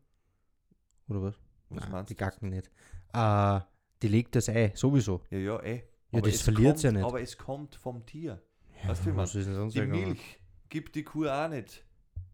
Oder 1.08 1.22
was? 1.22 1.36
Was 1.70 1.84
Nein, 1.84 1.92
meinst 1.92 2.10
die 2.10 2.16
du? 2.16 2.20
gacken 2.26 2.50
nicht. 2.50 2.72
Äh, 3.14 3.60
die 4.02 4.08
legt 4.08 4.36
das 4.36 4.50
Ei, 4.50 4.72
sowieso. 4.76 5.22
Ja, 5.30 5.38
ja, 5.38 5.62
eh. 5.64 5.84
Ja, 6.12 6.20
Aber 6.20 6.22
das 6.28 6.36
es 6.36 6.42
verliert 6.42 6.72
kommt, 6.74 6.84
ja 6.84 6.92
nicht. 6.92 7.04
Aber 7.06 7.22
es 7.22 7.38
kommt 7.38 7.76
vom 7.76 8.06
Tier. 8.06 8.42
Ja, 8.84 8.90
Weißt 8.90 9.02
du, 9.02 9.06
wie 9.06 9.10
man- 9.10 9.18
was 9.20 9.36
ist 9.36 9.46
denn 9.46 9.56
sonst 9.56 9.76
Die? 9.76 9.82
Milch 9.82 10.40
gibt 10.70 10.96
die 10.96 11.04
Kuh 11.04 11.28
auch 11.28 11.48
nicht. 11.50 11.85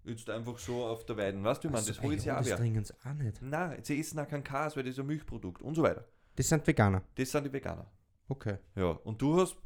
Jetzt 0.03 0.29
einfach 0.29 0.57
so 0.57 0.83
auf 0.85 1.05
der 1.05 1.17
Weiden. 1.17 1.43
Weißt 1.43 1.63
du, 1.63 1.67
wie 1.67 1.71
man, 1.71 1.79
Also, 1.79 1.91
das 1.93 2.01
holt 2.01 2.19
sie 2.21 2.27
ja, 2.27 2.35
auch 2.35 2.39
Das 2.39 2.47
wer. 2.49 2.57
trinken 2.57 2.83
sie 2.83 2.93
auch 3.05 3.13
nicht. 3.13 3.41
Nein, 3.41 3.79
sie 3.83 3.99
essen 3.99 4.19
auch 4.19 4.27
kein 4.27 4.43
Kas, 4.43 4.75
weil 4.75 4.83
das 4.83 4.93
ist 4.93 4.99
ein 4.99 5.05
Milchprodukt 5.07 5.61
und 5.61 5.75
so 5.75 5.83
weiter. 5.83 6.05
Das 6.35 6.47
sind 6.49 6.65
Veganer. 6.65 7.03
Das 7.15 7.29
sind 7.31 7.45
die 7.45 7.53
Veganer. 7.53 7.85
Okay. 8.27 8.57
Ja, 8.75 8.91
und 9.03 9.21
du 9.21 9.39
hast 9.41 9.57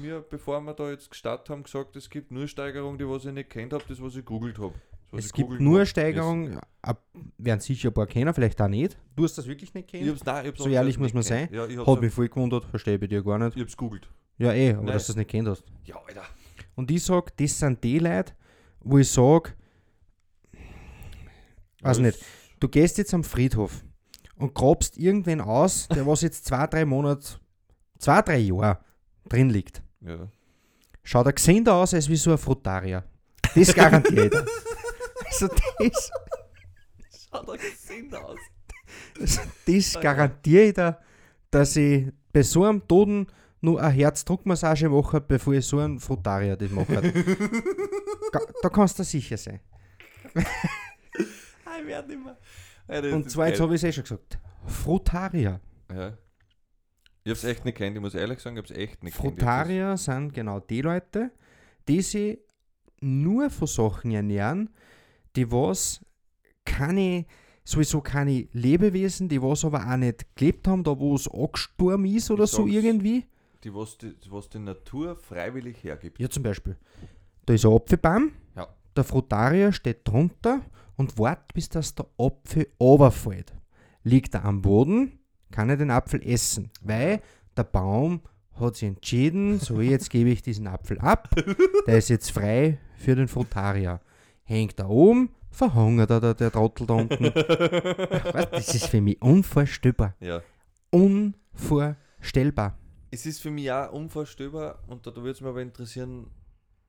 mir, 0.00 0.20
bevor 0.20 0.60
wir 0.62 0.72
da 0.74 0.90
jetzt 0.90 1.10
gestartet 1.10 1.50
haben, 1.50 1.62
gesagt, 1.62 1.94
es 1.96 2.08
gibt 2.08 2.30
nur 2.30 2.48
Steigerungen, 2.48 2.98
die 2.98 3.06
was 3.06 3.24
ich 3.26 3.32
nicht 3.32 3.50
kennt 3.50 3.72
habe, 3.74 3.84
das 3.86 4.00
was 4.02 4.16
ich 4.16 4.24
googelt 4.24 4.58
habe. 4.58 4.74
Es 5.12 5.26
ich 5.26 5.32
gibt 5.32 5.60
nur 5.60 5.84
Steigerungen, 5.86 6.58
ab, 6.82 7.04
werden 7.38 7.60
sicher 7.60 7.90
ein 7.90 7.94
paar 7.94 8.06
kennen, 8.06 8.32
vielleicht 8.34 8.60
auch 8.60 8.66
nicht. 8.68 8.96
Du 9.14 9.24
hast 9.24 9.36
das 9.38 9.46
wirklich 9.46 9.72
nicht 9.74 9.92
Das, 9.92 10.00
ich 10.00 10.08
hab's, 10.08 10.24
nein, 10.24 10.44
ich 10.46 10.50
hab's 10.52 10.62
So 10.62 10.68
ehrlich 10.70 10.98
muss 10.98 11.12
man 11.14 11.22
sein. 11.22 11.48
Ja, 11.52 11.66
ich 11.66 11.78
Hat 11.78 11.86
hab's, 11.86 12.00
mich 12.00 12.12
voll 12.12 12.28
gewundert, 12.28 12.64
verstehe 12.64 12.96
ich 13.00 13.08
dir 13.08 13.22
gar 13.22 13.38
nicht. 13.38 13.56
ich 13.56 13.62
hab's 13.62 13.76
googelt. 13.76 14.08
Ja, 14.38 14.52
eh, 14.52 14.70
aber 14.70 14.82
Nein. 14.84 14.94
dass 14.94 15.06
du 15.06 15.12
das 15.12 15.16
nicht 15.18 15.30
kennt 15.30 15.46
hast. 15.46 15.62
Ja, 15.84 15.96
Alter. 16.04 16.24
Und 16.74 16.90
ich 16.90 17.04
sag, 17.04 17.36
das 17.36 17.56
sind 17.58 17.84
die 17.84 17.98
Leute, 18.00 18.32
wo 18.80 18.98
ich 18.98 19.08
sag, 19.10 19.54
Weiß 21.84 21.98
nicht. 21.98 22.18
du 22.60 22.68
gehst 22.68 22.98
jetzt 22.98 23.14
am 23.14 23.24
Friedhof 23.24 23.84
und 24.36 24.54
grabst 24.54 24.96
irgendwen 24.98 25.40
aus, 25.40 25.88
der 25.88 26.06
was 26.06 26.22
jetzt 26.22 26.44
zwei, 26.46 26.66
drei 26.66 26.84
Monate, 26.84 27.38
zwei, 27.98 28.22
drei 28.22 28.38
Jahre 28.38 28.78
drin 29.28 29.50
liegt. 29.50 29.82
Ja. 30.00 30.28
Schaut 31.02 31.26
er 31.26 31.32
gesünder 31.32 31.74
aus 31.74 31.94
als 31.94 32.08
wie 32.08 32.16
so 32.16 32.32
ein 32.32 32.38
Frutarier. 32.38 33.04
Das 33.54 33.74
garantiert 33.74 34.34
er. 34.34 34.44
Also 35.26 35.48
das, 35.48 36.10
Schaut 37.28 37.48
doch 37.48 37.56
gesund 37.56 38.14
aus. 38.14 38.38
das 39.66 40.00
garantiert 40.00 40.78
er, 40.78 41.00
dass 41.50 41.74
ich 41.74 42.06
bei 42.32 42.42
so 42.42 42.64
einem 42.64 42.86
Toten 42.86 43.26
nur 43.60 43.80
eine 43.82 43.92
Herzdruckmassage 43.92 44.88
mache, 44.88 45.20
bevor 45.20 45.54
ich 45.54 45.66
so 45.66 45.78
einen 45.80 45.98
Frutarier 45.98 46.56
das 46.56 46.70
mache. 46.70 47.12
Da 48.62 48.68
kannst 48.68 48.98
du 48.98 49.04
sicher 49.04 49.36
sein. 49.36 49.60
Ich 51.80 51.86
werde 51.86 52.08
nicht 52.08 52.24
mehr. 52.24 52.36
Alter, 52.86 53.14
Und 53.14 53.26
ist 53.26 53.32
zwar, 53.32 53.46
jetzt 53.48 53.58
geil. 53.58 53.66
habe 53.66 53.74
ich 53.74 53.82
es 53.82 53.88
eh 53.88 53.92
schon 53.92 54.04
gesagt, 54.04 54.38
Frutarier. 54.66 55.60
Ja. 55.92 56.16
Ich 57.24 57.30
hab's 57.30 57.44
echt 57.44 57.64
nicht 57.64 57.76
kennt, 57.78 57.96
ich 57.96 58.02
muss 58.02 58.14
ehrlich 58.14 58.38
sagen, 58.40 58.56
ich 58.56 58.62
hab's 58.62 58.70
echt 58.70 59.02
nicht 59.02 59.16
kennt. 59.16 59.34
Frutarier 59.38 59.96
sind 59.96 60.34
genau 60.34 60.60
die 60.60 60.82
Leute, 60.82 61.30
die 61.88 62.02
sich 62.02 62.38
nur 63.00 63.48
von 63.50 63.66
Sachen 63.66 64.10
ernähren, 64.10 64.70
die 65.36 65.50
was 65.50 66.04
keine, 66.66 67.24
sowieso 67.64 68.00
keine 68.02 68.46
Lebewesen, 68.52 69.28
die 69.28 69.40
was 69.42 69.64
aber 69.64 69.86
auch 69.90 69.96
nicht 69.96 70.36
gelebt 70.36 70.68
haben, 70.68 70.84
da 70.84 70.98
wo 70.98 71.14
es 71.14 71.26
angestorben 71.28 72.04
ist 72.04 72.30
oder 72.30 72.44
Ich 72.44 72.50
so 72.50 72.66
irgendwie. 72.66 73.24
Die, 73.62 73.74
was 73.74 73.96
die, 73.96 74.14
was 74.28 74.48
die 74.50 74.58
Natur 74.58 75.16
freiwillig 75.16 75.82
hergibt. 75.82 76.18
Ja, 76.20 76.28
zum 76.28 76.42
Beispiel. 76.42 76.76
Da 77.46 77.54
ist 77.54 77.64
ein 77.64 77.72
Apfelbaum, 77.72 78.32
Ja. 78.54 78.68
der 78.94 79.04
Frutarier 79.04 79.72
steht 79.72 80.06
drunter 80.06 80.60
und 80.96 81.18
wartet, 81.18 81.54
bis 81.54 81.68
das 81.68 81.94
der 81.94 82.06
Apfel 82.18 82.68
runterfällt. 82.80 83.52
Liegt 84.02 84.34
er 84.34 84.44
am 84.44 84.62
Boden, 84.62 85.18
kann 85.50 85.70
er 85.70 85.76
den 85.76 85.90
Apfel 85.90 86.22
essen, 86.26 86.70
weil 86.82 87.20
der 87.56 87.64
Baum 87.64 88.22
hat 88.54 88.76
sich 88.76 88.88
entschieden, 88.88 89.58
so 89.58 89.80
jetzt 89.80 90.10
gebe 90.10 90.30
ich 90.30 90.42
diesen 90.42 90.66
Apfel 90.66 90.98
ab, 90.98 91.30
der 91.86 91.98
ist 91.98 92.08
jetzt 92.08 92.30
frei 92.30 92.78
für 92.96 93.14
den 93.14 93.28
Frutarier. 93.28 94.00
Hängt 94.44 94.78
da 94.78 94.88
oben, 94.88 95.30
verhungert 95.50 96.10
er, 96.10 96.20
der, 96.20 96.34
der 96.34 96.52
Trottel 96.52 96.86
da 96.86 96.94
unten. 96.94 97.24
Was? 97.24 98.50
Das 98.50 98.74
ist 98.74 98.86
für 98.86 99.00
mich 99.00 99.20
unvorstellbar. 99.22 100.14
Ja. 100.20 100.42
Unvorstellbar. 100.90 102.78
Es 103.10 103.26
ist 103.26 103.40
für 103.40 103.50
mich 103.50 103.70
auch 103.70 103.92
unvorstellbar 103.92 104.80
und 104.88 105.06
da, 105.06 105.10
da 105.10 105.16
würde 105.18 105.30
es 105.30 105.40
mich 105.40 105.48
aber 105.48 105.62
interessieren, 105.62 106.26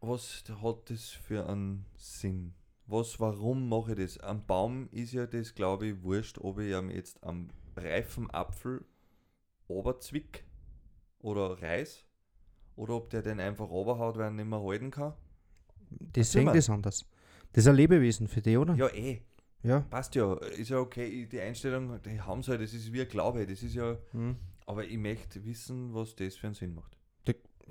was 0.01 0.43
hat 0.61 0.89
das 0.89 1.09
für 1.09 1.47
einen 1.47 1.85
Sinn? 1.97 2.53
Was, 2.87 3.19
warum 3.19 3.67
mache 3.67 3.93
ich 3.93 3.97
das? 3.97 4.19
Am 4.19 4.45
Baum 4.45 4.89
ist 4.91 5.13
ja 5.13 5.25
das, 5.25 5.55
glaube 5.55 5.87
ich, 5.87 6.03
wurscht, 6.03 6.37
ob 6.37 6.59
ich 6.59 6.69
jetzt 6.69 7.23
am 7.23 7.49
reifen 7.75 8.29
Apfel 8.31 8.85
oberzwick 9.67 10.45
oder 11.19 11.61
reiß 11.61 12.05
oder 12.75 12.93
ob 12.95 13.09
der 13.09 13.21
den 13.23 13.39
einfach 13.39 13.69
oberhaut, 13.69 14.17
weil 14.17 14.25
er 14.25 14.31
nicht 14.31 14.47
mehr 14.47 14.61
halten 14.61 14.91
kann. 14.91 15.13
Deswegen 15.89 16.45
mal. 16.45 16.53
das 16.53 16.69
anders. 16.69 17.05
Das 17.53 17.63
ist 17.63 17.67
ein 17.67 17.75
Lebewesen 17.75 18.27
für 18.27 18.41
die, 18.41 18.57
oder? 18.57 18.75
Ja, 18.75 18.87
eh, 18.89 19.21
Ja. 19.63 19.79
passt 19.79 20.13
ja. 20.15 20.35
Ist 20.35 20.69
ja 20.69 20.77
okay, 20.77 21.25
die 21.25 21.39
Einstellung, 21.39 21.99
die 22.03 22.21
haben 22.21 22.43
sie 22.43 22.51
halt, 22.51 22.61
das 22.61 22.73
ist 22.73 22.91
wie 22.93 23.01
ein 23.01 23.07
Glaube, 23.07 23.45
das 23.47 23.63
ist 23.63 23.73
ja. 23.73 23.97
Hm. 24.11 24.35
Aber 24.67 24.83
ich 24.85 24.97
möchte 24.97 25.43
wissen, 25.45 25.93
was 25.93 26.15
das 26.15 26.35
für 26.35 26.47
einen 26.47 26.55
Sinn 26.55 26.73
macht. 26.75 26.97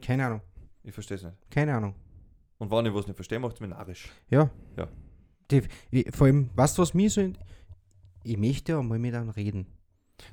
Keine 0.03 0.27
Ahnung. 0.27 0.41
Ich 0.83 0.93
verstehe 0.93 1.17
es 1.17 1.23
nicht. 1.23 1.37
Keine 1.51 1.75
Ahnung. 1.75 1.95
Und 2.59 2.71
wenn 2.71 2.87
ich 2.87 2.95
was 2.95 3.07
nicht 3.07 3.17
verstehe, 3.17 3.39
macht 3.39 3.55
es 3.55 3.61
mir 3.61 3.69
narrisch. 3.69 4.11
Ja. 4.29 4.51
Ja. 4.77 4.89
Die, 5.51 5.63
vor 6.11 6.27
allem, 6.27 6.51
weißt 6.55 6.79
du, 6.79 6.83
was 6.83 6.95
mich 6.95 7.13
so. 7.13 7.21
in- 7.21 7.37
Ich 8.23 8.37
möchte 8.39 8.73
ja 8.73 8.83
mal 8.83 8.99
mit 8.99 9.15
einem 9.15 9.29
reden. 9.31 9.67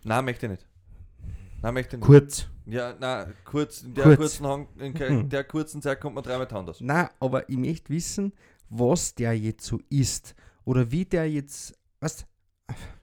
Nein, 0.04 0.26
möchte 0.26 0.46
ich 0.46 0.52
nicht. 0.52 0.68
Nein, 1.62 1.74
möchte 1.74 1.96
ich 1.96 2.00
nicht. 2.00 2.08
Kurz. 2.08 2.48
Ja, 2.66 2.96
nein, 3.00 3.34
kurz, 3.44 3.82
in 3.84 3.94
der, 3.94 4.04
Kurz. 4.06 4.18
Kurzen, 4.18 4.48
Hang- 4.48 4.68
in 4.80 4.94
ke- 4.94 5.10
Hm. 5.10 5.30
der 5.30 5.44
kurzen 5.44 5.82
Zeit 5.82 6.00
kommt 6.00 6.16
man 6.16 6.24
dreimal 6.24 6.48
anders. 6.54 6.80
Nein, 6.80 7.10
aber 7.20 7.50
ich 7.50 7.58
möchte 7.58 7.90
wissen, 7.90 8.32
was 8.70 9.14
der 9.16 9.38
jetzt 9.38 9.66
so 9.66 9.80
isst. 9.90 10.36
Oder 10.64 10.90
wie 10.92 11.04
der 11.06 11.30
jetzt. 11.30 11.78
Was? 12.00 12.26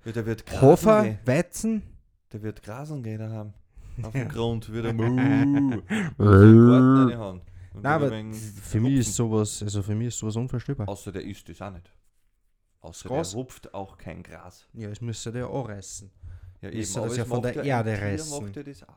Ja, 0.04 0.12
der 0.12 0.24
wird 0.26 0.46
grasen 0.46 0.62
Hafer, 0.62 1.02
gehen. 1.02 1.18
Weizen? 1.26 1.82
Der 2.32 2.42
wird 2.42 2.62
grasen 2.62 3.02
gehen 3.02 3.18
daheim. 3.18 3.52
Auf 4.02 4.14
Ja. 4.14 4.24
dem 4.24 4.28
Grund 4.28 4.72
wird 4.72 4.86
er. 4.86 4.94
Garten 4.94 5.82
reinhauen. 6.18 7.40
Nein, 7.82 7.92
aber 7.92 8.34
für 8.34 8.80
mich 8.80 8.98
ist 8.98 9.14
sowas, 9.14 9.62
also 9.62 9.82
für 9.82 9.94
mich 9.94 10.08
ist 10.08 10.18
sowas 10.18 10.36
unvorstellbar. 10.36 10.88
Außer 10.88 11.12
der 11.12 11.22
isst 11.24 11.48
das 11.48 11.60
auch 11.62 11.70
nicht. 11.70 11.92
Außer 12.80 13.08
Gras? 13.08 13.30
der 13.30 13.38
rupft 13.40 13.74
auch 13.74 13.98
kein 13.98 14.22
Gras. 14.22 14.66
Ja, 14.72 14.88
es 14.88 15.00
müsste 15.00 15.32
der 15.32 15.46
anreißen. 15.48 16.10
Ja, 16.60 16.70
Müsste 16.70 16.98
aber 17.00 17.08
das 17.08 17.16
ja 17.18 17.24
von 17.24 17.42
der 17.42 17.60
ein 17.60 17.66
Erde 17.66 17.94
Tier 17.94 18.02
reißen. 18.02 18.42
macht 18.44 18.56
ja 18.56 18.62
das 18.62 18.82
auch. 18.84 18.94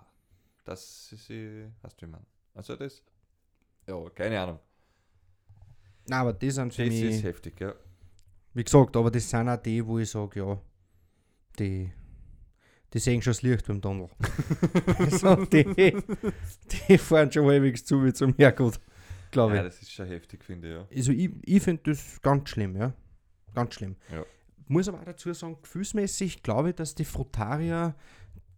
Das 0.63 1.11
ist, 1.11 1.29
äh, 1.29 1.67
hast 1.83 2.01
du 2.01 2.05
ich 2.05 2.11
meine. 2.11 2.25
Also 2.53 2.75
das, 2.75 3.01
ja, 3.87 4.09
keine 4.09 4.39
Ahnung. 4.41 4.59
Nein, 6.07 6.19
aber 6.19 6.33
die 6.33 6.49
sind 6.51 6.73
für 6.73 6.83
Das 6.85 6.93
mich. 6.93 7.03
ist 7.03 7.23
heftig, 7.23 7.59
ja. 7.59 7.73
Wie 8.53 8.63
gesagt, 8.63 8.95
aber 8.97 9.09
das 9.11 9.29
sind 9.29 9.47
auch 9.47 9.57
die, 9.57 9.85
wo 9.85 9.99
ich 9.99 10.09
sage, 10.09 10.39
ja, 10.39 10.59
die, 11.57 11.91
die 12.93 12.99
sehen 12.99 13.21
schon 13.21 13.31
das 13.31 13.41
Licht 13.41 13.65
beim 13.67 13.81
Tunnel. 13.81 14.09
also 14.97 15.45
die, 15.45 15.95
die 16.87 16.97
fahren 16.97 17.31
schon 17.31 17.45
halbwegs 17.45 17.85
zu 17.85 18.03
wie 18.03 18.13
zum 18.13 18.33
Herrgott, 18.35 18.79
glaube 19.31 19.55
Ja, 19.55 19.61
ich. 19.61 19.67
das 19.73 19.81
ist 19.81 19.91
schon 19.93 20.07
heftig, 20.07 20.43
finde 20.43 20.67
ich, 20.67 20.73
ja. 20.75 20.87
Also 20.97 21.11
ich, 21.11 21.29
ich 21.43 21.63
finde 21.63 21.83
das 21.91 22.21
ganz 22.21 22.49
schlimm, 22.49 22.75
ja. 22.75 22.93
Ganz 23.53 23.73
schlimm. 23.75 23.95
Ja. 24.11 24.23
Muss 24.67 24.87
aber 24.87 24.99
auch 24.99 25.05
dazu 25.05 25.33
sagen, 25.33 25.57
gefühlsmäßig 25.61 26.43
glaube 26.43 26.69
ich, 26.69 26.75
dass 26.75 26.95
die 26.95 27.03
Frutarier 27.05 27.95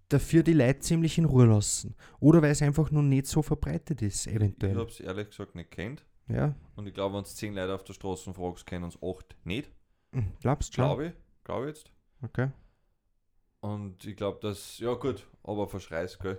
dafür 0.10 0.44
die 0.44 0.54
Leute 0.54 0.80
ziemlich 0.80 1.18
in 1.18 1.26
Ruhe 1.26 1.46
lassen. 1.46 1.96
Oder 2.20 2.42
weil 2.44 2.52
es 2.52 2.62
einfach 2.62 2.92
noch 2.92 3.02
nicht 3.02 3.26
so 3.26 3.42
verbreitet 3.42 4.02
ist, 4.04 4.28
Ich 4.28 4.34
eventuell. 4.36 4.76
habe 4.76 4.90
es 4.90 5.00
ehrlich 5.00 5.30
gesagt 5.30 5.56
nicht 5.56 5.72
kennt. 5.72 6.06
Ja, 6.28 6.56
Und 6.76 6.88
ich 6.88 6.94
glaube, 6.94 7.16
wenn 7.16 7.24
es 7.24 7.36
10 7.36 7.54
Leute 7.56 7.74
auf 7.74 7.84
der 7.84 7.94
Straße 7.94 8.34
fragst, 8.34 8.66
kennen 8.66 8.86
uns 8.86 8.98
8 9.02 9.36
nicht. 9.44 9.70
Hm, 10.14 10.32
glaubst 10.42 10.70
du 10.70 10.76
schon? 10.76 10.86
Glaube 10.86 11.06
ich. 11.08 11.14
Glaube 11.44 11.70
ich 11.70 11.76
jetzt. 11.78 11.92
Okay. 12.22 12.50
Und 13.64 14.04
ich 14.04 14.18
glaube, 14.18 14.40
dass, 14.42 14.78
ja 14.80 14.94
gut, 14.94 15.26
aber 15.42 15.68
verschreiß, 15.70 16.20
gell. 16.20 16.38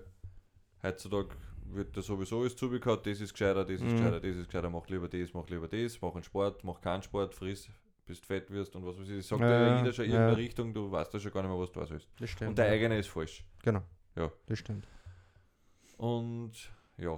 Heutzutage 0.82 1.30
wird 1.72 1.96
da 1.96 2.02
sowieso 2.02 2.40
alles 2.40 2.54
zugehört, 2.54 3.06
das 3.06 3.18
ist 3.18 3.32
gescheiter, 3.32 3.64
das 3.64 3.76
ist 3.76 3.82
Mhm. 3.82 3.96
gescheiter, 3.96 4.20
das 4.20 4.36
ist 4.36 4.46
gescheiter, 4.46 4.68
mach 4.68 4.86
lieber 4.88 5.08
das, 5.08 5.32
mach 5.32 5.48
lieber 5.48 5.66
das, 5.66 5.98
mach 6.02 6.12
einen 6.12 6.22
Sport, 6.22 6.62
mach 6.64 6.82
keinen 6.82 7.02
Sport, 7.02 7.34
friss, 7.34 7.70
bis 8.04 8.20
du 8.20 8.26
fett 8.26 8.50
wirst 8.50 8.76
und 8.76 8.84
was 8.84 8.98
weiß 8.98 9.08
ich. 9.08 9.16
Das 9.16 9.28
sagt 9.28 9.40
Ja, 9.40 9.48
ja, 9.50 9.78
jeder 9.78 9.92
schon 9.94 10.04
in 10.04 10.10
ja. 10.10 10.16
irgendeine 10.18 10.36
Richtung, 10.44 10.74
du 10.74 10.90
weißt 10.92 11.14
ja 11.14 11.20
schon 11.20 11.32
gar 11.32 11.40
nicht 11.40 11.50
mehr, 11.50 11.58
was 11.58 11.72
du 11.72 11.80
da 11.80 11.86
sollst. 11.86 12.08
Das 12.18 12.28
stimmt. 12.28 12.50
Und 12.50 12.58
der 12.58 12.66
ja. 12.66 12.72
eigene 12.72 12.98
ist 12.98 13.08
falsch. 13.08 13.42
Genau. 13.62 13.82
Ja. 14.16 14.30
Das 14.44 14.58
stimmt. 14.58 14.86
Und 15.96 16.52
ja. 16.98 17.12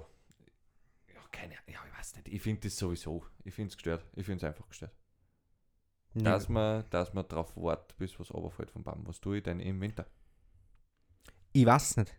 Ja, 1.12 1.20
keine 1.32 1.54
ja, 1.66 1.80
ich 1.84 1.98
weiß 1.98 2.14
nicht. 2.14 2.28
Ich 2.28 2.42
finde 2.42 2.60
das 2.60 2.76
sowieso. 2.76 3.24
Ich 3.42 3.52
finde 3.54 3.70
es 3.70 3.76
gestört. 3.76 4.04
Ich 4.14 4.24
finde 4.24 4.38
es 4.38 4.44
einfach 4.48 4.68
gestört. 4.68 4.92
Dass 6.14 6.48
man, 6.48 6.84
dass 6.90 7.12
man 7.12 7.26
drauf 7.28 7.54
wartet, 7.56 7.96
bis 7.98 8.18
was 8.18 8.32
runterfällt 8.32 8.70
vom 8.70 8.82
Baum. 8.82 9.02
Was 9.06 9.20
tue 9.20 9.38
ich 9.38 9.42
denn 9.42 9.60
im 9.60 9.80
Winter? 9.80 10.06
Ich 11.52 11.66
weiß 11.66 11.98
nicht. 11.98 12.14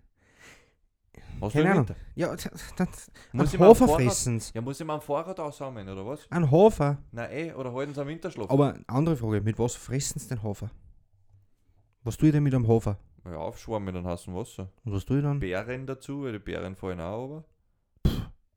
Was 1.39 1.52
Keine 1.52 1.52
tue 1.52 1.62
ich 1.62 1.65
im 1.65 1.71
Ahnung. 1.71 1.89
Winter? 1.89 1.95
Ja, 2.15 2.32
das, 2.36 2.50
das, 2.76 3.12
Muss 3.32 3.47
ich 3.47 3.54
ein 3.56 3.60
mir 3.60 3.65
am 3.65 3.69
Hofer 3.71 3.88
Fahrrad- 3.88 4.04
fressen. 4.04 4.41
Ja, 4.54 4.62
muss 4.62 4.80
ich 4.80 4.86
mal 4.86 4.95
am 4.95 5.02
Fahrrad 5.02 5.39
aussammeln, 5.39 5.89
oder 5.89 6.06
was? 6.06 6.30
Ein 6.32 6.50
Hofer. 6.52 6.97
Nein, 7.12 7.32
eh, 7.32 7.54
oder 7.54 7.73
halten 7.73 7.93
sie 7.93 8.02
am 8.02 8.08
Winterschlaf? 8.08 8.50
Aber 8.52 8.78
andere 8.88 9.15
Frage, 9.17 9.41
mit 9.41 9.58
was 9.58 9.76
fressen 9.76 10.19
sie 10.19 10.28
den 10.30 10.43
Hofer? 10.43 10.69
Was 12.04 12.17
tue 12.17 12.30
ich 12.30 12.34
denn 12.34 12.43
mit 12.43 12.54
einem 12.54 12.67
Hofer? 12.67 13.00
Ja, 13.26 13.38
aufschwammen 13.38 13.86
mit 13.86 13.95
einem 13.95 14.06
heißen 14.08 14.34
Wasser. 14.36 14.71
Und 14.86 14.93
was 14.93 15.06
tue 15.06 15.17
ich 15.17 15.23
dann? 15.23 15.39
Beeren 15.39 15.86
dazu, 15.88 16.23
weil 16.23 16.34
die 16.34 16.39
Beeren 16.39 16.76
fallen 16.76 17.02
auch 17.02 17.23
aber. 17.23 17.43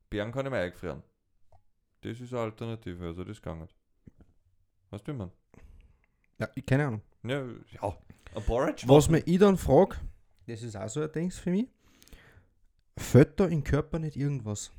Beeren 0.09 0.31
kann 0.31 0.45
ich 0.45 0.51
mir 0.51 0.59
eingefrieren. 0.59 1.03
Das 2.01 2.19
ist 2.19 2.31
eine 2.33 2.43
Alternative, 2.43 3.05
also 3.07 3.23
das 3.23 3.41
geht 3.41 3.55
nicht. 3.57 3.75
Weißt 4.91 5.07
du, 5.07 5.13
wie 5.13 5.17
man? 5.17 5.31
Ja, 6.37 6.49
ich- 6.55 6.65
keine 6.65 6.87
Ahnung. 6.87 7.01
Ja, 7.23 7.43
ja. 7.71 7.97
Ein 8.35 8.43
Porridge? 8.45 8.87
Was 8.87 9.09
mir 9.09 9.19
ich 9.25 9.39
dann 9.39 9.57
frage, 9.57 9.97
das 10.47 10.61
ist 10.63 10.75
auch 10.77 10.87
so 10.89 11.01
ein 11.01 11.11
Ding 11.11 11.31
für 11.31 11.49
mich, 11.51 11.67
fällt 12.97 13.39
da 13.39 13.45
im 13.47 13.63
Körper 13.63 13.99
nicht 13.99 14.15
irgendwas? 14.15 14.71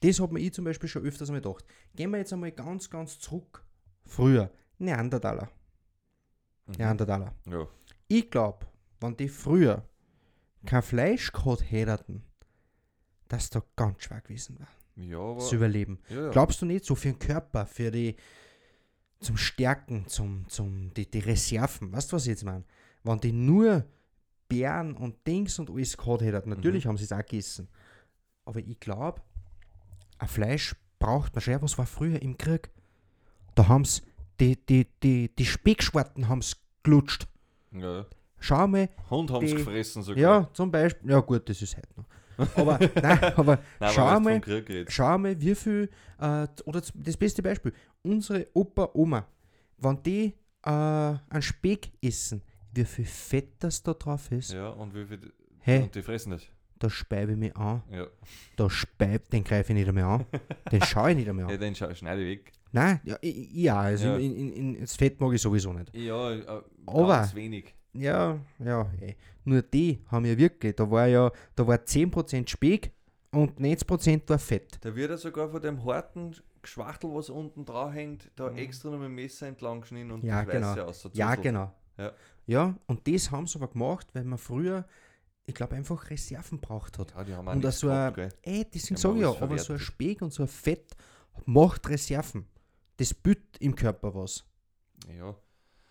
Das 0.00 0.20
hat 0.20 0.32
mir 0.32 0.40
ich 0.40 0.52
zum 0.52 0.64
Beispiel 0.64 0.88
schon 0.88 1.02
öfters 1.04 1.30
mal 1.30 1.40
gedacht. 1.40 1.64
Gehen 1.94 2.10
wir 2.10 2.18
jetzt 2.18 2.32
einmal 2.32 2.52
ganz, 2.52 2.88
ganz 2.90 3.18
zurück. 3.18 3.64
Früher, 4.04 4.50
Neandertaler. 4.78 5.50
Mhm. 6.66 6.74
Neandertaler. 6.78 7.34
Ja. 7.46 7.66
Ich 8.08 8.30
glaube, 8.30 8.66
wenn 9.00 9.16
die 9.16 9.28
früher 9.28 9.84
kein 10.64 10.82
Fleisch 10.82 11.32
gehabt 11.32 11.70
hätten, 11.70 12.22
dass 13.28 13.50
da 13.50 13.62
ganz 13.74 14.04
schwer 14.04 14.20
gewesen 14.20 14.58
war, 14.60 14.68
Ja, 14.96 15.36
zu 15.38 15.56
überleben. 15.56 15.98
ja. 16.08 16.30
Glaubst 16.30 16.62
du 16.62 16.66
nicht, 16.66 16.84
so 16.84 16.94
für 16.94 17.08
den 17.08 17.18
Körper, 17.18 17.66
für 17.66 17.90
die, 17.90 18.16
zum 19.20 19.36
Stärken, 19.36 20.06
zum, 20.08 20.48
zum, 20.48 20.92
die, 20.94 21.10
die 21.10 21.18
Reserven, 21.20 21.92
weißt 21.92 22.10
du, 22.12 22.16
was 22.16 22.22
ich 22.24 22.30
jetzt 22.30 22.44
meine? 22.44 22.64
Wenn 23.02 23.20
die 23.20 23.32
nur 23.32 23.84
Beeren 24.48 24.96
und 24.96 25.26
Dings 25.26 25.58
und 25.58 25.70
alles 25.70 25.96
gehabt 25.96 26.22
hätten, 26.22 26.48
natürlich 26.50 26.84
Mhm. 26.84 26.88
haben 26.90 26.96
sie 26.98 27.04
es 27.04 27.12
auch 27.12 27.18
gegessen. 27.18 27.68
Aber 28.44 28.60
ich 28.60 28.78
glaube, 28.80 29.20
ein 30.18 30.28
Fleisch 30.28 30.74
braucht 30.98 31.34
man 31.34 31.42
schon. 31.42 31.60
Was 31.62 31.76
war 31.78 31.86
früher 31.86 32.20
im 32.22 32.38
Krieg? 32.38 32.70
Da 33.54 33.68
haben 33.68 33.84
sie, 33.84 34.02
die, 34.40 34.56
die, 34.66 34.86
die, 35.02 35.34
die 35.34 35.46
Speckschwarten 35.46 36.28
haben 36.28 36.38
es 36.40 36.56
gelutscht. 36.82 37.26
ja. 37.72 38.06
Schau 38.38 38.66
mal, 38.68 38.90
Hund 39.10 39.30
haben 39.30 39.46
Die- 39.46 39.54
gefressen 39.54 40.02
sogar. 40.02 40.20
ja, 40.22 40.50
zum 40.52 40.70
Beispiel, 40.70 41.10
ja 41.10 41.20
gut, 41.20 41.48
das 41.48 41.62
ist 41.62 41.74
heute 41.76 41.88
noch. 41.96 42.04
Aber, 42.56 42.78
nein, 43.02 43.18
aber 43.36 43.58
Nein, 43.80 43.92
schau 43.94 44.02
aber 44.02 44.14
wenn 44.16 44.22
du 44.22 44.28
mal, 44.28 44.32
vom 44.34 44.40
Krieg 44.42 44.68
redest. 44.68 44.92
Schau 44.92 45.18
mal, 45.18 45.40
wie 45.40 45.54
viel, 45.54 45.90
äh, 46.20 46.46
oder 46.64 46.82
das 46.94 47.16
beste 47.16 47.42
Beispiel, 47.42 47.72
unsere 48.02 48.46
Opa, 48.54 48.90
Oma, 48.94 49.26
wenn 49.78 50.02
die 50.02 50.34
äh, 50.64 50.70
einen 50.70 51.42
Speck 51.42 51.90
essen, 52.02 52.42
wie 52.72 52.84
viel 52.84 53.04
Fett 53.04 53.54
das 53.60 53.82
da 53.82 53.94
drauf 53.94 54.30
ist, 54.32 54.52
Ja, 54.52 54.68
und 54.70 54.94
wie 54.94 55.04
viel. 55.06 55.32
Hey. 55.60 55.82
Und 55.82 55.94
die 55.94 56.02
fressen 56.02 56.30
das. 56.32 56.42
da 56.78 56.90
speibe 56.90 57.32
ich 57.32 57.38
mich 57.38 57.56
an, 57.56 57.82
Ja. 57.90 58.06
da 58.56 58.68
speib, 58.70 59.30
den 59.30 59.42
greife 59.44 59.72
ich 59.72 59.78
nicht 59.78 59.88
einmal 59.88 60.04
an, 60.04 60.26
den 60.70 60.82
schaue 60.84 61.10
ich 61.12 61.16
nicht 61.16 61.28
einmal 61.28 61.46
ja 61.48 61.54
an. 61.54 61.60
den 61.60 61.74
scha- 61.74 61.94
schneide 61.94 62.22
ich 62.22 62.38
weg. 62.38 62.52
Nein, 62.72 63.00
ja, 63.04 63.16
ja 63.22 63.80
also 63.80 64.08
Ja. 64.08 64.16
In, 64.18 64.36
in, 64.36 64.52
in, 64.52 64.80
das 64.80 64.94
Fett 64.96 65.18
mag 65.20 65.32
ich 65.32 65.40
sowieso 65.40 65.72
nicht. 65.72 65.94
Ja, 65.96 66.32
äh, 66.32 66.44
Aber- 66.86 67.08
ganz 67.08 67.34
wenig. 67.34 67.74
Ja, 67.98 68.38
ja, 68.58 68.90
ey. 69.00 69.16
nur 69.44 69.62
die 69.62 70.02
haben 70.08 70.24
ja 70.24 70.36
wirklich, 70.36 70.74
da 70.76 70.90
war 70.90 71.06
ja, 71.06 71.30
da 71.54 71.66
war 71.66 71.76
10% 71.84 72.48
Speck 72.48 72.92
und 73.30 73.58
90% 73.60 74.28
war 74.28 74.38
Fett. 74.38 74.78
Da 74.80 74.94
wird 74.94 75.10
er 75.10 75.18
sogar 75.18 75.48
von 75.50 75.60
dem 75.60 75.84
harten 75.84 76.34
Geschwachtel, 76.62 77.10
was 77.14 77.30
unten 77.30 77.64
drauf 77.64 77.92
hängt, 77.92 78.30
da 78.36 78.50
Mhm. 78.50 78.58
extra 78.58 78.90
noch 78.90 78.98
mit 78.98 79.06
dem 79.06 79.14
Messer 79.14 79.46
entlang 79.46 79.80
geschnitten 79.82 80.10
und 80.10 80.24
Ja, 80.24 80.44
das 80.44 80.52
genau. 80.52 80.68
Weiße 80.68 80.84
aus. 80.84 81.10
Ja, 81.12 81.34
genau. 81.36 81.72
Ja. 81.98 82.12
ja, 82.46 82.74
und 82.86 83.06
das 83.08 83.30
haben 83.30 83.46
sie 83.46 83.56
aber 83.58 83.68
gemacht, 83.68 84.08
weil 84.14 84.24
man 84.24 84.38
früher, 84.38 84.84
ich 85.46 85.54
glaube, 85.54 85.76
einfach 85.76 86.10
Reserven 86.10 86.58
braucht 86.60 86.98
hat. 86.98 87.14
Ja, 87.16 87.24
die 87.24 87.34
haben 87.34 87.48
auch 87.48 87.52
Und 87.54 87.72
so 87.72 87.88
ein, 87.88 87.94
gehabt, 88.12 88.16
gell? 88.16 88.28
ey, 88.42 88.66
sage 88.72 89.08
haben 89.08 89.16
ich 89.16 89.22
ja, 89.22 89.42
aber 89.42 89.58
so 89.58 89.72
ein. 89.74 89.78
Speck 89.78 90.20
und 90.22 90.32
so 90.32 90.42
ein 90.42 90.48
Fett 90.48 90.94
macht 91.44 91.88
Reserven. 91.88 92.46
Das 92.98 93.14
bütt 93.14 93.56
im 93.60 93.74
Körper 93.74 94.14
was. 94.14 94.44
Ja. 95.16 95.34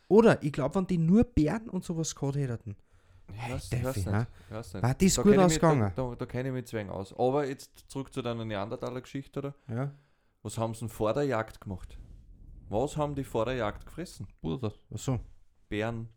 Oder 0.07 0.41
ich 0.43 0.51
glaube, 0.51 0.75
wenn 0.75 0.87
die 0.87 0.97
nur 0.97 1.23
Beeren 1.23 1.69
und 1.69 1.83
sowas 1.83 2.13
gehabt 2.15 2.35
hätten, 2.37 2.75
Hey, 3.33 3.53
weiß, 3.55 3.71
ne? 3.71 3.77
nicht. 3.79 3.87
Ich 3.97 4.05
weiß 4.55 4.73
nicht. 4.75 4.83
war 4.83 4.93
das 4.93 5.13
Da 5.15 5.21
gut 5.23 5.37
ausgegangen. 5.39 5.91
Da, 5.95 6.09
da, 6.09 6.15
da 6.15 6.25
kenne 6.27 6.49
ich 6.49 6.53
mich 6.53 6.65
zwang 6.67 6.89
aus. 6.89 7.11
Aber 7.17 7.47
jetzt 7.47 7.71
zurück 7.89 8.13
zu 8.13 8.21
deiner 8.21 8.45
Neandertaler-Geschichte, 8.45 9.39
oder? 9.39 9.55
Ja, 9.67 9.91
Was 10.43 10.57
haben 10.59 10.73
sie 10.75 10.81
denn 10.81 10.89
vor 10.89 11.13
der 11.13 11.23
Jagd 11.23 11.59
gemacht? 11.59 11.97
Was 12.69 12.97
haben 12.97 13.15
die 13.15 13.23
vor 13.23 13.45
der 13.45 13.55
Jagd 13.55 13.85
gefressen? 13.87 14.27
Bruder. 14.41 14.71
Achso, 14.93 15.19
Bären. 15.69 16.07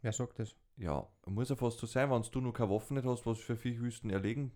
wer 0.00 0.12
sagt 0.12 0.38
das? 0.38 0.54
Ja, 0.78 1.06
muss 1.26 1.50
ja 1.50 1.56
fast 1.56 1.78
so 1.78 1.86
sein, 1.86 2.10
wenn 2.10 2.22
du 2.22 2.40
noch 2.40 2.52
keine 2.52 2.70
Waffen 2.70 2.94
nicht 2.96 3.06
hast, 3.06 3.26
was 3.26 3.38
für 3.38 3.56
Viehwüsten 3.56 4.08
erlegen. 4.10 4.52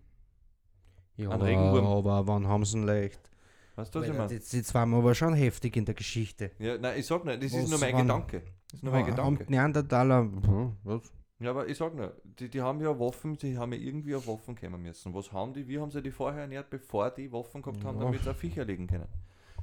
Ja, 1.15 1.29
Regenwurm. 1.35 1.85
aber 1.85 2.25
wann 2.27 2.47
haben 2.47 2.65
sie 2.65 2.77
ihn 2.77 2.85
leicht? 2.87 3.29
Weißt 3.75 3.93
du, 3.93 3.99
was 3.99 4.05
ich 4.07 4.11
Weil 4.13 4.19
meine? 4.19 4.33
Jetzt, 4.33 4.53
jetzt 4.53 4.73
waren 4.73 4.89
wir 4.91 4.97
aber 4.97 5.15
schon 5.15 5.33
heftig 5.33 5.75
in 5.77 5.85
der 5.85 5.95
Geschichte. 5.95 6.51
Ja, 6.59 6.77
nein, 6.77 6.99
ich 6.99 7.05
sag 7.07 7.25
nicht, 7.25 7.41
das 7.43 7.51
ist 7.53 7.63
Was 7.63 7.69
nur 7.71 7.79
mein 7.79 7.93
waren- 7.93 8.01
Gedanke. 8.07 8.41
Das 8.69 8.73
ist 8.73 8.83
nur 8.83 8.91
mein 8.93 9.01
Haben 9.05 9.09
Gedanke. 9.11 9.45
Neandertaler, 9.51 10.19
hm, 10.21 10.77
was? 10.83 11.11
Ja, 11.39 11.49
aber 11.49 11.67
ich 11.67 11.77
sag 11.77 11.95
nur, 11.95 12.15
die, 12.23 12.47
die 12.49 12.61
haben 12.61 12.79
ja 12.81 12.97
Waffen, 12.99 13.35
die 13.37 13.57
haben 13.57 13.73
ja 13.73 13.79
irgendwie 13.79 14.15
auf 14.15 14.27
Waffen 14.27 14.55
kommen 14.55 14.81
müssen. 14.81 15.13
Was 15.13 15.31
haben 15.31 15.53
die, 15.53 15.67
wie 15.67 15.79
haben 15.79 15.91
sie 15.91 16.01
die 16.01 16.11
vorher 16.11 16.41
ernährt, 16.43 16.69
bevor 16.69 17.09
die 17.11 17.31
Waffen 17.31 17.61
gehabt 17.61 17.83
haben, 17.83 17.97
Ja. 17.99 18.05
damit 18.05 18.23
sie 18.23 18.29
auch 18.29 18.35
Viecher 18.35 18.63
legen 18.63 18.87
können? 18.87 19.07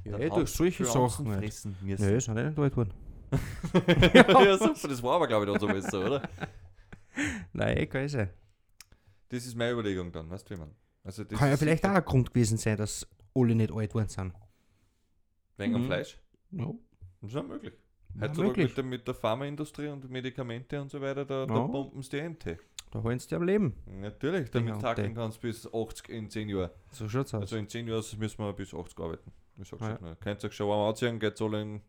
Ja, 0.03 0.11
Dann 0.13 0.21
eh, 0.21 0.29
durch 0.29 0.49
solche 0.49 0.85
Sachen 0.85 1.25
fressen 1.31 1.75
müssen. 1.81 2.09
ist 2.15 2.29
auch 2.29 2.33
nicht 2.33 2.57
alt 2.59 2.75
worden. 2.77 2.93
ja, 4.13 4.57
super, 4.57 4.87
das 4.89 5.01
war 5.01 5.15
aber 5.15 5.27
glaube 5.27 5.45
ich 5.45 5.51
dann 5.51 5.59
so 5.61 5.67
besser, 5.67 6.05
oder? 6.05 6.29
Nein, 7.53 7.77
eh, 7.77 7.85
kann 7.87 8.07
sein. 8.09 8.29
Das 9.29 9.45
ist 9.45 9.55
meine 9.55 9.71
Überlegung 9.71 10.11
dann, 10.11 10.29
weißt 10.29 10.49
du, 10.49 10.55
wie 10.55 10.59
man. 10.59 10.71
Also 11.03 11.23
das 11.23 11.39
Kann 11.39 11.47
ja 11.47 11.53
ist 11.53 11.59
vielleicht 11.59 11.85
auch 11.85 11.91
ein 11.95 12.03
Grund 12.05 12.33
gewesen 12.33 12.57
sein, 12.57 12.77
dass 12.77 13.07
alle 13.35 13.55
nicht 13.55 13.71
alt 13.71 13.93
worden 13.93 14.07
sind. 14.09 14.33
Wegen 15.57 15.75
am 15.75 15.81
Mhm. 15.81 15.85
Fleisch. 15.85 16.19
Ja, 16.51 16.73
Das 17.21 17.29
ist 17.29 17.35
ja 17.35 17.43
möglich. 17.43 17.73
Heutzutage 18.19 18.47
möglich. 18.47 18.67
mit 18.67 18.77
der, 18.77 18.83
mit 18.83 19.07
der 19.07 19.13
Pharmaindustrie 19.13 19.87
und 19.87 20.09
Medikamente 20.09 20.81
und 20.81 20.89
so 20.91 20.99
weiter, 20.99 21.23
da, 21.25 21.45
da 21.45 21.53
Ja. 21.53 21.67
pumpen 21.67 22.01
sie 22.01 22.09
die 22.09 22.21
MT. 22.29 22.57
Da 22.91 23.01
halten 23.03 23.19
sie 23.19 23.27
dir 23.29 23.37
am 23.37 23.43
Leben. 23.43 23.73
Natürlich, 23.85 24.51
damit 24.51 24.73
und 24.73 24.81
tackeln 24.81 25.09
die. 25.09 25.13
kannst 25.15 25.37
du 25.37 25.47
bis 25.47 25.65
80 25.73 26.09
in 26.09 26.29
10 26.29 26.49
Jahren. 26.49 26.71
So 26.91 27.07
schaut's 27.07 27.33
aus. 27.33 27.41
Also 27.41 27.55
in 27.55 27.69
10 27.69 27.87
Jahren 27.87 28.03
müssen 28.17 28.39
wir 28.43 28.51
bis 28.53 28.73
80 28.73 28.99
arbeiten. 28.99 29.31
Ich 29.57 29.67
sag's 29.69 29.81
Ja. 29.81 29.93
euch 29.93 30.01
nur. 30.01 30.15
Könnt 30.15 30.43
ihr 30.43 30.47
euch 30.49 30.53
schon 30.55 30.67
warm 30.67 30.89
anziehen, 30.89 31.19
geht's 31.19 31.41
alle 31.41 31.61
in 31.61 31.69
den 31.75 31.81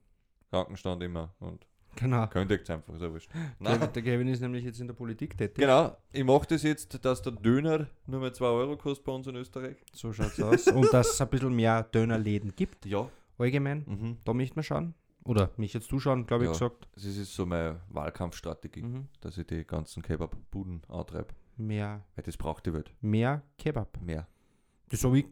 Krankenstand 0.51 1.03
immer 1.03 1.35
und 1.41 1.67
genau. 1.97 2.27
kündigt 2.29 2.69
einfach, 2.71 2.95
so 2.99 3.13
wurscht. 3.13 3.31
Nein, 3.59 3.81
der 3.81 4.03
Kevin 4.03 4.29
ist 4.29 4.41
nämlich 4.41 4.65
jetzt 4.65 4.81
in 4.81 4.87
der 4.87 4.95
Politik 4.95 5.37
tätig. 5.37 5.57
genau, 5.57 5.97
ich 6.13 6.25
mache 6.25 6.47
das 6.49 6.63
jetzt, 6.63 7.05
dass 7.05 7.23
der 7.23 7.33
Döner 7.33 7.87
nur 8.07 8.21
mehr 8.21 8.33
2 8.33 8.45
Euro 8.47 8.77
kostet 8.77 9.05
bei 9.05 9.13
uns 9.13 9.27
in 9.27 9.37
Österreich. 9.37 9.77
So 9.93 10.13
schaut's 10.13 10.41
aus. 10.41 10.67
Und 10.69 10.93
dass 10.93 11.15
es 11.15 11.21
ein 11.21 11.29
bisschen 11.29 11.55
mehr 11.55 11.83
Dönerläden 11.85 12.55
gibt, 12.57 12.87
Ja. 12.87 13.09
allgemein. 13.39 13.85
Mhm. 13.87 14.17
Da 14.25 14.33
möchten 14.35 14.57
wir 14.57 14.63
schauen. 14.63 14.95
Oder 15.25 15.51
mich 15.57 15.73
jetzt 15.73 15.89
zuschauen, 15.89 16.27
glaube 16.27 16.45
ich, 16.45 16.49
Ja. 16.49 16.53
gesagt. 16.53 16.89
Das 16.95 17.05
ist 17.05 17.33
so 17.35 17.47
meine 17.47 17.81
Wahlkampfstrategie, 17.91 18.83
Mhm. 18.83 19.09
dass 19.21 19.39
ich 19.39 19.47
die 19.47 19.65
ganzen 19.65 20.03
Kebab-Buden 20.03 20.83
antreibe. 20.89 21.29
Mehr, 21.57 22.03
Weil 22.17 22.25
das 22.25 22.37
braucht 22.37 22.67
die 22.67 22.73
Welt. 22.73 22.93
mehr 23.01 23.43
Kebab. 23.59 24.01
Mehr. 24.03 24.27
Das 24.89 25.05
habe 25.05 25.19
ich. 25.21 25.27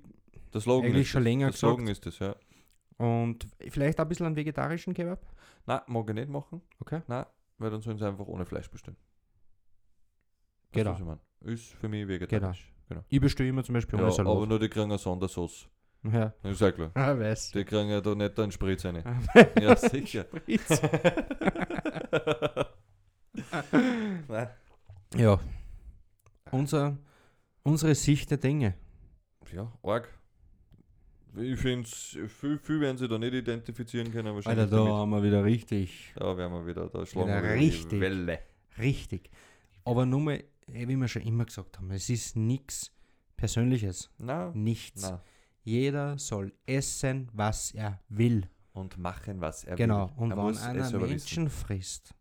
Der 0.55 0.61
Slogan 0.61 0.87
Eigentlich 0.91 1.03
ist 1.03 1.09
schon 1.09 1.23
das. 1.23 1.31
länger 1.31 1.47
Der 1.47 1.57
Slogan 1.57 1.87
gesagt. 1.87 2.07
ist 2.07 2.21
das, 2.21 2.27
ja. 2.29 2.37
Und 3.05 3.47
vielleicht 3.69 3.99
ein 3.99 4.09
bisschen 4.09 4.27
einen 4.27 4.37
vegetarischen 4.37 4.95
Kebab. 4.95 5.25
Nein, 5.67 5.81
mag 5.87 6.09
ich 6.09 6.15
nicht 6.15 6.29
machen. 6.29 6.63
Okay. 6.81 7.03
Nein, 7.07 7.27
weil 7.59 7.71
dann 7.71 7.81
sollen 7.81 7.99
sie 7.99 8.07
einfach 8.07 8.27
ohne 8.27 8.45
Fleisch 8.47 8.71
bestellen. 8.71 8.97
Genau. 10.73 10.93
was 10.93 11.01
ich 11.01 11.05
mein? 11.05 11.21
Ist 11.41 11.73
für 11.75 11.89
mich 11.89 12.07
vegetarisch. 12.07 12.73
Genau. 12.89 13.05
Ich 13.09 13.21
bestelle 13.21 13.49
immer 13.49 13.63
zum 13.65 13.75
Beispiel 13.75 13.99
Ja, 13.99 14.05
ohne 14.07 14.13
Salat. 14.15 14.37
aber 14.37 14.47
nur 14.47 14.59
die 14.59 14.69
kriegen 14.69 14.85
eine 14.87 14.99
Sondersauce. 14.99 15.69
Ja, 16.03 16.33
Das 16.43 16.53
ist 16.53 16.61
ja 16.61 16.73
klar. 16.73 16.91
ah, 16.95 17.19
weiß. 17.19 17.51
Die 17.53 17.65
kriegen 17.65 17.91
ja 17.91 18.01
da 18.01 18.15
nicht 18.15 18.39
einen 18.39 18.51
Spritz 18.53 18.85
rein. 18.87 19.03
ja, 19.61 19.77
sicher. 19.77 20.25
Spritz. 20.25 20.81
Nein. 24.29 24.49
ja. 25.17 25.39
Unser, 26.51 26.97
unsere 27.63 27.95
Sicht 27.95 28.31
der 28.31 28.39
Dinge. 28.39 28.75
Ja, 29.53 29.71
arg. 29.83 30.09
Ich 31.37 31.59
finde 31.61 31.87
es, 31.89 32.19
viel, 32.41 32.59
viel 32.59 32.81
werden 32.81 32.97
sie 32.99 33.07
da 33.09 33.19
nicht 33.19 33.33
identifizieren 33.35 34.11
können, 34.13 34.35
wahrscheinlich. 34.35 34.65
Alter, 34.65 34.71
da 34.71 34.77
damit. 34.79 34.93
haben 34.93 35.11
wir 35.11 35.23
wieder 35.23 35.45
richtig, 35.45 36.13
Da 36.17 36.37
werden 36.37 36.53
wir 36.53 36.67
wieder, 36.67 36.89
da 36.89 37.07
schlagen 37.07 37.29
Wieder 37.29 37.43
wir 37.43 37.51
richtig. 37.55 37.89
die 37.91 38.01
Welle. 38.01 38.39
richtig. 38.79 39.31
Aber 39.85 40.05
nur 40.07 40.21
mal, 40.21 40.43
eh, 40.73 40.89
wie 40.89 40.97
wir 40.97 41.09
schon 41.09 41.23
immer 41.23 41.45
gesagt 41.45 41.79
haben, 41.79 41.91
es 41.93 42.11
ist 42.11 42.37
nichts 42.37 42.91
Persönliches. 43.37 44.11
Nein, 44.19 44.53
Nichts. 44.55 45.03
nein. 45.03 45.19
Jeder 45.63 46.19
soll 46.19 46.53
essen, 46.67 47.29
was 47.33 47.73
er 47.73 48.01
will. 48.09 48.49
Und 48.73 48.99
machen, 48.99 49.41
was 49.41 49.65
er 49.65 49.77
genau. 49.77 50.09
will. 50.11 50.25
Und 50.25 50.31
Er 50.33 50.37
wenn 50.37 50.57
einer 50.59 50.99
Menschen 50.99 51.49
frisst, 51.51 52.15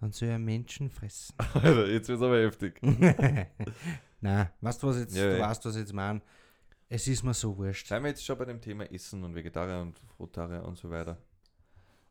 dann 0.00 0.12
soll 0.12 0.28
er 0.28 0.38
Menschen 0.38 0.88
fressen. 0.90 1.34
wissen. 1.38 1.54
Alter, 1.66 1.88
jetzt 1.88 2.08
wird 2.08 2.18
es 2.18 2.22
aber 2.24 2.38
heftig. 2.40 2.80
Nein, 4.20 4.48
weißt 4.60 4.82
du, 4.82 4.86
was 4.88 4.98
jetzt, 4.98 5.16
Ja, 5.16 5.32
du 5.36 5.40
weißt, 5.40 5.64
was 5.64 5.76
jetzt 5.76 5.92
meine? 5.92 6.20
Es 6.92 7.06
ist 7.06 7.22
mir 7.22 7.34
so 7.34 7.56
wurscht. 7.56 7.86
Seien 7.86 8.02
wir 8.02 8.08
jetzt 8.10 8.24
schon 8.24 8.36
bei 8.36 8.44
dem 8.44 8.60
Thema 8.60 8.84
Essen 8.92 9.22
und 9.22 9.32
Vegetarier 9.34 9.80
und 9.80 9.96
Frutarier 10.16 10.64
und 10.64 10.76
so 10.76 10.90
weiter. 10.90 11.16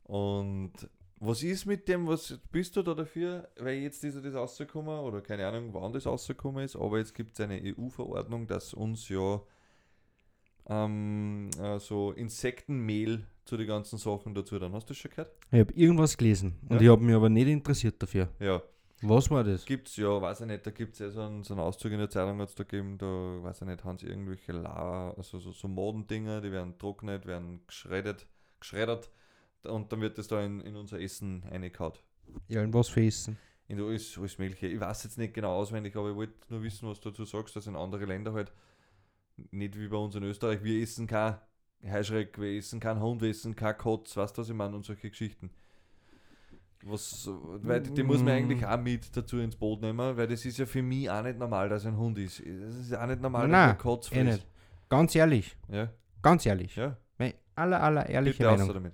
Und 0.03 0.71
was 1.19 1.43
ist 1.43 1.65
mit 1.65 1.85
dem, 1.89 2.07
was 2.07 2.39
bist 2.49 2.77
du 2.77 2.81
da 2.81 2.93
dafür? 2.93 3.49
Weil 3.59 3.79
jetzt 3.79 4.01
ist 4.05 4.23
das 4.23 4.33
rausgekommen, 4.33 4.99
oder 5.01 5.19
keine 5.19 5.45
Ahnung, 5.45 5.73
wann 5.73 5.91
das 5.91 6.05
rausgekommen 6.05 6.63
ist, 6.63 6.77
aber 6.77 6.97
jetzt 6.97 7.13
gibt 7.13 7.33
es 7.33 7.41
eine 7.41 7.61
EU-Verordnung, 7.61 8.47
dass 8.47 8.73
uns 8.73 9.09
ja 9.09 9.41
ähm, 10.67 11.49
äh, 11.61 11.77
so 11.79 12.13
Insektenmehl 12.13 13.25
zu 13.43 13.57
den 13.57 13.67
ganzen 13.67 13.97
Sachen 13.97 14.33
dazu 14.33 14.57
dann. 14.59 14.71
Hast 14.71 14.85
du 14.89 14.93
das 14.93 14.97
schon 14.97 15.11
gehört? 15.11 15.31
Ich 15.51 15.59
habe 15.59 15.73
irgendwas 15.73 16.15
gelesen 16.15 16.57
und 16.69 16.77
Ja. 16.77 16.81
ich 16.83 16.87
habe 16.89 17.03
mich 17.03 17.15
aber 17.15 17.27
nicht 17.27 17.47
interessiert 17.49 18.01
dafür. 18.01 18.29
Ja. 18.39 18.61
Was 19.01 19.31
war 19.31 19.43
das? 19.43 19.65
Gibt's 19.65 19.95
ja, 19.95 20.21
weiß 20.21 20.41
ich 20.41 20.47
nicht, 20.47 20.65
da 20.65 20.71
gibt 20.71 20.93
es 20.93 20.99
ja 20.99 21.09
so 21.09 21.21
einen, 21.21 21.43
so 21.43 21.53
einen 21.53 21.61
Auszug 21.61 21.91
in 21.91 21.99
der 21.99 22.09
Zeitung 22.09 22.39
hat's 22.41 22.55
da 22.55 22.63
gegeben, 22.63 22.97
da 22.97 23.05
weiß 23.05 23.61
ich 23.61 23.67
nicht, 23.67 23.83
haben 23.83 23.97
sie 23.97 24.07
irgendwelche 24.07 24.51
La, 24.51 25.11
also 25.11 25.39
so, 25.39 25.51
so 25.51 25.67
Modendinger, 25.67 26.41
die 26.41 26.51
werden 26.51 26.77
trocknet, 26.77 27.25
werden 27.25 27.61
geschreddert, 27.65 28.27
geschreddert 28.59 29.09
und 29.63 29.91
dann 29.91 30.01
wird 30.01 30.17
das 30.17 30.27
da 30.27 30.43
in, 30.43 30.59
in 30.61 30.75
unser 30.75 30.99
Essen 30.99 31.43
reingehauen. 31.49 31.93
Ja, 32.49 32.61
in 32.61 32.73
was 32.73 32.89
für 32.89 33.05
Essen? 33.05 33.37
In 33.67 33.79
alles, 33.79 34.17
alles 34.17 34.37
Mögliche. 34.37 34.67
Ich 34.67 34.79
weiß 34.79 35.03
jetzt 35.03 35.17
nicht 35.17 35.33
genau 35.33 35.55
auswendig, 35.55 35.95
aber 35.95 36.09
ich 36.09 36.15
wollte 36.15 36.33
nur 36.49 36.63
wissen, 36.63 36.89
was 36.89 36.99
du 36.99 37.09
dazu 37.09 37.23
sagst, 37.23 37.55
dass 37.55 37.67
in 37.67 37.75
andere 37.75 38.05
Länder 38.05 38.33
halt 38.33 38.51
nicht 39.51 39.79
wie 39.79 39.87
bei 39.87 39.97
uns 39.97 40.15
in 40.15 40.23
Österreich, 40.23 40.63
wir 40.63 40.81
essen 40.81 41.07
kein 41.07 41.37
Heischreck, 41.85 42.37
wir 42.39 42.57
essen 42.57 42.79
kein 42.79 42.99
Hund, 42.99 43.21
wir 43.21 43.29
essen 43.29 43.55
kein 43.55 43.77
Kotz, 43.77 44.17
weißt 44.17 44.37
du, 44.37 44.41
was 44.41 44.49
ich 44.49 44.55
meine, 44.55 44.75
und 44.75 44.85
solche 44.85 45.09
Geschichten. 45.09 45.51
Was, 46.85 47.29
weil 47.61 47.81
die, 47.81 48.03
muss 48.03 48.19
man 48.19 48.29
eigentlich 48.29 48.65
auch 48.65 48.79
mit 48.79 49.15
dazu 49.15 49.37
ins 49.39 49.55
Boot 49.55 49.81
nehmen, 49.81 50.15
weil 50.15 50.27
das 50.27 50.45
ist 50.45 50.57
ja 50.57 50.65
für 50.65 50.81
mich 50.81 51.09
auch 51.09 51.21
nicht 51.23 51.37
normal, 51.37 51.67
dass 51.67 51.85
ein 51.85 51.97
Hund 51.97 52.17
ist. 52.17 52.39
Das 52.39 52.75
ist 52.75 52.95
auch 52.95 53.05
nicht 53.05 53.21
normal, 53.21 53.47
Nein, 53.49 53.51
dass 53.51 53.71
ein 53.71 53.77
Kotz 53.77 54.11
Eh 54.11 54.15
frisst. 54.15 54.25
nicht. 54.37 54.47
Ganz 54.87 55.15
ehrlich, 55.15 55.57
Ja, 55.67 55.89
ganz 56.21 56.45
ehrlich. 56.45 56.75
ja. 56.77 56.95
Meine 57.17 57.33
aller, 57.55 57.83
aller 57.83 58.07
ehrliche 58.09 58.37
Bitte 58.37 58.49
außer 58.51 58.59
Meinung. 58.59 58.73
damit. 58.75 58.93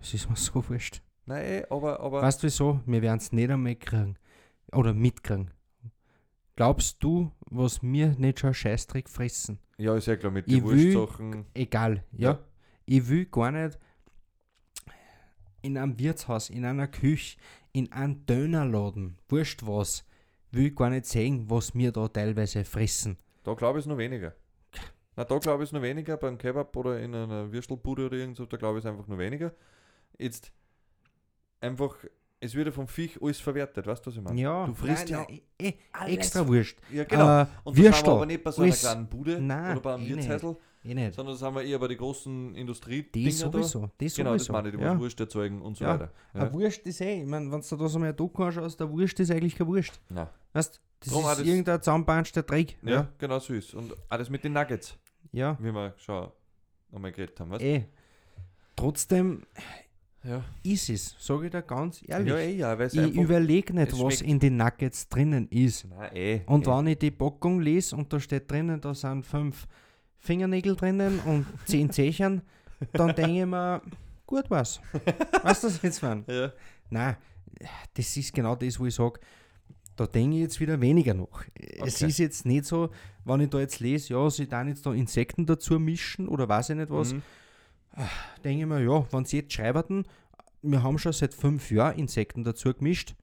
Es 0.00 0.12
ist 0.12 0.28
mir 0.28 0.36
so 0.36 0.68
wurscht. 0.68 1.00
Nein, 1.24 1.44
eh, 1.44 1.64
aber, 1.70 1.98
aber 2.00 2.20
Weißt 2.22 2.42
du 2.42 2.46
wieso? 2.48 2.80
Wir 2.86 3.00
werden 3.02 3.16
es 3.18 3.32
nicht 3.32 3.50
einmal 3.50 3.74
kriegen. 3.76 4.16
Oder 4.72 4.92
mitkriegen. 4.92 5.50
Glaubst 6.54 7.02
du, 7.02 7.32
was 7.50 7.82
wir 7.82 8.08
nicht 8.18 8.40
schon 8.40 8.54
Scheißdreck 8.54 9.08
fressen? 9.08 9.58
ja, 9.78 9.94
ist 9.96 10.06
ja 10.06 10.16
klar, 10.16 10.32
mit 10.32 10.46
Ich 10.48 10.54
den 10.54 10.68
will- 10.68 10.94
Wurstsachen. 10.94 11.46
Egal, 11.54 12.04
ja. 12.12 12.30
Ja. 12.32 12.38
Ich 12.86 13.08
will 13.08 13.26
gar 13.26 13.50
nicht 13.52 13.78
in 15.66 15.76
einem 15.76 15.98
Wirtshaus, 15.98 16.48
in 16.50 16.64
einer 16.64 16.86
Küche, 16.88 17.36
in 17.72 17.90
einem 17.92 18.24
Dönerladen, 18.26 19.18
wurscht 19.28 19.66
was, 19.66 20.04
will 20.52 20.70
gar 20.70 20.90
nicht 20.90 21.06
sehen, 21.06 21.44
was 21.50 21.74
wir 21.74 21.92
da 21.92 22.08
teilweise 22.08 22.64
fressen. 22.64 23.18
Da 23.42 23.54
glaube 23.54 23.78
ich 23.78 23.84
es 23.84 23.88
nur 23.88 23.98
weniger. 23.98 24.34
Na, 25.16 25.24
da 25.24 25.38
glaube 25.38 25.62
ich 25.64 25.68
es 25.68 25.72
nur 25.72 25.82
weniger, 25.82 26.16
beim 26.16 26.38
Kebab 26.38 26.74
oder 26.76 27.00
in 27.00 27.14
einer 27.14 27.50
Würstelbude 27.52 28.06
oder 28.06 28.16
irgend 28.16 28.36
so, 28.36 28.46
da 28.46 28.56
glaube 28.56 28.78
ich 28.78 28.84
es 28.84 28.90
einfach 28.90 29.06
nur 29.06 29.18
weniger. 29.18 29.52
Jetzt 30.18 30.52
einfach, 31.60 31.96
es 32.40 32.54
wird 32.54 32.66
ja 32.66 32.72
vom 32.72 32.86
Viech 32.86 33.20
alles 33.22 33.40
verwertet, 33.40 33.86
weißt 33.86 34.04
du, 34.04 34.10
was 34.10 34.16
ich 34.16 34.22
meine? 34.22 34.40
Ja, 34.40 34.66
Du 34.66 34.74
frisst 34.74 35.08
nein, 35.10 35.18
ja 35.20 35.26
nein, 35.28 35.40
eh, 35.60 35.72
alles. 35.92 36.14
extra 36.16 36.46
wurscht. 36.46 36.78
Ja, 36.92 37.04
genau. 37.04 37.22
Äh, 37.24 37.40
Und 37.42 37.48
das 37.48 37.64
haben 37.66 37.76
wir 37.76 37.84
Würstel, 37.84 38.10
aber 38.10 38.26
nicht 38.26 38.44
bei 38.44 38.50
so 38.50 38.62
einer 38.62 38.70
alles- 38.70 38.80
kleinen 38.80 39.08
Bude 39.08 39.40
Nein, 39.40 39.72
oder 39.72 39.80
bei 39.80 39.94
einem 39.94 40.04
eh. 40.04 40.08
Wirtshäusl, 40.16 40.56
eh 40.86 40.94
nicht. 40.94 41.14
sondern 41.14 41.34
das 41.34 41.42
haben 41.42 41.56
wir 41.56 41.62
eher 41.62 41.78
bei 41.78 41.88
den 41.88 41.98
großen 41.98 42.54
Die 42.54 42.60
Industriedinger 42.60 43.30
da. 43.30 43.62
sowieso, 43.62 43.90
die 44.00 44.08
Genau, 44.08 44.32
das 44.32 44.44
sowieso. 44.44 44.52
meine 44.52 44.68
ich, 44.70 44.76
die 44.76 44.82
ja. 44.82 44.98
Wurst 44.98 45.20
erzeugen 45.20 45.62
und 45.62 45.76
so 45.76 45.84
Ja. 45.84 45.94
weiter. 45.94 46.12
Eine 46.32 46.52
Wurst 46.52 46.86
ist 46.86 47.00
eh, 47.00 47.22
ich 47.22 47.26
meine, 47.28 47.50
wenn 47.50 47.60
du 47.60 47.76
da 47.76 47.88
so 47.88 47.98
mal 47.98 48.08
ein 48.10 48.16
Doku 48.16 48.42
anschaust, 48.42 48.78
der 48.80 48.90
Wurst 48.90 49.18
ist 49.20 49.30
eigentlich 49.30 49.56
keine 49.56 49.68
Wurst. 49.70 50.00
Nein. 50.08 50.28
Weißt 50.52 50.80
das 51.00 51.12
Drum 51.12 51.24
ist 51.24 51.38
das- 51.40 51.46
irgendein 51.46 51.82
zusammenbanschter 51.82 52.42
Dreck. 52.42 52.76
Ja, 52.82 52.90
Ja, 52.90 53.08
genau 53.18 53.38
so 53.38 53.52
ist. 53.54 53.74
Und 53.74 53.94
alles 54.08 54.30
mit 54.30 54.42
den 54.44 54.52
Nuggets, 54.54 54.96
ja. 55.32 55.56
wie 55.60 55.72
wir 55.72 55.94
schon 55.98 56.28
einmal 56.92 57.12
geredet 57.12 57.38
haben, 57.40 57.50
weißt 57.50 57.62
eh. 57.64 57.84
Trotzdem 58.74 59.42
Ja. 60.22 60.42
ist 60.62 60.90
es, 60.90 61.14
sage 61.18 61.46
ich 61.46 61.50
dir 61.52 61.62
ganz 61.62 62.02
ehrlich. 62.06 62.28
Ja, 62.28 62.36
eh, 62.38 62.56
ja, 62.56 62.80
ich 62.80 62.94
überlege 63.16 63.72
nicht, 63.74 63.92
was 63.92 63.98
schmeckt. 64.18 64.22
in 64.22 64.38
den 64.40 64.56
Nuggets 64.56 65.08
drinnen 65.08 65.46
ist. 65.48 65.86
Nein, 65.88 66.16
eh. 66.16 66.40
Und 66.46 66.66
eh. 66.66 66.70
wenn 66.70 66.86
ich 66.88 66.98
die 66.98 67.10
Packung 67.10 67.60
lese 67.60 67.94
und 67.96 68.12
da 68.12 68.18
steht 68.18 68.50
drinnen, 68.50 68.80
da 68.80 68.92
sind 68.94 69.24
fünf 69.24 69.66
Fingernägel 70.26 70.76
drinnen 70.76 71.20
und 71.20 71.46
zehn 71.64 71.90
Zechern, 71.90 72.42
dann 72.92 73.14
denke 73.14 73.40
ich 73.40 73.46
mir, 73.46 73.80
gut 74.26 74.44
was. 74.50 74.80
Weißt 75.42 75.62
du, 75.62 75.68
was 75.68 75.76
ich 75.76 75.82
jetzt 75.82 76.02
meine? 76.02 76.24
Ja. 76.28 76.52
Nein, 76.90 77.16
das 77.94 78.16
ist 78.16 78.34
genau 78.34 78.54
das, 78.56 78.78
wo 78.78 78.86
ich 78.86 78.94
sage, 78.94 79.18
da 79.96 80.06
denke 80.06 80.36
ich 80.36 80.42
jetzt 80.42 80.60
wieder 80.60 80.78
weniger 80.80 81.14
nach. 81.14 81.44
Es 81.54 81.96
Okay. 81.96 82.06
ist 82.10 82.18
jetzt 82.18 82.44
nicht 82.44 82.66
so, 82.66 82.90
wenn 83.24 83.40
ich 83.40 83.48
da 83.50 83.60
jetzt 83.60 83.80
lese, 83.80 84.12
ja, 84.12 84.28
sie 84.28 84.46
dann 84.46 84.68
jetzt 84.68 84.84
da 84.84 84.92
Insekten 84.92 85.46
dazu 85.46 85.78
mischen 85.78 86.28
oder 86.28 86.48
weiß 86.48 86.70
ich 86.70 86.76
nicht 86.76 86.90
was, 86.90 87.14
Mhm. 87.14 87.22
denke 88.44 88.60
ich 88.60 88.66
mir, 88.66 88.82
ja, 88.82 89.06
wenn 89.10 89.24
sie 89.24 89.38
jetzt 89.38 89.54
schreiben, 89.54 90.04
wir 90.62 90.82
haben 90.82 90.98
schon 90.98 91.12
seit 91.12 91.32
fünf 91.32 91.70
Jahren 91.70 91.96
Insekten 91.98 92.44
dazu 92.44 92.74
gemischt. 92.74 93.14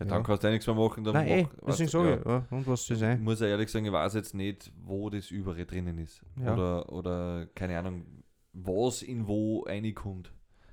Ja, 0.00 0.06
Ja. 0.06 0.12
dann 0.14 0.22
kannst 0.22 0.42
du 0.42 0.46
ja 0.48 0.52
nichts 0.52 0.66
mehr 0.66 0.76
machen. 0.76 1.04
Dann 1.04 1.14
Nein, 1.14 1.28
eh, 1.28 1.42
mach- 1.42 1.50
deswegen 1.50 1.66
weißt 1.68 1.80
du, 1.80 1.98
sage 1.98 2.18
ich, 2.20 2.26
ja, 2.26 2.46
und 2.56 2.66
was 2.66 2.86
soll 2.86 2.94
Ich 2.96 3.00
sein? 3.00 3.22
muss 3.22 3.40
ja 3.40 3.46
ehrlich 3.48 3.70
sagen, 3.70 3.84
ich 3.86 3.92
weiß 3.92 4.14
jetzt 4.14 4.34
nicht, 4.34 4.72
wo 4.84 5.10
das 5.10 5.30
Übere 5.30 5.64
drinnen 5.66 5.98
ist. 5.98 6.22
Ja. 6.42 6.54
Oder, 6.54 6.92
oder 6.92 7.46
keine 7.54 7.78
Ahnung, 7.78 8.04
was 8.52 9.02
in 9.02 9.26
wo 9.28 9.60
reinkommt. 9.60 10.32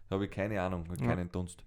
Da 0.10 0.16
habe 0.16 0.26
ich 0.26 0.32
keine 0.32 0.62
Ahnung, 0.62 0.86
Ja. 1.00 1.06
keinen 1.06 1.32
Dunst. 1.32 1.64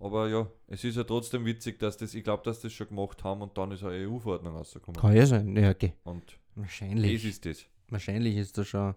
Aber 0.00 0.28
ja, 0.28 0.46
es 0.68 0.84
ist 0.84 0.96
ja 0.96 1.02
trotzdem 1.02 1.44
witzig, 1.44 1.80
dass 1.80 1.96
das, 1.96 2.14
ich 2.14 2.22
glaube, 2.22 2.44
dass 2.44 2.60
das 2.60 2.72
schon 2.72 2.86
gemacht 2.88 3.24
haben 3.24 3.42
und 3.42 3.58
dann 3.58 3.72
ist 3.72 3.82
eine 3.82 3.94
EU-Verordnung 4.08 4.54
rausgekommen. 4.56 5.00
Kann 5.00 5.16
ja 5.16 5.26
sein, 5.26 5.56
ja, 5.56 5.70
okay. 5.70 5.92
Und 6.04 6.22
das 6.24 6.38
Wahrscheinlich. 6.54 7.24
ist 7.24 7.44
das. 7.44 7.64
Wahrscheinlich 7.88 8.36
ist 8.36 8.56
da 8.56 8.64
schon 8.64 8.94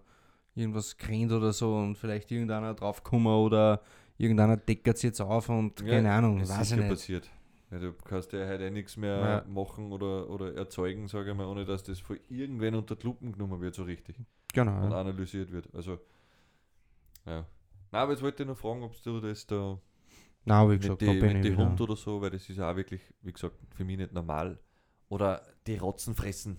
irgendwas 0.54 0.96
gerannt 0.96 1.32
oder 1.32 1.52
so 1.52 1.74
und 1.76 1.96
vielleicht 1.98 2.30
irgendeiner 2.30 2.74
draufgekommen 2.74 3.32
oder 3.32 3.82
irgendeiner 4.16 4.56
deckert 4.56 4.98
sich 4.98 5.08
jetzt 5.08 5.20
auf 5.20 5.48
und 5.48 5.80
Ja, 5.80 5.86
keine 5.94 6.12
Ahnung, 6.12 6.38
Es 6.40 6.50
weiß 6.50 6.60
ist 6.60 6.70
ich 6.70 6.76
ja 6.76 6.82
nicht. 6.84 6.88
passiert. 6.90 7.30
Ja, 7.72 7.78
du 7.78 7.92
kannst 7.94 8.32
ja 8.34 8.46
heute 8.46 8.70
nichts 8.70 8.96
mehr 8.98 9.18
Ja. 9.18 9.44
machen 9.50 9.90
oder, 9.92 10.28
oder 10.28 10.54
erzeugen, 10.54 11.08
sage 11.08 11.30
ich 11.30 11.36
mal, 11.36 11.46
ohne 11.46 11.64
dass 11.64 11.82
das 11.82 11.98
von 12.00 12.18
irgendwen 12.28 12.74
unter 12.74 12.94
die 12.96 13.06
Lupen 13.06 13.32
genommen 13.32 13.60
wird, 13.60 13.74
so 13.74 13.82
richtig. 13.84 14.16
Genau. 14.52 14.84
und 14.84 14.90
Ja. 14.90 15.00
analysiert 15.00 15.50
wird. 15.50 15.68
Also, 15.74 15.98
ja. 17.26 17.46
Na, 17.90 17.98
aber 18.02 18.12
jetzt 18.12 18.22
wollte 18.22 18.42
ich 18.42 18.48
noch 18.48 18.56
fragen, 18.58 18.82
ob 18.82 19.00
du 19.02 19.20
das 19.20 19.46
da 19.46 19.78
Nein, 20.44 20.66
wie 20.66 20.72
mit 20.72 20.82
gesagt, 20.82 21.00
mit 21.02 21.34
ich 21.36 21.40
die. 21.42 21.56
Hund 21.56 21.80
oder 21.80 21.96
so, 21.96 22.20
weil 22.20 22.30
das 22.30 22.48
ist 22.48 22.56
ja 22.56 22.70
auch 22.70 22.76
wirklich, 22.76 23.00
wie 23.22 23.32
gesagt, 23.32 23.54
für 23.74 23.84
mich 23.84 23.96
nicht 23.96 24.12
normal. 24.12 24.58
Oder 25.08 25.42
die 25.66 25.76
Rotzen 25.76 26.14
fressen 26.14 26.56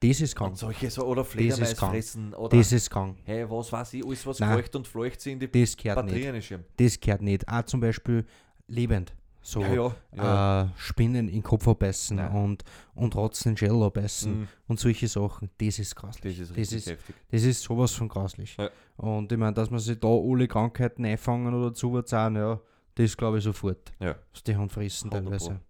Das 0.00 0.20
ist 0.20 0.36
krank. 0.36 0.50
und 0.50 0.56
solche 0.56 0.90
so, 0.90 1.04
oder 1.06 1.24
krank. 1.24 1.76
fressen 1.90 2.34
oder 2.34 2.56
Das 2.56 2.70
ist 2.72 2.90
krank. 2.90 3.18
hey, 3.24 3.48
was 3.48 3.72
weiß 3.72 3.94
ich, 3.94 4.04
alles 4.04 4.26
was 4.26 4.38
Nein. 4.40 4.54
feucht 4.58 4.76
und 4.76 4.86
fleucht 4.86 5.20
sie 5.20 5.32
in 5.32 5.40
die 5.40 5.50
Das 5.50 5.76
gehört 5.76 6.04
nicht. 6.04 6.14
Batterien 6.14 6.42
schirm. 6.42 6.64
Das 6.76 7.00
gehört 7.00 7.22
nicht. 7.22 7.48
Auch 7.48 7.62
zum 7.62 7.80
Beispiel 7.80 8.24
lebend. 8.66 9.14
So 9.50 9.62
Ja, 9.62 9.94
ja. 10.14 10.62
Äh, 10.64 10.68
Spinnen 10.76 11.26
in 11.28 11.36
den 11.36 11.42
Kopf 11.42 11.66
abbeißen 11.66 12.18
Nein. 12.18 12.32
und, 12.32 12.64
und 12.94 13.16
Rotzen 13.16 13.52
in 13.52 13.56
Schädel 13.56 13.82
abbeißen 13.82 14.40
Mhm. 14.40 14.48
und 14.66 14.78
solche 14.78 15.08
Sachen. 15.08 15.48
Das 15.56 15.78
ist 15.78 15.96
grauslich. 15.96 16.36
Das 16.38 16.42
ist 16.42 16.50
das 16.50 16.56
richtig 16.58 16.76
ist, 16.78 16.86
heftig. 16.90 17.16
das 17.30 17.42
ist 17.44 17.62
sowas 17.62 17.92
von 17.92 18.08
grauslich. 18.08 18.56
Ja. 18.58 18.68
Und 18.98 19.32
ich 19.32 19.38
meine, 19.38 19.54
dass 19.54 19.70
man 19.70 19.80
sich 19.80 19.98
da 19.98 20.08
alle 20.08 20.46
Krankheiten 20.46 21.02
einfangen 21.06 21.54
oder 21.54 21.72
zuwärtsagen, 21.72 22.36
ja, 22.36 22.60
das 22.96 23.16
glaube 23.16 23.38
ich 23.38 23.44
sofort. 23.44 23.90
Ja. 24.00 24.16
Was 24.34 24.42
die 24.42 24.54
Hund 24.54 24.70
fressen 24.70 25.10
100 25.10 25.40
teilweise. 25.40 25.60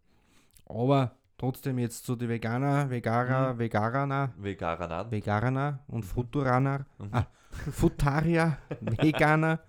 Aber 0.67 1.13
trotzdem 1.37 1.79
jetzt 1.79 2.05
zu 2.05 2.17
den 2.17 2.29
Veganer, 2.31 2.91
Veganer, 2.91 3.55
Mhm. 3.55 3.59
Veganer, 3.61 4.33
Veganer. 4.39 5.11
Veganer 5.13 5.79
und 5.87 6.03
Futuraner, 6.05 6.85
Mhm. 6.99 7.09
ah, 7.13 7.27
Futarier, 7.71 8.59
Veganer, 8.81 9.61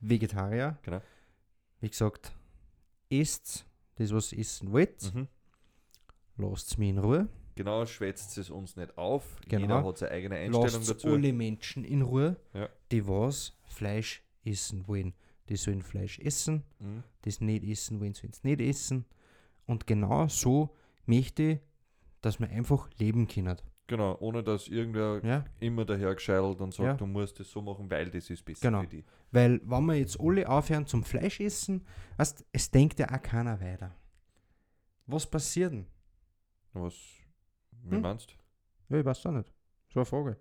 Vegetarier. 0.00 0.76
Genau. 0.82 1.00
Wie 1.80 1.88
gesagt, 1.90 2.32
esst 3.10 3.66
das, 3.96 4.12
was 4.12 4.32
ihr 4.32 4.40
essen 4.40 4.72
wollt. 4.72 5.14
Mhm. 5.14 5.28
Lasst 6.36 6.78
mich 6.78 6.90
in 6.90 6.98
Ruhe. 6.98 7.28
Genau, 7.56 7.84
schwätzt 7.84 8.38
es 8.38 8.48
uns 8.48 8.76
nicht 8.76 8.96
auf. 8.96 9.36
Genau. 9.48 9.60
Jeder 9.62 9.84
hat 9.84 9.98
seine 9.98 10.12
eigene 10.12 10.36
Einstellung 10.36 10.62
Lasst 10.64 10.88
dazu. 10.90 11.08
alle 11.08 11.32
Menschen 11.32 11.84
in 11.84 12.02
Ruhe, 12.02 12.36
Ja. 12.54 12.68
die 12.90 13.06
was 13.06 13.52
Fleisch 13.64 14.22
essen 14.44 14.86
wollen. 14.88 15.12
Die 15.48 15.56
sollen 15.56 15.82
Fleisch 15.82 16.18
essen, 16.20 16.62
Mhm. 16.78 17.02
das 17.22 17.40
nicht 17.40 17.64
essen 17.64 18.00
wollen, 18.00 18.14
sollen 18.14 18.32
es 18.32 18.44
nicht 18.44 18.60
essen. 18.60 19.04
Und 19.66 19.86
genau 19.86 20.28
so 20.28 20.74
möchte 21.06 21.42
ich, 21.42 21.58
dass 22.22 22.38
wir 22.40 22.48
einfach 22.48 22.88
leben 22.98 23.26
können. 23.28 23.56
Genau, 23.90 24.16
ohne 24.20 24.40
dass 24.44 24.68
irgendwer 24.68 25.20
Ja? 25.24 25.44
immer 25.58 25.84
daher 25.84 26.14
gescheitelt 26.14 26.60
und 26.60 26.72
sagt, 26.72 26.86
Ja. 26.86 26.94
du 26.94 27.06
musst 27.06 27.40
das 27.40 27.50
so 27.50 27.60
machen, 27.60 27.90
weil 27.90 28.08
das 28.08 28.30
ist 28.30 28.44
besser 28.44 28.68
Genau. 28.68 28.82
für 28.82 28.86
dich. 28.86 29.04
Weil, 29.32 29.60
wenn 29.64 29.84
wir 29.86 29.94
jetzt 29.96 30.20
alle 30.20 30.48
aufhören 30.48 30.86
zum 30.86 31.02
Fleisch 31.02 31.40
essen, 31.40 31.84
weißt, 32.16 32.44
es 32.52 32.70
denkt 32.70 33.00
ja 33.00 33.08
auch 33.12 33.20
keiner 33.20 33.60
weiter. 33.60 33.90
Was 35.06 35.26
passiert 35.28 35.72
denn? 35.72 35.86
Was, 36.72 36.94
wie 37.82 37.96
Hm? 37.96 38.00
meinst 38.02 38.36
Ja, 38.90 38.98
ich 39.00 39.04
weiß 39.04 39.26
auch 39.26 39.32
nicht. 39.32 39.52
So 39.92 39.98
eine 40.00 40.06
Frage. 40.06 40.36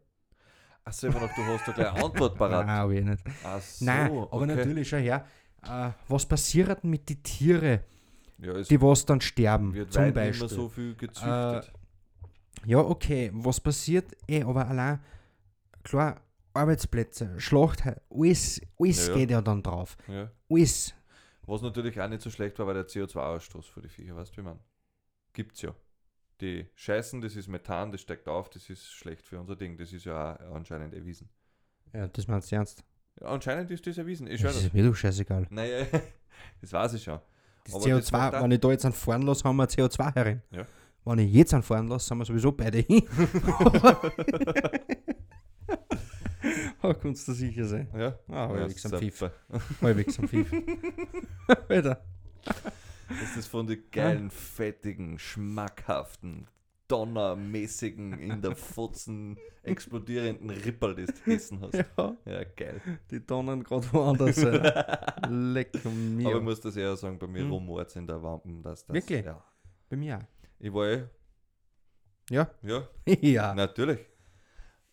Achso, 0.83 1.07
immer 1.07 1.19
noch, 1.21 1.33
du 1.33 1.43
hast 1.45 1.67
da 1.67 1.71
gleich 1.71 1.91
eine 1.91 2.03
Antwort 2.05 2.38
parat. 2.38 2.67
Nein, 2.67 2.77
aber 2.79 2.93
ich 2.93 3.03
nicht. 3.03 3.23
Ach 3.43 3.59
so, 3.62 3.85
Nein, 3.85 4.12
aber 4.12 4.27
okay. 4.31 4.45
natürlich, 4.45 4.88
schau 4.89 4.97
her. 4.97 5.25
Äh, 5.63 5.89
was 6.07 6.23
passiert 6.27 6.83
denn 6.83 6.91
mit 6.91 7.09
den 7.09 7.23
Tieren, 7.23 7.79
Ja, 8.38 8.62
die 8.62 8.79
was 8.79 9.05
dann 9.07 9.21
sterben? 9.21 9.73
wird 9.73 9.91
zum 9.91 10.13
Beispiel. 10.13 10.47
so 10.49 10.69
viel 10.69 10.95
gezüchtet. 10.95 11.73
Ja, 12.65 12.79
okay, 12.79 13.31
was 13.33 13.59
passiert? 13.59 14.05
Eh, 14.27 14.43
aber 14.43 14.67
allein, 14.67 14.99
klar, 15.83 16.21
Arbeitsplätze, 16.53 17.39
Schlacht, 17.39 17.83
alles, 18.09 18.62
alles 18.79 19.07
Ja, 19.07 19.13
geht 19.13 19.31
ja 19.31 19.41
dann 19.41 19.63
drauf. 19.63 19.95
ja. 20.07 20.29
Alles. 20.49 20.93
Was 21.43 21.62
natürlich 21.63 21.99
auch 21.99 22.07
nicht 22.07 22.21
so 22.21 22.29
schlecht 22.29 22.59
war, 22.59 22.67
war 22.67 22.73
der 22.75 22.85
CO2-Ausstoß 22.88 23.63
für 23.71 23.81
die 23.81 23.89
Viecher, 23.89 24.15
weißt 24.15 24.33
du, 24.33 24.38
wie 24.41 24.45
man? 24.45 24.59
Gibt's 25.33 25.62
ja. 25.63 25.73
Die 26.41 26.67
Scheißen, 26.75 27.21
das 27.21 27.35
ist 27.35 27.47
Methan, 27.47 27.91
das 27.91 28.01
steigt 28.01 28.27
auf, 28.27 28.49
das 28.49 28.69
ist 28.69 28.91
schlecht 28.91 29.25
für 29.27 29.39
unser 29.39 29.55
Ding. 29.55 29.75
Das 29.77 29.91
ist 29.91 30.05
ja 30.05 30.35
auch 30.47 30.55
anscheinend 30.55 30.93
erwiesen. 30.93 31.27
Ja, 31.93 32.07
das 32.07 32.27
meinst 32.27 32.51
du 32.51 32.55
ernst? 32.55 32.83
Ja, 33.19 33.27
anscheinend 33.27 33.71
ist 33.71 33.85
das 33.88 33.97
erwiesen. 33.97 34.27
Ich 34.27 34.41
Das 34.41 34.55
ist 34.63 34.73
mir 34.73 34.83
doch 34.88 34.95
scheißegal. 34.95 35.47
Naja, 35.49 35.85
das 36.62 36.71
weiß 36.71 36.93
ich 36.93 37.03
schon. 37.03 37.19
Das 37.65 37.73
Aber 37.75 37.89
das 37.89 38.12
macht 38.12 38.33
CO2, 38.33 38.38
auch- 38.38 38.43
wenn 38.43 38.51
ich 38.51 38.59
da 38.59 38.69
jetzt 38.71 38.85
einen 38.85 38.93
fahren 38.93 39.21
lasse, 39.23 39.43
haben 39.43 39.55
wir 39.57 39.67
CO2 39.67 40.13
herin. 40.15 40.41
Ja. 40.51 40.65
Wenn 41.10 41.19
ich 41.19 41.34
jetzt 41.34 41.54
einen 41.54 41.63
fahren 41.63 41.88
lasse, 41.88 42.08
sind 42.08 42.17
wir 42.19 42.26
sowieso 42.26 42.52
beide 42.52 42.80
hin. 42.80 43.04
oh, 46.84 46.93
kannst 46.93 47.28
du 47.28 47.34
sicher 47.34 47.65
sein. 47.65 47.88
Ja, 47.98 48.17
Ah, 48.30 48.48
halbwegs 48.50 48.86
am 48.86 48.91
Pfiff. 49.00 49.17
super. 49.19 49.34
Halbwegs 49.82 50.19
am 50.19 50.28
Pfiff. 50.28 50.52
Alter. 51.69 52.02
Das 53.10 53.38
ist 53.38 53.48
von 53.48 53.65
den 53.67 53.82
geilen, 53.91 54.30
fettigen, 54.30 55.17
schmackhaften, 55.17 56.48
donnermäßigen, 56.88 58.19
in 58.19 58.41
der 58.41 58.56
Futzen 58.56 59.38
explodierenden 59.63 60.50
Rippel, 60.52 60.95
das 60.95 61.08
du 61.15 61.24
gegessen 61.26 61.60
hast. 61.62 61.74
Ja, 61.74 62.15
Ja, 62.26 62.43
geil. 62.56 62.82
die 63.12 63.19
Tonnen 63.19 63.63
gerade 63.63 63.91
woanders 63.93 64.36
sein. 64.38 64.62
Leck 65.54 65.72
mir. 65.86 66.28
Aber 66.28 66.38
ich 66.38 66.43
muss 66.43 66.62
das 66.62 66.76
eher 66.76 66.95
sagen, 66.95 67.17
bei 67.19 67.28
mir 67.28 67.41
Hm. 67.43 67.52
rumort 67.52 67.95
in 67.95 68.06
der 68.08 68.22
Wampen, 68.22 68.62
dass 68.63 68.86
das. 68.86 68.93
Wirklich? 68.93 69.26
Ja. 69.26 69.43
Bei 69.89 69.98
mir 69.98 70.19
Ich 70.60 70.74
war 70.74 70.88
eh, 70.88 71.08
Ja. 72.30 72.50
ja, 72.62 72.88
ja. 73.22 73.54
natürlich. 73.56 74.00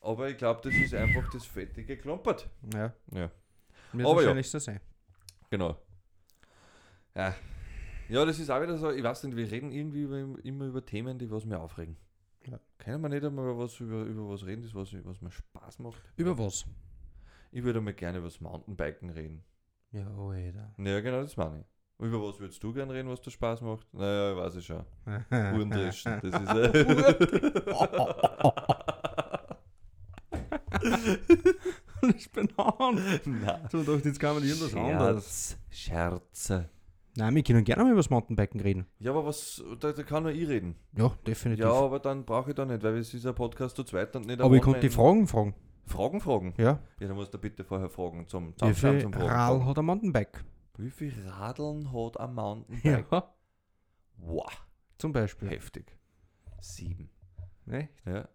Aber 0.01 0.29
ich 0.31 0.37
glaube, 0.37 0.61
das 0.63 0.75
ist 0.75 0.95
einfach 0.95 1.29
das 1.33 1.45
fettige 1.45 1.97
Klumpert. 1.97 2.49
Ja. 2.73 2.93
Ja, 3.13 3.31
Wird 3.93 4.07
Aber 4.07 4.11
ja. 4.11 4.15
wahrscheinlich 4.17 4.49
so 4.51 4.59
sein. 4.59 4.81
genau. 5.51 5.77
Ja. 7.15 7.35
Ja, 8.09 8.25
das 8.25 8.39
ist 8.39 8.51
auch 8.51 8.63
wieder 8.63 8.77
so, 8.79 8.93
ich 8.93 9.03
weiß 9.03 9.25
nicht, 9.25 9.37
wir 9.37 9.51
reden 9.51 9.73
irgendwie 9.73 10.03
über, 10.03 10.45
immer 10.45 10.67
über 10.67 10.85
Themen, 10.85 11.19
die 11.19 11.29
was 11.31 11.45
mir 11.45 11.59
aufregen. 11.59 11.97
Ja. 12.47 12.61
Können 12.79 13.01
wir 13.03 13.09
nicht 13.09 13.25
einmal 13.25 13.45
über 13.47 13.59
was, 13.59 13.81
über, 13.81 14.03
über 14.05 14.29
was 14.29 14.47
reden, 14.47 14.63
das 14.63 14.75
was, 14.75 14.93
was 15.05 15.21
mir 15.21 15.33
Spaß 15.33 15.81
macht? 15.81 16.01
Über 16.17 16.39
was? 16.39 16.65
Ich 17.51 17.65
würde 17.65 17.81
mal 17.81 17.95
gerne 17.95 18.19
über 18.19 18.29
das 18.29 18.41
Mountainbiken 18.41 19.11
reden. 19.11 19.43
Ja, 19.91 20.07
Alter. 20.07 20.73
Ja, 20.79 21.01
genau, 21.01 21.23
das 21.23 21.37
meine 21.37 21.61
ich. 21.61 21.67
Über 21.99 22.23
was 22.23 22.39
würdest 22.39 22.63
du 22.63 22.75
gerne 22.75 22.93
reden, 22.93 23.09
was 23.09 23.23
dir 23.23 23.31
Spaß 23.31 23.63
macht? 23.63 23.87
Naja, 23.95 24.33
ich 24.33 24.37
weiß 24.37 24.57
ich 24.57 24.67
schon. 24.67 24.85
Uhrendreschen, 25.31 26.21
das 26.21 26.43
ist 26.43 26.51
ich 32.17 32.31
bin 32.33 32.49
an. 32.59 33.01
Nein. 33.25 33.61
Du 33.71 33.79
dachtest, 33.79 34.05
jetzt 34.05 34.21
kann 34.21 34.35
man 34.35 34.45
irgendwas 34.45 34.75
anderes. 34.75 35.57
Scherz, 35.71 36.47
Scherze. 36.47 36.69
Nein, 37.17 37.35
wir 37.35 37.43
können 37.43 37.65
gerne 37.65 37.83
mal 37.83 37.93
über 37.93 38.01
das 38.01 38.11
Mountainbiken 38.11 38.61
reden. 38.61 38.87
Ja, 38.99 39.13
aber 39.13 39.25
was, 39.25 39.65
da, 39.81 39.93
da 39.93 40.03
kann 40.03 40.25
nur 40.25 40.33
ich 40.33 40.47
reden. 40.47 40.77
Ja, 40.97 41.13
definitiv. 41.27 41.65
Ja, 41.65 41.73
aber 41.73 41.99
dann 41.99 42.27
brauche 42.27 42.51
ich 42.51 42.57
da 42.57 42.67
nicht, 42.67 42.83
weil 42.83 42.99
es 42.99 43.15
ist 43.15 43.27
ein 43.27 43.35
Podcast 43.35 43.75
zu 43.75 43.85
zweit 43.85 44.15
und 44.17 44.27
nicht 44.27 44.41
aber 44.41 44.55
ich 44.55 44.61
konnte 44.61 44.81
die 44.81 44.91
Fragen 44.91 45.27
fragen. 45.27 45.55
Fragen 45.87 46.21
fragen? 46.21 46.53
Ja. 46.59 46.79
Ja, 47.01 47.09
dann 47.09 47.17
musst 47.17 47.33
du 47.33 47.39
bitte 47.39 47.65
vorher 47.65 47.89
fragen 47.89 48.29
zum 48.29 48.53
viel 48.53 49.01
zum 49.01 49.13
Fragen. 49.13 49.15
Fragen. 49.15 49.67
hat 49.67 49.79
ein 49.79 49.85
Mountainbike? 49.87 50.45
Wie 50.79 50.91
viel 50.91 51.13
Radeln 51.29 51.93
hat 51.93 52.19
ein 52.21 52.35
Mountainbike? 52.35 53.07
Ja. 53.13 53.35
Wow, 54.19 54.67
Zum 54.99 55.13
Beispiel. 55.13 55.49
heftig. 55.51 55.97
Sieben. 56.61 57.11
Ne? 57.67 57.89
Ja. 58.05 58.29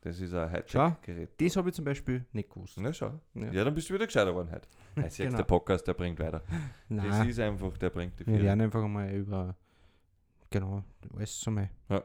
Das 0.00 0.20
ist 0.20 0.32
ein. 0.32 0.48
Hightech-Gerät. 0.52 1.30
Das 1.40 1.56
habe 1.56 1.70
ich 1.70 1.74
zum 1.74 1.84
Beispiel 1.84 2.24
nicht 2.32 2.48
gewusst. 2.50 2.78
Na 2.78 2.92
schau. 2.92 3.20
Ja. 3.34 3.50
Ja. 3.50 3.64
dann 3.64 3.74
bist 3.74 3.90
du 3.90 3.94
wieder 3.94 4.06
gescheiter 4.06 4.30
geworden 4.30 4.50
heute. 4.52 4.68
Jetzt 5.02 5.16
Genau. 5.16 5.36
der 5.36 5.42
Podcast, 5.44 5.86
der 5.88 5.94
bringt 5.94 6.20
weiter. 6.20 6.42
Das 6.88 7.04
Nein, 7.04 7.28
ist 7.28 7.40
einfach, 7.40 7.76
der 7.76 7.90
bringt 7.90 8.20
die 8.20 8.26
wir 8.26 8.34
Vier. 8.36 8.44
werden 8.44 8.60
einfach 8.60 8.86
mal 8.86 9.10
über, 9.12 9.56
genau, 10.50 10.84
alles 11.12 11.40
so 11.40 11.50
mal. 11.50 11.68
Ja. 11.88 12.04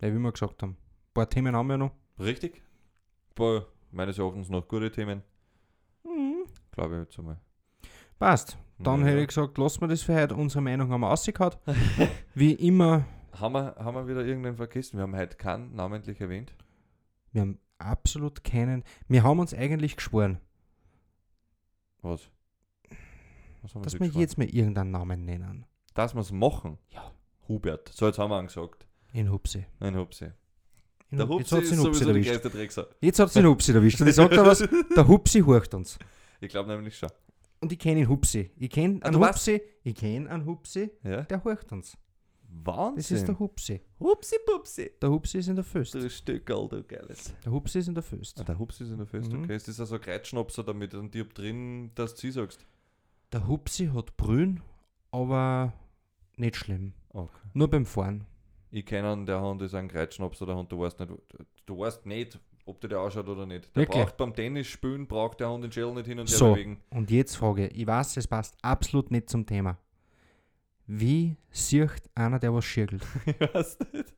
Ja, 0.00 0.14
wie 0.14 0.18
wir 0.18 0.32
gesagt 0.32 0.62
haben. 0.62 0.72
Ein 0.72 1.14
paar 1.14 1.28
Themen 1.28 1.56
haben 1.56 1.66
wir 1.68 1.78
noch. 1.78 1.92
Richtig? 2.20 2.62
Boah, 3.34 3.66
meines 3.90 4.18
Erachtens 4.18 4.48
noch 4.48 4.66
gute 4.68 4.90
Themen. 4.92 5.22
Mhm. 6.04 6.44
Glaube 6.70 6.94
ich 6.96 7.00
jetzt 7.02 7.18
einmal. 7.18 7.40
Passt. 8.22 8.56
Dann 8.78 9.00
Ja. 9.00 9.06
hätte 9.08 9.20
ich 9.22 9.26
gesagt, 9.26 9.58
lassen 9.58 9.80
wir 9.80 9.88
das 9.88 10.02
für 10.02 10.14
heute. 10.14 10.36
Unsere 10.36 10.62
Meinung 10.62 10.88
haben 10.92 11.00
wir 11.00 11.08
rausgehauen. 11.08 11.54
Wie 12.36 12.52
immer, 12.52 13.04
Haben 13.32 13.54
wir, 13.54 13.74
haben 13.76 13.94
wir 13.96 14.06
wieder 14.06 14.24
irgendeinen 14.24 14.56
vergessen? 14.56 14.96
Wir 14.96 15.02
haben 15.02 15.16
heute 15.16 15.36
keinen 15.36 15.74
namentlich 15.74 16.20
erwähnt. 16.20 16.54
wir 17.32 17.40
haben 17.40 17.58
absolut 17.78 18.44
keinen. 18.44 18.84
Wir 19.08 19.24
haben 19.24 19.40
uns 19.40 19.52
eigentlich 19.52 19.96
geschworen, 19.96 20.38
Was? 22.02 22.30
Was 23.62 23.74
haben 23.74 23.82
dass 23.82 23.98
wir 23.98 24.06
jetzt 24.06 24.38
mal 24.38 24.46
irgendeinen 24.46 24.92
Namen 24.92 25.24
nennen. 25.24 25.66
Dass 25.94 26.14
wir 26.14 26.20
es 26.20 26.30
machen? 26.30 26.78
Ja. 26.90 27.10
Hubert. 27.48 27.88
So, 27.88 28.06
jetzt 28.06 28.20
haben 28.20 28.30
wir 28.30 28.36
angesagt. 28.36 28.86
In 29.12 29.32
Hupsi. 29.32 29.66
Nein, 29.80 29.96
Hupsi. 29.96 30.30
In 31.10 31.18
Der 31.18 31.26
Hu- 31.28 31.40
Hupsi 31.40 31.56
jetzt 31.56 31.72
ist 31.72 31.78
Hupsi 31.80 31.98
sowieso 32.04 32.08
erwischt. 32.10 32.30
größte 32.30 32.50
Dreckser. 32.50 32.86
Jetzt 33.00 33.18
hat 33.18 33.26
es 33.28 33.34
den 33.34 33.46
Hupsi 33.46 33.72
erwischt. 33.72 34.00
Und 34.00 34.06
ich 34.06 34.14
sag 34.14 34.30
dir 34.30 34.46
was, 34.46 34.58
der 34.60 35.08
Hupsi 35.08 35.40
horcht 35.40 35.74
uns. 35.74 35.98
Ich 36.40 36.50
glaube 36.50 36.70
nämlich 36.70 36.96
schon. 36.96 37.10
Und 37.62 37.72
ich 37.72 37.78
kenne 37.78 38.00
ihn 38.00 38.08
Hupsi. 38.08 38.50
Ich 38.56 38.70
kenne 38.70 38.98
Ah, 39.02 39.06
einen 39.08 39.16
weißt- 39.22 39.28
Hupsi, 39.28 39.62
ich 39.84 39.94
kenne 39.94 40.28
einen 40.28 40.44
Hupsi, 40.44 40.90
Ja? 41.04 41.22
der 41.22 41.42
horcht 41.44 41.72
uns. 41.72 41.96
Wahnsinn. 42.64 42.96
Das 42.96 43.10
ist 43.12 43.28
der 43.28 43.38
Hupsi. 43.38 43.80
Hupsi 43.98 44.36
Pupsi. 44.44 44.90
Der 45.00 45.10
Hupsi 45.10 45.38
ist 45.38 45.48
in 45.48 45.54
der 45.54 45.64
Föst. 45.64 45.94
Du 45.94 46.10
Stückerl, 46.10 46.68
du 46.68 46.82
Geiles. 46.82 47.32
Der 47.44 47.50
Hupsi 47.52 47.78
ist 47.78 47.88
in 47.88 47.94
der 47.94 48.02
Föst. 48.02 48.38
Ah, 48.40 48.44
der 48.44 48.58
Hupsi 48.58 48.82
ist 48.84 48.90
in 48.90 48.98
der 48.98 49.06
Fest, 49.06 49.32
Mhm. 49.32 49.44
okay. 49.44 49.56
Ist 49.56 49.68
das 49.68 49.80
also 49.80 49.94
ein 49.94 50.00
Kreitschnapser 50.02 50.62
damit 50.64 50.92
ein 50.94 51.10
Dieb 51.10 51.32
drin, 51.34 51.92
dass 51.94 52.14
du 52.14 52.20
sie 52.22 52.32
sagst? 52.32 52.66
Der 53.32 53.46
Hupsi 53.46 53.86
hat 53.86 54.16
Brühen, 54.18 54.60
aber 55.12 55.72
nicht 56.36 56.56
schlimm. 56.56 56.92
Okay. 57.10 57.30
Nur 57.54 57.70
beim 57.70 57.86
Fahren. 57.86 58.26
Ich 58.70 58.84
kenne 58.84 59.12
einen, 59.12 59.24
der 59.26 59.40
Hund 59.40 59.62
ist 59.62 59.74
ein 59.74 59.88
Kreitschnapser, 59.88 60.44
der 60.46 60.56
Hund, 60.56 60.70
du 60.72 60.78
weißt 60.80 60.98
nicht, 61.00 61.12
du 61.66 61.78
weißt 61.78 62.04
nicht, 62.06 62.38
ob 62.64 62.80
der 62.80 62.90
der 62.90 63.00
ausschaut 63.00 63.28
oder 63.28 63.46
nicht. 63.46 63.74
Der 63.74 63.82
Wirklich? 63.82 64.02
braucht 64.04 64.16
beim 64.16 64.34
Tennis 64.34 64.66
spielen, 64.66 65.06
braucht 65.06 65.40
der 65.40 65.50
Hund 65.50 65.64
den 65.64 65.72
Schädel 65.72 65.92
nicht 65.94 66.06
hin 66.06 66.18
und 66.18 66.28
her 66.28 66.36
So. 66.36 66.52
bewegen. 66.52 66.80
Und 66.90 67.10
jetzt 67.10 67.36
frage 67.36 67.66
ich, 67.68 67.80
ich 67.80 67.86
weiß, 67.86 68.16
es 68.16 68.26
passt 68.26 68.56
absolut 68.62 69.10
nicht 69.10 69.28
zum 69.28 69.46
Thema. 69.46 69.78
Wie 70.86 71.36
sieht 71.50 72.02
einer, 72.14 72.38
der 72.38 72.52
was 72.54 72.64
schirgelt? 72.64 73.02
Ich 73.26 73.40
weiß 73.54 73.78
nicht. 73.92 74.14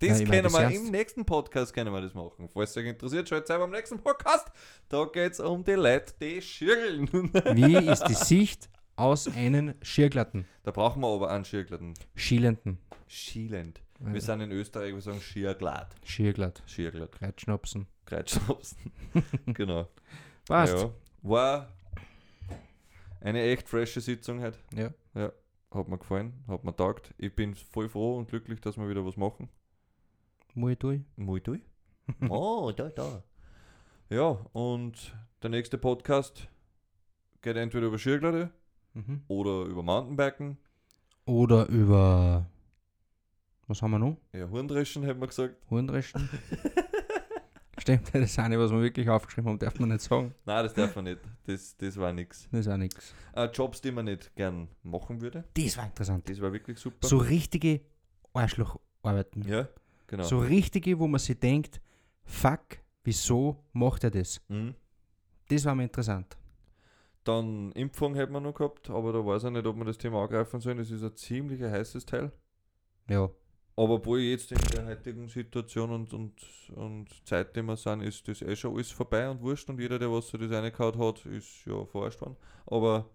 Das 0.00 0.18
mein, 0.18 0.28
können 0.30 0.52
wir 0.52 0.70
im 0.70 0.90
nächsten 0.90 1.24
Podcast 1.24 1.72
können 1.72 1.92
wir 1.92 2.00
das 2.00 2.14
machen. 2.14 2.48
Falls 2.52 2.70
es 2.70 2.76
euch 2.76 2.86
interessiert, 2.86 3.28
schaut 3.28 3.46
beim 3.46 3.70
nächsten 3.70 3.98
Podcast. 3.98 4.50
Da 4.88 5.04
geht 5.06 5.32
es 5.32 5.40
um 5.40 5.64
die 5.64 5.72
Leute, 5.72 6.12
die 6.20 6.42
schirgeln. 6.42 7.08
Wie 7.52 7.76
ist 7.76 8.04
die 8.04 8.14
Sicht 8.14 8.68
aus 8.96 9.28
einem 9.28 9.74
Schirglatten? 9.82 10.46
da 10.62 10.70
brauchen 10.72 11.00
wir 11.00 11.08
aber 11.08 11.30
einen 11.30 11.44
Schirglatten. 11.44 11.94
Schielenden. 12.16 12.78
Schielend. 13.06 13.80
Wir 14.00 14.20
sind 14.20 14.40
in 14.40 14.50
Österreich, 14.52 14.92
wir 14.92 15.00
sagen 15.00 15.20
Schierglad. 15.20 15.94
Schirglatt. 16.04 16.62
Schierglad. 16.66 17.12
Kreitschnapsen. 17.12 17.86
Kreitschnapsen. 18.06 18.92
genau. 19.46 19.88
Passt. 20.46 20.76
Ja. 20.76 20.90
War 21.22 21.72
eine 23.20 23.42
echt 23.42 23.68
frische 23.68 24.00
Sitzung 24.00 24.40
heute. 24.42 24.58
Ja. 24.74 25.32
Hat 25.70 25.88
mir 25.88 25.98
gefallen, 25.98 26.34
hat 26.46 26.64
mir 26.64 26.76
taugt. 26.76 27.14
Ich 27.18 27.34
bin 27.34 27.54
voll 27.54 27.88
froh 27.88 28.18
und 28.18 28.28
glücklich, 28.28 28.60
dass 28.60 28.76
wir 28.76 28.88
wieder 28.88 29.04
was 29.06 29.16
machen. 29.16 29.48
Muay 30.54 30.76
Thai. 30.76 31.02
Muy 31.16 31.40
tui. 31.40 31.62
oh, 32.28 32.70
da, 32.76 32.90
da. 32.90 33.22
Ja, 34.10 34.28
und 34.52 35.16
der 35.42 35.50
nächste 35.50 35.78
Podcast 35.78 36.46
geht 37.42 37.56
entweder 37.56 37.86
über 37.86 37.98
Skirglade 37.98 38.50
Mhm. 38.92 39.22
oder 39.26 39.64
über 39.64 39.82
Mountainbiken. 39.82 40.56
Oder 41.26 41.66
über 41.66 42.46
Was 43.66 43.80
haben 43.82 43.92
wir 43.92 43.98
noch? 43.98 44.16
Ja, 44.32 44.48
Horndreschen 44.50 45.04
hätten 45.04 45.20
wir 45.20 45.26
gesagt. 45.26 45.56
Hornreschen? 45.70 46.28
Stimmt, 47.78 48.14
das 48.14 48.30
ist 48.30 48.38
auch 48.38 48.48
nicht, 48.48 48.58
was 48.58 48.70
wir 48.70 48.80
wirklich 48.80 49.08
aufgeschrieben 49.08 49.50
haben, 49.50 49.58
darf 49.58 49.78
man 49.78 49.90
nicht 49.90 50.00
sagen. 50.00 50.34
Nein, 50.46 50.64
das 50.64 50.74
darf 50.74 50.94
man 50.96 51.04
nicht. 51.04 51.20
Das, 51.44 51.76
das 51.76 51.96
war 51.96 52.12
nix. 52.12 52.48
Das 52.50 52.68
auch 52.68 52.76
nichts. 52.76 53.14
Äh, 53.34 53.46
Jobs, 53.46 53.80
die 53.80 53.90
man 53.90 54.06
nicht 54.06 54.34
gern 54.36 54.68
machen 54.82 55.20
würde. 55.20 55.44
Das 55.54 55.76
war 55.76 55.84
interessant. 55.84 56.28
Das 56.28 56.40
war 56.40 56.52
wirklich 56.52 56.78
super. 56.78 57.06
So 57.06 57.18
richtige 57.18 57.80
Arschlocharbeiten. 58.32 59.46
Ja, 59.46 59.68
genau. 60.06 60.24
So 60.24 60.38
richtige, 60.38 60.98
wo 60.98 61.06
man 61.06 61.18
sich 61.18 61.38
denkt, 61.38 61.80
fuck, 62.22 62.78
wieso 63.02 63.64
macht 63.72 64.04
er 64.04 64.10
das? 64.10 64.40
Mhm. 64.48 64.74
Das 65.48 65.64
war 65.64 65.74
mir 65.74 65.84
interessant. 65.84 66.38
Dann 67.24 67.72
Impfung 67.72 68.14
hätten 68.14 68.32
wir 68.32 68.40
noch 68.40 68.54
gehabt, 68.54 68.88
aber 68.90 69.12
da 69.12 69.24
weiß 69.24 69.44
ich 69.44 69.50
nicht, 69.50 69.66
ob 69.66 69.76
wir 69.76 69.84
das 69.84 69.98
Thema 69.98 70.22
angreifen 70.22 70.60
sollen. 70.60 70.78
Das 70.78 70.90
ist 70.90 71.02
ein 71.02 71.16
ziemlich 71.16 71.60
heißes 71.60 72.06
Teil. 72.06 72.32
Ja. 73.08 73.30
Aber 73.76 73.94
obwohl 73.94 74.20
jetzt 74.20 74.52
in 74.52 74.58
der 74.72 74.86
heutigen 74.86 75.28
Situation 75.28 75.90
und, 75.90 76.12
und, 76.12 76.32
und 76.76 77.08
Zeit, 77.26 77.56
die 77.56 77.62
wir 77.62 77.76
sind, 77.76 78.02
ist 78.02 78.26
das 78.28 78.40
eh 78.42 78.54
schon 78.54 78.74
alles 78.74 78.92
vorbei 78.92 79.28
und 79.28 79.40
wurscht 79.40 79.68
und 79.68 79.80
jeder, 79.80 79.98
der 79.98 80.12
was 80.12 80.28
so 80.28 80.38
das 80.38 80.50
reingehauen 80.50 80.98
hat, 80.98 81.26
ist 81.26 81.66
ja 81.66 81.84
verarscht 81.84 82.20
worden. 82.20 82.36
Aber 82.66 83.06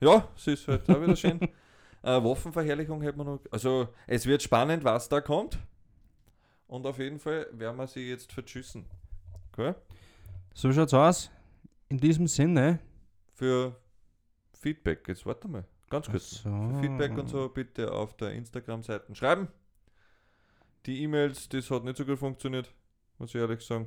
ja, 0.00 0.28
es 0.36 0.46
ist 0.46 0.68
halt 0.68 0.88
auch 0.88 1.00
wieder 1.00 1.16
schön. 1.16 1.40
Äh, 2.00 2.22
Waffenverherrlichung 2.22 3.02
hätten 3.02 3.18
wir 3.18 3.24
noch. 3.24 3.40
Also 3.50 3.88
es 4.06 4.24
wird 4.24 4.40
spannend, 4.40 4.84
was 4.84 5.08
da 5.08 5.20
kommt. 5.20 5.58
Und 6.68 6.86
auf 6.86 7.00
jeden 7.00 7.18
Fall 7.18 7.48
werden 7.50 7.76
wir 7.76 7.88
sie 7.88 8.08
jetzt 8.08 8.32
verschüssen. 8.32 8.84
Cool? 9.56 9.74
So 10.54 10.72
schaut's 10.72 10.94
aus. 10.94 11.28
In 11.88 11.98
diesem 11.98 12.28
Sinne. 12.28 12.78
Für 13.34 13.74
Feedback, 14.52 15.08
jetzt 15.08 15.26
warte 15.26 15.48
mal. 15.48 15.64
Ganz 15.90 16.08
kurz. 16.08 16.30
so. 16.42 16.50
Für 16.50 16.80
Feedback 16.80 17.18
und 17.18 17.28
so 17.28 17.48
bitte 17.48 17.92
auf 17.92 18.16
der 18.16 18.32
Instagram-Seite 18.32 19.14
schreiben. 19.16 19.48
Die 20.86 21.02
E-Mails, 21.02 21.48
das 21.48 21.70
hat 21.70 21.84
nicht 21.84 21.96
so 21.96 22.04
gut 22.04 22.18
funktioniert, 22.18 22.72
muss 23.18 23.34
ich 23.34 23.40
ehrlich 23.40 23.60
sagen. 23.64 23.86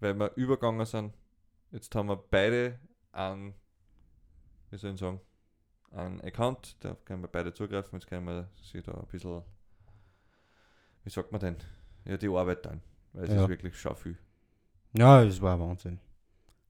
Weil 0.00 0.14
wir 0.14 0.32
übergegangen 0.36 0.84
sind. 0.86 1.14
Jetzt 1.70 1.94
haben 1.94 2.08
wir 2.08 2.16
beide 2.16 2.78
einen, 3.12 3.54
wie 4.70 4.78
soll 4.78 4.94
ich 4.94 5.00
sagen, 5.00 5.20
einen 5.92 6.20
Account, 6.22 6.76
da 6.80 6.94
können 7.04 7.22
wir 7.22 7.28
beide 7.28 7.52
zugreifen. 7.52 7.98
Jetzt 7.98 8.08
können 8.08 8.26
wir 8.26 8.48
sich 8.62 8.82
da 8.82 8.92
ein 8.92 9.06
bisschen, 9.06 9.42
wie 11.04 11.10
sagt 11.10 11.30
man 11.32 11.40
denn, 11.40 11.56
ja, 12.06 12.16
die 12.16 12.28
Arbeit 12.28 12.64
dann. 12.64 12.80
Weil 13.12 13.24
es 13.24 13.30
Ja. 13.34 13.42
ist 13.42 13.48
wirklich 13.48 13.78
schon 13.78 13.94
viel. 13.96 14.18
Ja, 14.96 15.22
es 15.22 15.40
war 15.40 15.58
Wahnsinn. 15.60 16.00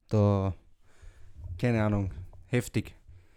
Da, 0.09 0.55
keine 1.59 1.83
Ahnung, 1.85 2.13
heftig. 2.47 2.95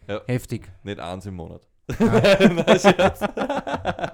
Ja. 0.08 0.22
Heftig. 0.26 0.70
Nicht 0.84 1.00
eins 1.00 1.26
im 1.26 1.36
Monat. 1.36 1.68
Nein. 2.00 2.58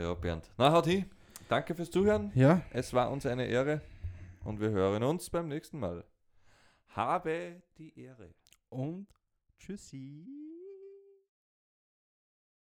ja, 0.00 0.14
Bernd. 0.14 0.50
Na, 0.58 0.72
haut 0.72 0.86
hin. 0.86 1.06
Danke 1.48 1.74
fürs 1.74 1.90
Zuhören. 1.90 2.32
Ja, 2.34 2.62
Es 2.70 2.92
war 2.92 3.10
uns 3.10 3.24
eine 3.26 3.46
Ehre 3.46 3.80
und 4.44 4.60
wir 4.60 4.70
hören 4.70 5.02
uns 5.02 5.30
beim 5.30 5.48
nächsten 5.48 5.78
Mal. 5.78 6.04
Habe 6.88 7.62
die 7.78 7.98
Ehre. 7.98 8.34
und 8.68 9.06
tschüssi. 9.58 10.26